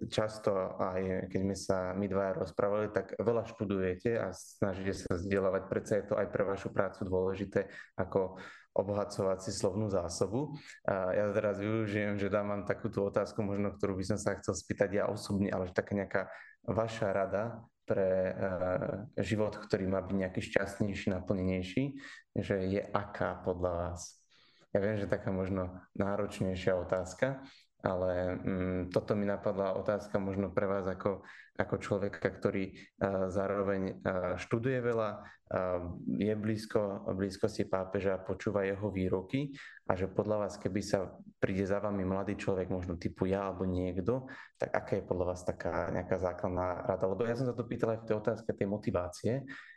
často 0.09 0.81
aj 0.81 1.29
keď 1.29 1.41
sme 1.45 1.57
sa 1.57 1.93
my 1.93 2.09
dvaja 2.09 2.41
rozprávali, 2.41 2.89
tak 2.89 3.15
veľa 3.21 3.47
študujete 3.53 4.17
a 4.17 4.33
snažíte 4.33 4.97
sa 4.97 5.13
zdieľavať, 5.21 5.63
predsa 5.69 5.93
je 6.01 6.05
to 6.09 6.15
aj 6.17 6.27
pre 6.33 6.43
vašu 6.43 6.73
prácu 6.73 7.05
dôležité 7.05 7.69
ako 8.01 8.41
obohacovať 8.73 9.39
si 9.45 9.53
slovnú 9.53 9.93
zásobu. 9.93 10.57
Ja 10.89 11.29
teraz 11.37 11.61
využijem, 11.61 12.17
že 12.17 12.33
dám 12.33 12.49
vám 12.49 12.63
takúto 12.65 13.05
otázku, 13.05 13.45
možno 13.45 13.77
ktorú 13.77 14.01
by 14.01 14.05
som 14.09 14.19
sa 14.19 14.41
chcel 14.41 14.57
spýtať 14.57 14.91
ja 14.91 15.05
osobne, 15.07 15.53
ale 15.53 15.69
že 15.69 15.77
taká 15.77 15.93
nejaká 15.93 16.23
vaša 16.65 17.13
rada 17.13 17.61
pre 17.91 18.31
uh, 18.31 19.11
život, 19.19 19.59
ktorý 19.59 19.91
má 19.91 19.99
byť 19.99 20.15
nejaký 20.15 20.41
šťastnejší, 20.47 21.11
naplnenejší, 21.11 21.99
že 22.39 22.55
je 22.71 22.79
aká 22.95 23.43
podľa 23.43 23.73
vás? 23.75 24.23
Ja 24.71 24.79
viem, 24.79 24.95
že 24.95 25.11
taká 25.11 25.35
možno 25.35 25.75
náročnejšia 25.99 26.79
otázka, 26.79 27.43
ale 27.83 28.39
um, 28.39 28.81
toto 28.95 29.19
mi 29.19 29.27
napadla 29.27 29.75
otázka 29.75 30.23
možno 30.23 30.55
pre 30.55 30.71
vás 30.71 30.87
ako, 30.87 31.27
ako 31.61 31.77
človeka, 31.77 32.25
ktorý 32.25 32.73
uh, 32.73 33.29
zároveň 33.29 34.01
uh, 34.01 34.35
študuje 34.41 34.81
veľa, 34.81 35.11
uh, 35.21 36.01
je 36.17 36.33
blízko, 36.33 37.05
blízko 37.13 37.53
si 37.53 37.69
pápeža, 37.69 38.25
počúva 38.25 38.65
jeho 38.65 38.89
výroky 38.89 39.53
a 39.85 39.93
že 39.93 40.09
podľa 40.09 40.49
vás, 40.49 40.57
keby 40.57 40.81
sa 40.81 41.13
príde 41.37 41.69
za 41.69 41.85
vami 41.85 42.01
mladý 42.09 42.41
človek, 42.41 42.73
možno 42.73 42.97
typu 42.97 43.29
ja 43.29 43.53
alebo 43.53 43.69
niekto, 43.69 44.25
tak 44.57 44.73
aká 44.73 44.93
je 44.97 45.05
podľa 45.05 45.27
vás 45.37 45.41
taká 45.45 45.93
nejaká 45.93 46.17
základná 46.17 46.89
rada? 46.89 47.05
Lebo 47.05 47.29
ja 47.29 47.37
som 47.37 47.45
sa 47.45 47.53
to 47.53 47.69
pýtal 47.69 47.93
aj 47.93 48.01
v 48.03 48.07
tej 48.09 48.17
otázke 48.17 48.49
tej 48.57 48.69
motivácie, 48.69 49.33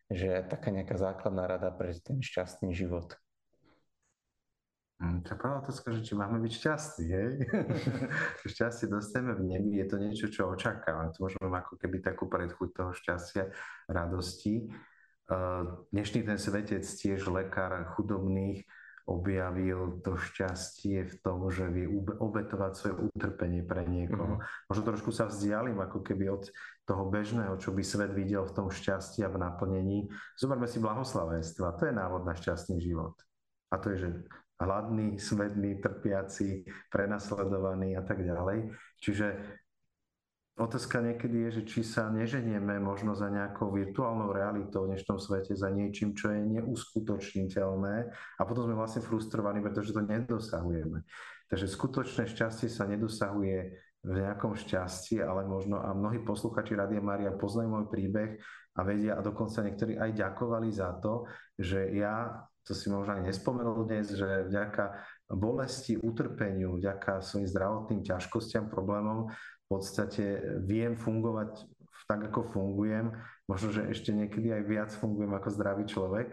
že 0.08 0.48
taká 0.48 0.72
nejaká 0.72 0.96
základná 0.96 1.44
rada 1.48 1.70
pre 1.76 1.92
ten 2.00 2.24
šťastný 2.24 2.72
život. 2.72 3.16
Hm, 5.04 5.20
tá 5.28 5.36
prvá 5.36 5.60
otázka, 5.60 5.92
že 5.92 6.00
či 6.00 6.16
máme 6.16 6.40
byť 6.40 6.54
šťastní, 6.64 7.06
hej? 7.12 7.32
šťastie 8.56 8.88
dostaneme 8.88 9.36
v 9.36 9.44
nebi, 9.52 9.72
je 9.84 9.88
to 9.92 9.98
niečo, 10.00 10.32
čo 10.32 10.56
očakávame. 10.56 11.12
To 11.12 11.28
môžeme 11.28 11.52
ako 11.52 11.76
keby 11.76 12.00
takú 12.00 12.32
predchuť 12.32 12.70
toho 12.72 12.96
šťastia, 12.96 13.52
radosti. 13.92 14.72
Dnešný 15.92 16.24
ten 16.24 16.40
svetec, 16.40 16.88
tiež 16.88 17.28
lekár 17.28 17.84
chudobných, 18.00 18.64
objavil 19.04 20.00
to 20.00 20.16
šťastie 20.16 21.04
v 21.04 21.16
tom, 21.20 21.52
že 21.52 21.68
vie 21.68 21.92
obetovať 22.24 22.72
svoje 22.72 22.96
utrpenie 23.12 23.60
pre 23.60 23.84
niekoho. 23.84 24.40
Mm-hmm. 24.40 24.68
Možno 24.72 24.84
trošku 24.88 25.12
sa 25.12 25.28
vzdialím 25.28 25.84
ako 25.84 26.00
keby 26.00 26.32
od 26.32 26.48
toho 26.88 27.12
bežného, 27.12 27.60
čo 27.60 27.76
by 27.76 27.84
svet 27.84 28.16
videl 28.16 28.48
v 28.48 28.56
tom 28.56 28.72
šťastí 28.72 29.28
a 29.28 29.32
v 29.32 29.44
naplnení. 29.44 30.08
Zoberme 30.40 30.72
si 30.72 30.80
blahoslavenstva, 30.80 31.76
to 31.76 31.92
je 31.92 31.94
návod 32.00 32.24
na 32.24 32.32
šťastný 32.32 32.80
život. 32.80 33.20
A 33.76 33.82
to 33.82 33.92
je, 33.92 34.08
že 34.08 34.10
hladný, 34.64 35.20
smedný, 35.20 35.84
trpiaci, 35.84 36.64
prenasledovaný 36.90 38.00
a 38.00 38.04
tak 38.08 38.24
ďalej. 38.24 38.72
Čiže 39.04 39.28
otázka 40.56 41.02
niekedy 41.02 41.50
je, 41.50 41.50
že 41.60 41.64
či 41.68 41.80
sa 41.84 42.08
neženieme 42.08 42.80
možno 42.80 43.18
za 43.18 43.28
nejakou 43.28 43.74
virtuálnou 43.74 44.32
realitou 44.32 44.86
v 44.86 44.96
dnešnom 44.96 45.20
svete, 45.20 45.58
za 45.58 45.68
niečím, 45.68 46.16
čo 46.16 46.32
je 46.32 46.42
neuskutočniteľné 46.60 47.96
a 48.38 48.42
potom 48.48 48.70
sme 48.70 48.78
vlastne 48.78 49.04
frustrovaní, 49.04 49.60
pretože 49.60 49.92
to 49.92 50.02
nedosahujeme. 50.02 51.04
Takže 51.52 51.68
skutočné 51.70 52.24
šťastie 52.30 52.72
sa 52.72 52.90
nedosahuje 52.90 53.58
v 54.04 54.12
nejakom 54.12 54.60
šťastí, 54.60 55.24
ale 55.24 55.48
možno 55.48 55.80
a 55.80 55.96
mnohí 55.96 56.20
posluchači 56.28 56.76
Radia 56.76 57.00
Maria 57.00 57.32
poznajú 57.32 57.68
môj 57.72 57.86
príbeh 57.88 58.36
a 58.76 58.82
vedia 58.84 59.16
a 59.16 59.24
dokonca 59.24 59.64
niektorí 59.64 59.96
aj 59.96 60.12
ďakovali 60.12 60.70
za 60.74 60.92
to, 61.00 61.24
že 61.56 61.94
ja 61.96 62.44
to 62.64 62.72
si 62.72 62.88
možno 62.88 63.20
ani 63.20 63.28
nespomenul 63.32 63.84
dnes, 63.84 64.12
že 64.16 64.48
vďaka 64.48 65.04
bolesti, 65.28 66.00
utrpeniu, 66.00 66.80
vďaka 66.80 67.20
svojim 67.20 67.48
zdravotným 67.48 68.02
ťažkostiam, 68.08 68.72
problémom 68.72 69.28
v 69.32 69.66
podstate 69.68 70.40
viem 70.64 70.96
fungovať 70.96 71.68
tak, 72.08 72.30
ako 72.30 72.46
fungujem. 72.54 73.16
Možno, 73.50 73.74
že 73.74 73.90
ešte 73.90 74.14
niekedy 74.14 74.54
aj 74.54 74.64
viac 74.68 74.90
fungujem 74.94 75.34
ako 75.34 75.50
zdravý 75.50 75.84
človek. 75.90 76.28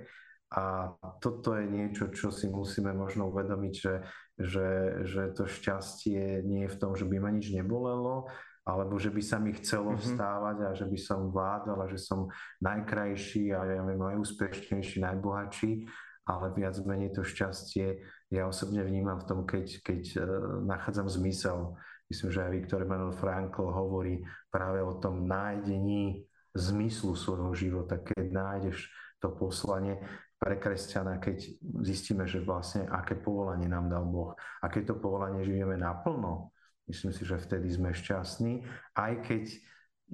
A 0.51 0.99
toto 1.22 1.55
je 1.55 1.66
niečo, 1.70 2.11
čo 2.11 2.35
si 2.35 2.51
musíme 2.51 2.91
možno 2.91 3.31
uvedomiť, 3.31 3.74
že, 3.74 3.95
že, 4.35 4.68
že 5.07 5.22
to 5.31 5.47
šťastie 5.47 6.43
nie 6.43 6.66
je 6.66 6.72
v 6.74 6.78
tom, 6.78 6.99
že 6.99 7.07
by 7.07 7.22
ma 7.22 7.31
nič 7.31 7.55
nebolelo, 7.55 8.26
alebo 8.66 8.99
že 8.99 9.14
by 9.14 9.22
sa 9.22 9.39
mi 9.39 9.55
chcelo 9.55 9.95
mm-hmm. 9.95 10.03
vstávať 10.03 10.57
a 10.66 10.70
že 10.74 10.91
by 10.91 10.99
som 10.99 11.31
vládal 11.31 11.78
a 11.87 11.91
že 11.91 12.03
som 12.03 12.26
najkrajší 12.66 13.55
a 13.55 13.62
ja 13.62 13.78
neviem, 13.87 14.03
najúspešnejší, 14.03 15.07
najbohatší, 15.07 15.87
ale 16.29 16.53
viac 16.53 16.77
menej 16.85 17.16
to 17.16 17.23
šťastie 17.25 18.01
ja 18.31 18.47
osobne 18.47 18.87
vnímam 18.87 19.18
v 19.18 19.27
tom, 19.27 19.41
keď, 19.43 19.83
keď 19.83 20.03
uh, 20.16 20.25
nachádzam 20.62 21.11
zmysel. 21.11 21.75
Myslím, 22.07 22.31
že 22.31 22.43
aj 22.47 22.55
Viktor 22.55 22.83
Emanuel 22.83 23.14
Frankl 23.14 23.71
hovorí 23.71 24.23
práve 24.51 24.83
o 24.83 24.99
tom 24.99 25.27
nájdení 25.27 26.27
zmyslu 26.55 27.14
svojho 27.14 27.55
života, 27.55 27.99
keď 27.99 28.27
nájdeš 28.31 28.91
to 29.23 29.31
poslanie 29.35 29.99
pre 30.41 30.57
kresťana, 30.57 31.21
keď 31.21 31.37
zistíme, 31.85 32.25
že 32.25 32.41
vlastne 32.41 32.89
aké 32.89 33.14
povolanie 33.14 33.68
nám 33.68 33.93
dal 33.93 34.09
Boh, 34.09 34.33
aké 34.64 34.83
to 34.83 34.97
povolanie 34.97 35.45
žijeme 35.45 35.77
naplno, 35.77 36.51
myslím 36.89 37.12
si, 37.12 37.23
že 37.29 37.37
vtedy 37.37 37.68
sme 37.68 37.93
šťastní, 37.93 38.64
aj 38.97 39.12
keď 39.21 39.45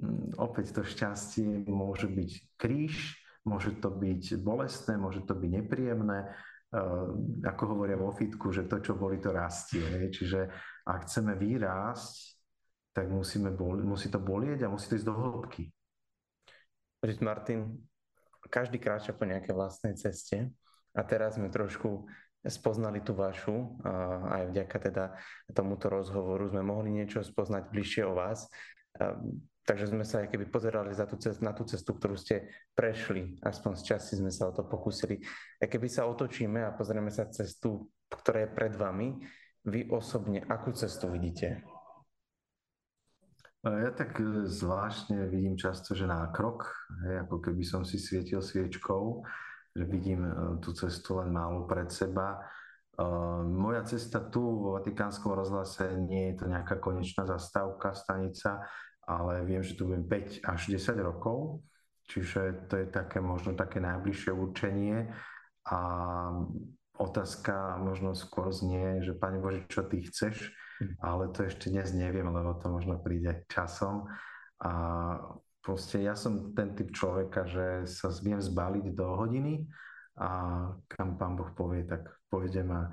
mm, 0.03 0.37
opäť 0.37 0.75
to 0.75 0.81
šťastie 0.83 1.65
môže 1.71 2.11
byť 2.11 2.31
kríž, 2.59 3.15
môže 3.47 3.79
to 3.79 3.87
byť 3.87 4.43
bolestné, 4.43 4.99
môže 4.99 5.23
to 5.23 5.31
byť 5.31 5.51
nepríjemné, 5.63 6.35
ako 7.47 7.63
hovoria 7.71 7.95
vo 7.95 8.11
fitku, 8.11 8.51
že 8.51 8.67
to, 8.67 8.83
čo 8.83 8.99
boli, 8.99 9.23
to 9.23 9.31
rastie. 9.31 10.11
Čiže 10.11 10.51
ak 10.83 11.07
chceme 11.07 11.39
vyrásť, 11.39 12.35
tak 12.91 13.07
musíme 13.07 13.55
boli, 13.55 13.87
musí 13.87 14.11
to 14.11 14.19
bolieť 14.19 14.67
a 14.67 14.71
musí 14.73 14.91
to 14.91 14.99
ísť 14.99 15.07
do 15.07 15.15
hĺbky. 15.15 15.63
Martin, 17.23 17.79
každý 18.51 18.83
kráča 18.83 19.15
po 19.15 19.23
nejakej 19.23 19.53
vlastnej 19.55 19.95
ceste 19.95 20.51
a 20.91 21.01
teraz 21.07 21.39
sme 21.39 21.47
trošku 21.47 22.09
spoznali 22.47 22.99
tú 23.03 23.15
vašu, 23.15 23.79
aj 24.27 24.51
vďaka 24.51 24.77
teda 24.91 25.05
tomuto 25.51 25.87
rozhovoru 25.87 26.47
sme 26.47 26.63
mohli 26.63 26.95
niečo 26.95 27.23
spoznať 27.23 27.69
bližšie 27.69 28.03
o 28.07 28.17
vás. 28.17 28.49
Takže 29.67 29.91
sme 29.91 30.07
sa 30.07 30.23
keby 30.23 30.47
pozerali 30.47 30.95
za 30.95 31.03
tú 31.03 31.19
cestu, 31.19 31.43
na 31.43 31.51
tú 31.51 31.67
cestu, 31.67 31.91
ktorú 31.91 32.15
ste 32.15 32.47
prešli, 32.71 33.35
aspoň 33.43 33.75
z 33.75 33.83
časti 33.83 34.13
sme 34.15 34.31
sa 34.31 34.47
o 34.47 34.55
to 34.55 34.63
pokúsili. 34.63 35.19
A 35.59 35.67
keby 35.67 35.91
sa 35.91 36.07
otočíme 36.07 36.63
a 36.63 36.71
pozrieme 36.71 37.11
sa 37.11 37.27
cestu, 37.27 37.91
ktorá 38.07 38.47
je 38.47 38.55
pred 38.55 38.71
vami, 38.71 39.19
vy 39.67 39.91
osobne 39.91 40.39
akú 40.47 40.71
cestu 40.71 41.11
vidíte? 41.11 41.67
Ja 43.67 43.91
tak 43.91 44.15
e, 44.23 44.47
zvláštne 44.47 45.27
vidím 45.27 45.59
často, 45.59 45.91
že 45.91 46.07
nákrok, 46.07 46.71
hej, 47.03 47.27
ako 47.27 47.43
keby 47.43 47.67
som 47.67 47.83
si 47.83 47.99
svietil 47.99 48.39
sviečkou, 48.39 49.27
že 49.75 49.83
vidím 49.83 50.23
e, 50.23 50.31
tú 50.63 50.71
cestu 50.71 51.19
len 51.19 51.35
málo 51.35 51.67
pred 51.67 51.91
seba. 51.91 52.39
Moja 53.45 53.85
cesta 53.85 54.25
tu 54.25 54.41
vo 54.41 54.73
Vatikánskom 54.81 55.29
rozhlase 55.29 56.01
nie 56.01 56.33
je 56.33 56.41
to 56.41 56.45
nejaká 56.49 56.81
konečná 56.81 57.29
zastávka, 57.29 57.93
stanica, 57.93 58.65
ale 59.07 59.47
viem, 59.47 59.63
že 59.63 59.79
tu 59.79 59.87
budem 59.87 60.03
5 60.03 60.43
až 60.43 60.61
10 60.67 60.99
rokov, 60.99 61.63
čiže 62.11 62.67
to 62.67 62.83
je 62.83 62.87
také 62.91 63.23
možno 63.23 63.55
také 63.55 63.79
najbližšie 63.79 64.31
určenie. 64.35 65.15
A 65.67 65.79
otázka 66.99 67.79
možno 67.79 68.11
skôr 68.11 68.51
znie, 68.51 68.99
že 69.05 69.15
Pane 69.15 69.39
Bože, 69.39 69.63
čo 69.71 69.87
Ty 69.87 69.97
chceš, 70.03 70.51
hm. 70.83 70.99
ale 70.99 71.31
to 71.31 71.47
ešte 71.47 71.71
dnes 71.71 71.95
neviem, 71.95 72.27
lebo 72.27 72.59
to 72.59 72.67
možno 72.67 72.99
príde 72.99 73.47
časom. 73.47 74.11
A 74.59 74.71
proste 75.63 76.03
ja 76.03 76.17
som 76.17 76.51
ten 76.51 76.75
typ 76.75 76.91
človeka, 76.91 77.47
že 77.47 77.87
sa 77.87 78.11
viem 78.19 78.43
zbaliť 78.43 78.85
do 78.91 79.07
hodiny 79.15 79.67
a 80.17 80.29
kam 80.89 81.15
Pán 81.15 81.37
Boh 81.37 81.53
povie, 81.53 81.85
tak 81.85 82.09
povedem 82.27 82.67
a 82.73 82.89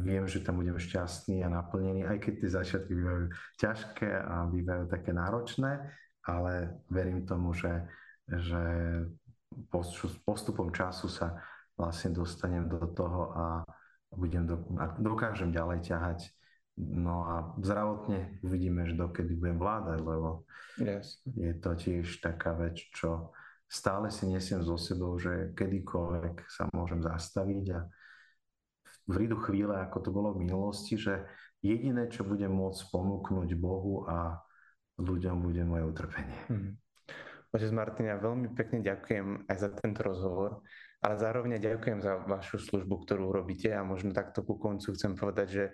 viem, 0.00 0.28
že 0.28 0.44
tam 0.44 0.60
budem 0.60 0.76
šťastný 0.76 1.40
a 1.44 1.48
naplnený, 1.48 2.04
aj 2.04 2.18
keď 2.20 2.32
tie 2.36 2.50
začiatky 2.50 2.92
bývajú 2.92 3.24
ťažké 3.56 4.10
a 4.12 4.44
bývajú 4.48 4.84
také 4.92 5.10
náročné, 5.16 5.88
ale 6.28 6.82
verím 6.92 7.24
tomu, 7.24 7.56
že, 7.56 7.88
že 8.28 8.62
postupom 10.24 10.70
času 10.70 11.08
sa 11.08 11.40
vlastne 11.74 12.12
dostanem 12.12 12.68
do 12.68 12.84
toho 12.92 13.32
a 13.32 13.46
budem 14.12 14.44
do, 14.44 14.60
a 14.76 14.92
dokážem 15.00 15.48
ďalej 15.48 15.80
ťahať. 15.86 16.20
No 16.80 17.24
a 17.28 17.34
zdravotne 17.60 18.40
uvidíme, 18.40 18.88
že 18.88 18.96
dokedy 18.96 19.36
budem 19.36 19.58
vládať, 19.60 19.98
lebo 20.00 20.48
yes. 20.80 21.20
je 21.24 21.52
to 21.56 21.76
tiež 21.76 22.24
taká 22.24 22.56
vec, 22.56 22.76
čo 22.96 23.32
stále 23.68 24.08
si 24.08 24.26
nesiem 24.26 24.64
so 24.64 24.80
sebou, 24.80 25.14
že 25.20 25.52
kedykoľvek 25.54 26.48
sa 26.48 26.66
môžem 26.72 27.04
zastaviť 27.04 27.66
a 27.76 27.80
prídu 29.10 29.36
chvíle, 29.42 29.74
ako 29.74 29.98
to 29.98 30.10
bolo 30.14 30.30
v 30.32 30.46
minulosti, 30.46 30.94
že 30.94 31.26
jediné, 31.58 32.06
čo 32.06 32.22
budem 32.22 32.54
môcť 32.54 32.88
ponúknuť 32.94 33.50
Bohu 33.58 34.06
a 34.06 34.38
ľuďom, 35.02 35.42
bude 35.42 35.66
moje 35.66 35.84
utrpenie. 35.90 36.38
Hmm. 36.46 36.78
Otec 37.50 37.74
Martin, 37.74 38.06
veľmi 38.06 38.54
pekne 38.54 38.78
ďakujem 38.78 39.50
aj 39.50 39.56
za 39.58 39.74
tento 39.74 40.06
rozhovor, 40.06 40.62
ale 41.02 41.18
zároveň 41.18 41.58
ďakujem 41.58 41.98
za 41.98 42.22
vašu 42.22 42.62
službu, 42.62 43.02
ktorú 43.02 43.34
robíte 43.34 43.74
a 43.74 43.82
možno 43.82 44.14
takto 44.14 44.46
ku 44.46 44.54
koncu 44.54 44.94
chcem 44.94 45.18
povedať, 45.18 45.48
že 45.50 45.64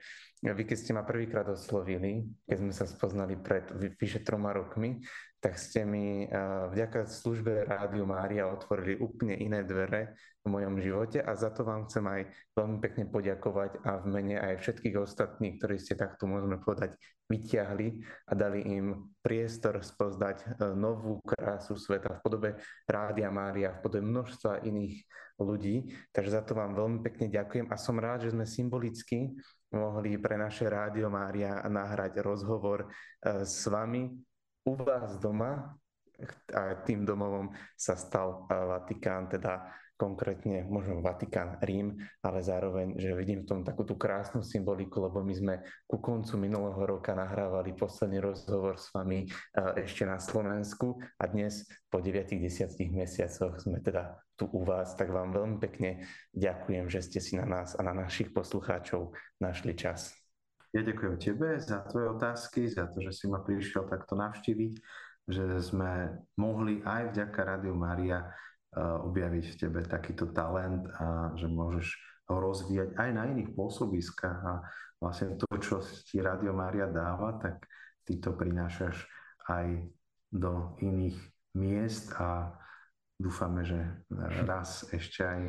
vy 0.41 0.63
keď 0.65 0.77
ste 0.81 0.97
ma 0.97 1.05
prvýkrát 1.05 1.45
oslovili, 1.53 2.33
keď 2.49 2.57
sme 2.65 2.73
sa 2.73 2.89
spoznali 2.89 3.37
pred 3.37 3.69
vyše 3.77 4.25
troma 4.25 4.57
rokmi, 4.57 5.05
tak 5.37 5.61
ste 5.61 5.85
mi 5.85 6.25
vďaka 6.73 7.13
službe 7.13 7.69
Rádiu 7.69 8.09
Mária 8.09 8.49
otvorili 8.49 8.97
úplne 8.97 9.37
iné 9.37 9.61
dvere 9.61 10.17
v 10.47 10.55
mojom 10.55 10.79
živote 10.79 11.19
a 11.19 11.35
za 11.35 11.51
to 11.51 11.67
vám 11.67 11.91
chcem 11.91 12.07
aj 12.07 12.23
veľmi 12.55 12.79
pekne 12.79 13.05
poďakovať 13.11 13.83
a 13.83 13.99
v 13.99 14.07
mene 14.07 14.39
aj 14.39 14.63
všetkých 14.63 14.95
ostatných, 14.95 15.59
ktorí 15.59 15.75
ste 15.83 15.99
takto, 15.99 16.31
môžeme 16.31 16.63
povedať, 16.63 16.95
vyťahli 17.27 17.89
a 18.31 18.33
dali 18.39 18.63
im 18.63 19.11
priestor 19.19 19.83
spoznať 19.83 20.37
e, 20.39 20.71
novú 20.79 21.19
krásu 21.27 21.75
sveta 21.75 22.15
v 22.15 22.23
podobe 22.23 22.51
Rádia 22.87 23.27
Mária, 23.35 23.75
v 23.75 23.83
podobe 23.83 24.07
množstva 24.07 24.63
iných 24.63 25.03
ľudí. 25.43 25.91
Takže 26.15 26.31
za 26.39 26.43
to 26.47 26.55
vám 26.55 26.79
veľmi 26.79 27.03
pekne 27.03 27.27
ďakujem 27.27 27.67
a 27.67 27.77
som 27.77 27.99
rád, 27.99 28.31
že 28.31 28.33
sme 28.33 28.47
symbolicky 28.47 29.35
mohli 29.75 30.15
pre 30.23 30.39
naše 30.39 30.71
Rádio 30.71 31.11
Mária 31.11 31.67
nahrať 31.67 32.23
rozhovor 32.23 32.87
e, 32.87 33.43
s 33.43 33.67
vami 33.67 34.15
u 34.63 34.73
vás 34.79 35.19
doma 35.19 35.75
a 36.55 36.81
tým 36.81 37.05
domovom 37.05 37.53
sa 37.77 37.93
stal 37.93 38.49
Vatikán, 38.49 39.29
teda 39.29 39.69
konkrétne 39.97 40.69
možno 40.69 41.01
Vatikán, 41.01 41.57
Rím, 41.65 41.97
ale 42.21 42.45
zároveň, 42.45 43.01
že 43.01 43.17
vidím 43.17 43.43
v 43.43 43.49
tom 43.49 43.61
takú 43.65 43.83
tú 43.83 43.97
krásnu 43.97 44.45
symboliku, 44.45 45.01
lebo 45.01 45.25
my 45.25 45.35
sme 45.35 45.55
ku 45.89 45.99
koncu 45.99 46.37
minulého 46.37 46.79
roka 46.85 47.17
nahrávali 47.17 47.73
posledný 47.73 48.21
rozhovor 48.21 48.77
s 48.77 48.93
vami 48.93 49.25
e, 49.25 49.27
ešte 49.81 50.05
na 50.05 50.21
Slovensku 50.21 51.01
a 51.17 51.25
dnes 51.27 51.65
po 51.89 52.05
9-10 52.05 52.77
mesiacoch 52.93 53.57
sme 53.57 53.81
teda 53.81 54.21
tu 54.37 54.45
u 54.53 54.63
vás, 54.69 54.93
tak 54.93 55.09
vám 55.09 55.33
veľmi 55.33 55.57
pekne 55.57 56.05
ďakujem, 56.37 56.93
že 56.93 57.01
ste 57.01 57.19
si 57.25 57.41
na 57.41 57.49
nás 57.49 57.73
a 57.73 57.81
na 57.81 57.97
našich 57.97 58.37
poslucháčov 58.37 59.17
našli 59.41 59.73
čas. 59.73 60.13
Ja 60.77 60.85
ďakujem 60.85 61.17
tebe 61.17 61.57
za 61.57 61.89
tvoje 61.89 62.13
otázky, 62.13 62.69
za 62.69 62.85
to, 62.93 63.01
že 63.01 63.17
si 63.17 63.25
ma 63.33 63.41
prišiel 63.41 63.89
takto 63.89 64.13
navštíviť, 64.13 64.73
že 65.25 65.59
sme 65.65 66.21
mohli 66.37 66.85
aj 66.85 67.17
vďaka 67.17 67.41
Rádiu 67.41 67.73
Mária 67.73 68.29
objaviť 68.77 69.45
v 69.53 69.59
tebe 69.59 69.81
takýto 69.89 70.31
talent 70.37 70.85
a 71.01 71.33
že 71.35 71.49
môžeš 71.49 71.87
ho 72.29 72.37
rozvíjať 72.37 72.93
aj 72.99 73.11
na 73.15 73.25
iných 73.33 73.57
pôsobiskách 73.57 74.41
a 74.45 74.55
vlastne 75.01 75.41
to, 75.41 75.47
čo 75.57 75.81
ti 75.81 76.21
Radio 76.21 76.53
Mária 76.53 76.91
dáva, 76.91 77.41
tak 77.41 77.65
ty 78.05 78.21
to 78.21 78.37
prinášaš 78.37 79.07
aj 79.49 79.89
do 80.29 80.77
iných 80.83 81.17
miest 81.57 82.13
a 82.21 82.53
dúfame, 83.17 83.65
že 83.65 83.81
raz 84.45 84.85
ešte 84.93 85.25
aj 85.25 85.41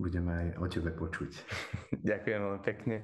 budeme 0.00 0.32
aj 0.34 0.46
o 0.58 0.66
tebe 0.66 0.90
počuť. 0.90 1.30
Ďakujem 2.10 2.38
veľmi 2.42 2.62
pekne. 2.66 2.96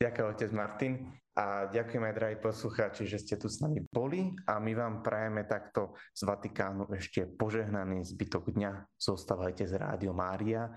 Ďakujem, 0.00 0.26
otec 0.32 0.50
Martin. 0.56 0.92
A 1.36 1.68
ďakujem 1.68 2.02
aj, 2.08 2.14
drahí 2.16 2.36
poslucháči, 2.40 3.04
že 3.04 3.20
ste 3.20 3.36
tu 3.36 3.52
s 3.52 3.60
nami 3.60 3.84
boli 3.84 4.32
a 4.48 4.56
my 4.56 4.72
vám 4.72 5.04
prajeme 5.04 5.44
takto 5.44 5.92
z 6.16 6.24
Vatikánu 6.24 6.88
ešte 6.96 7.28
požehnaný 7.28 8.02
zbytok 8.08 8.48
dňa. 8.50 8.96
Zostávajte 8.96 9.68
z 9.68 9.76
Rádio 9.76 10.16
Mária 10.16 10.72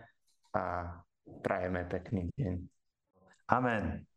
a 0.51 0.91
prajeme 1.39 1.87
pekný 1.87 2.27
deň. 2.35 2.55
Amen. 3.47 4.12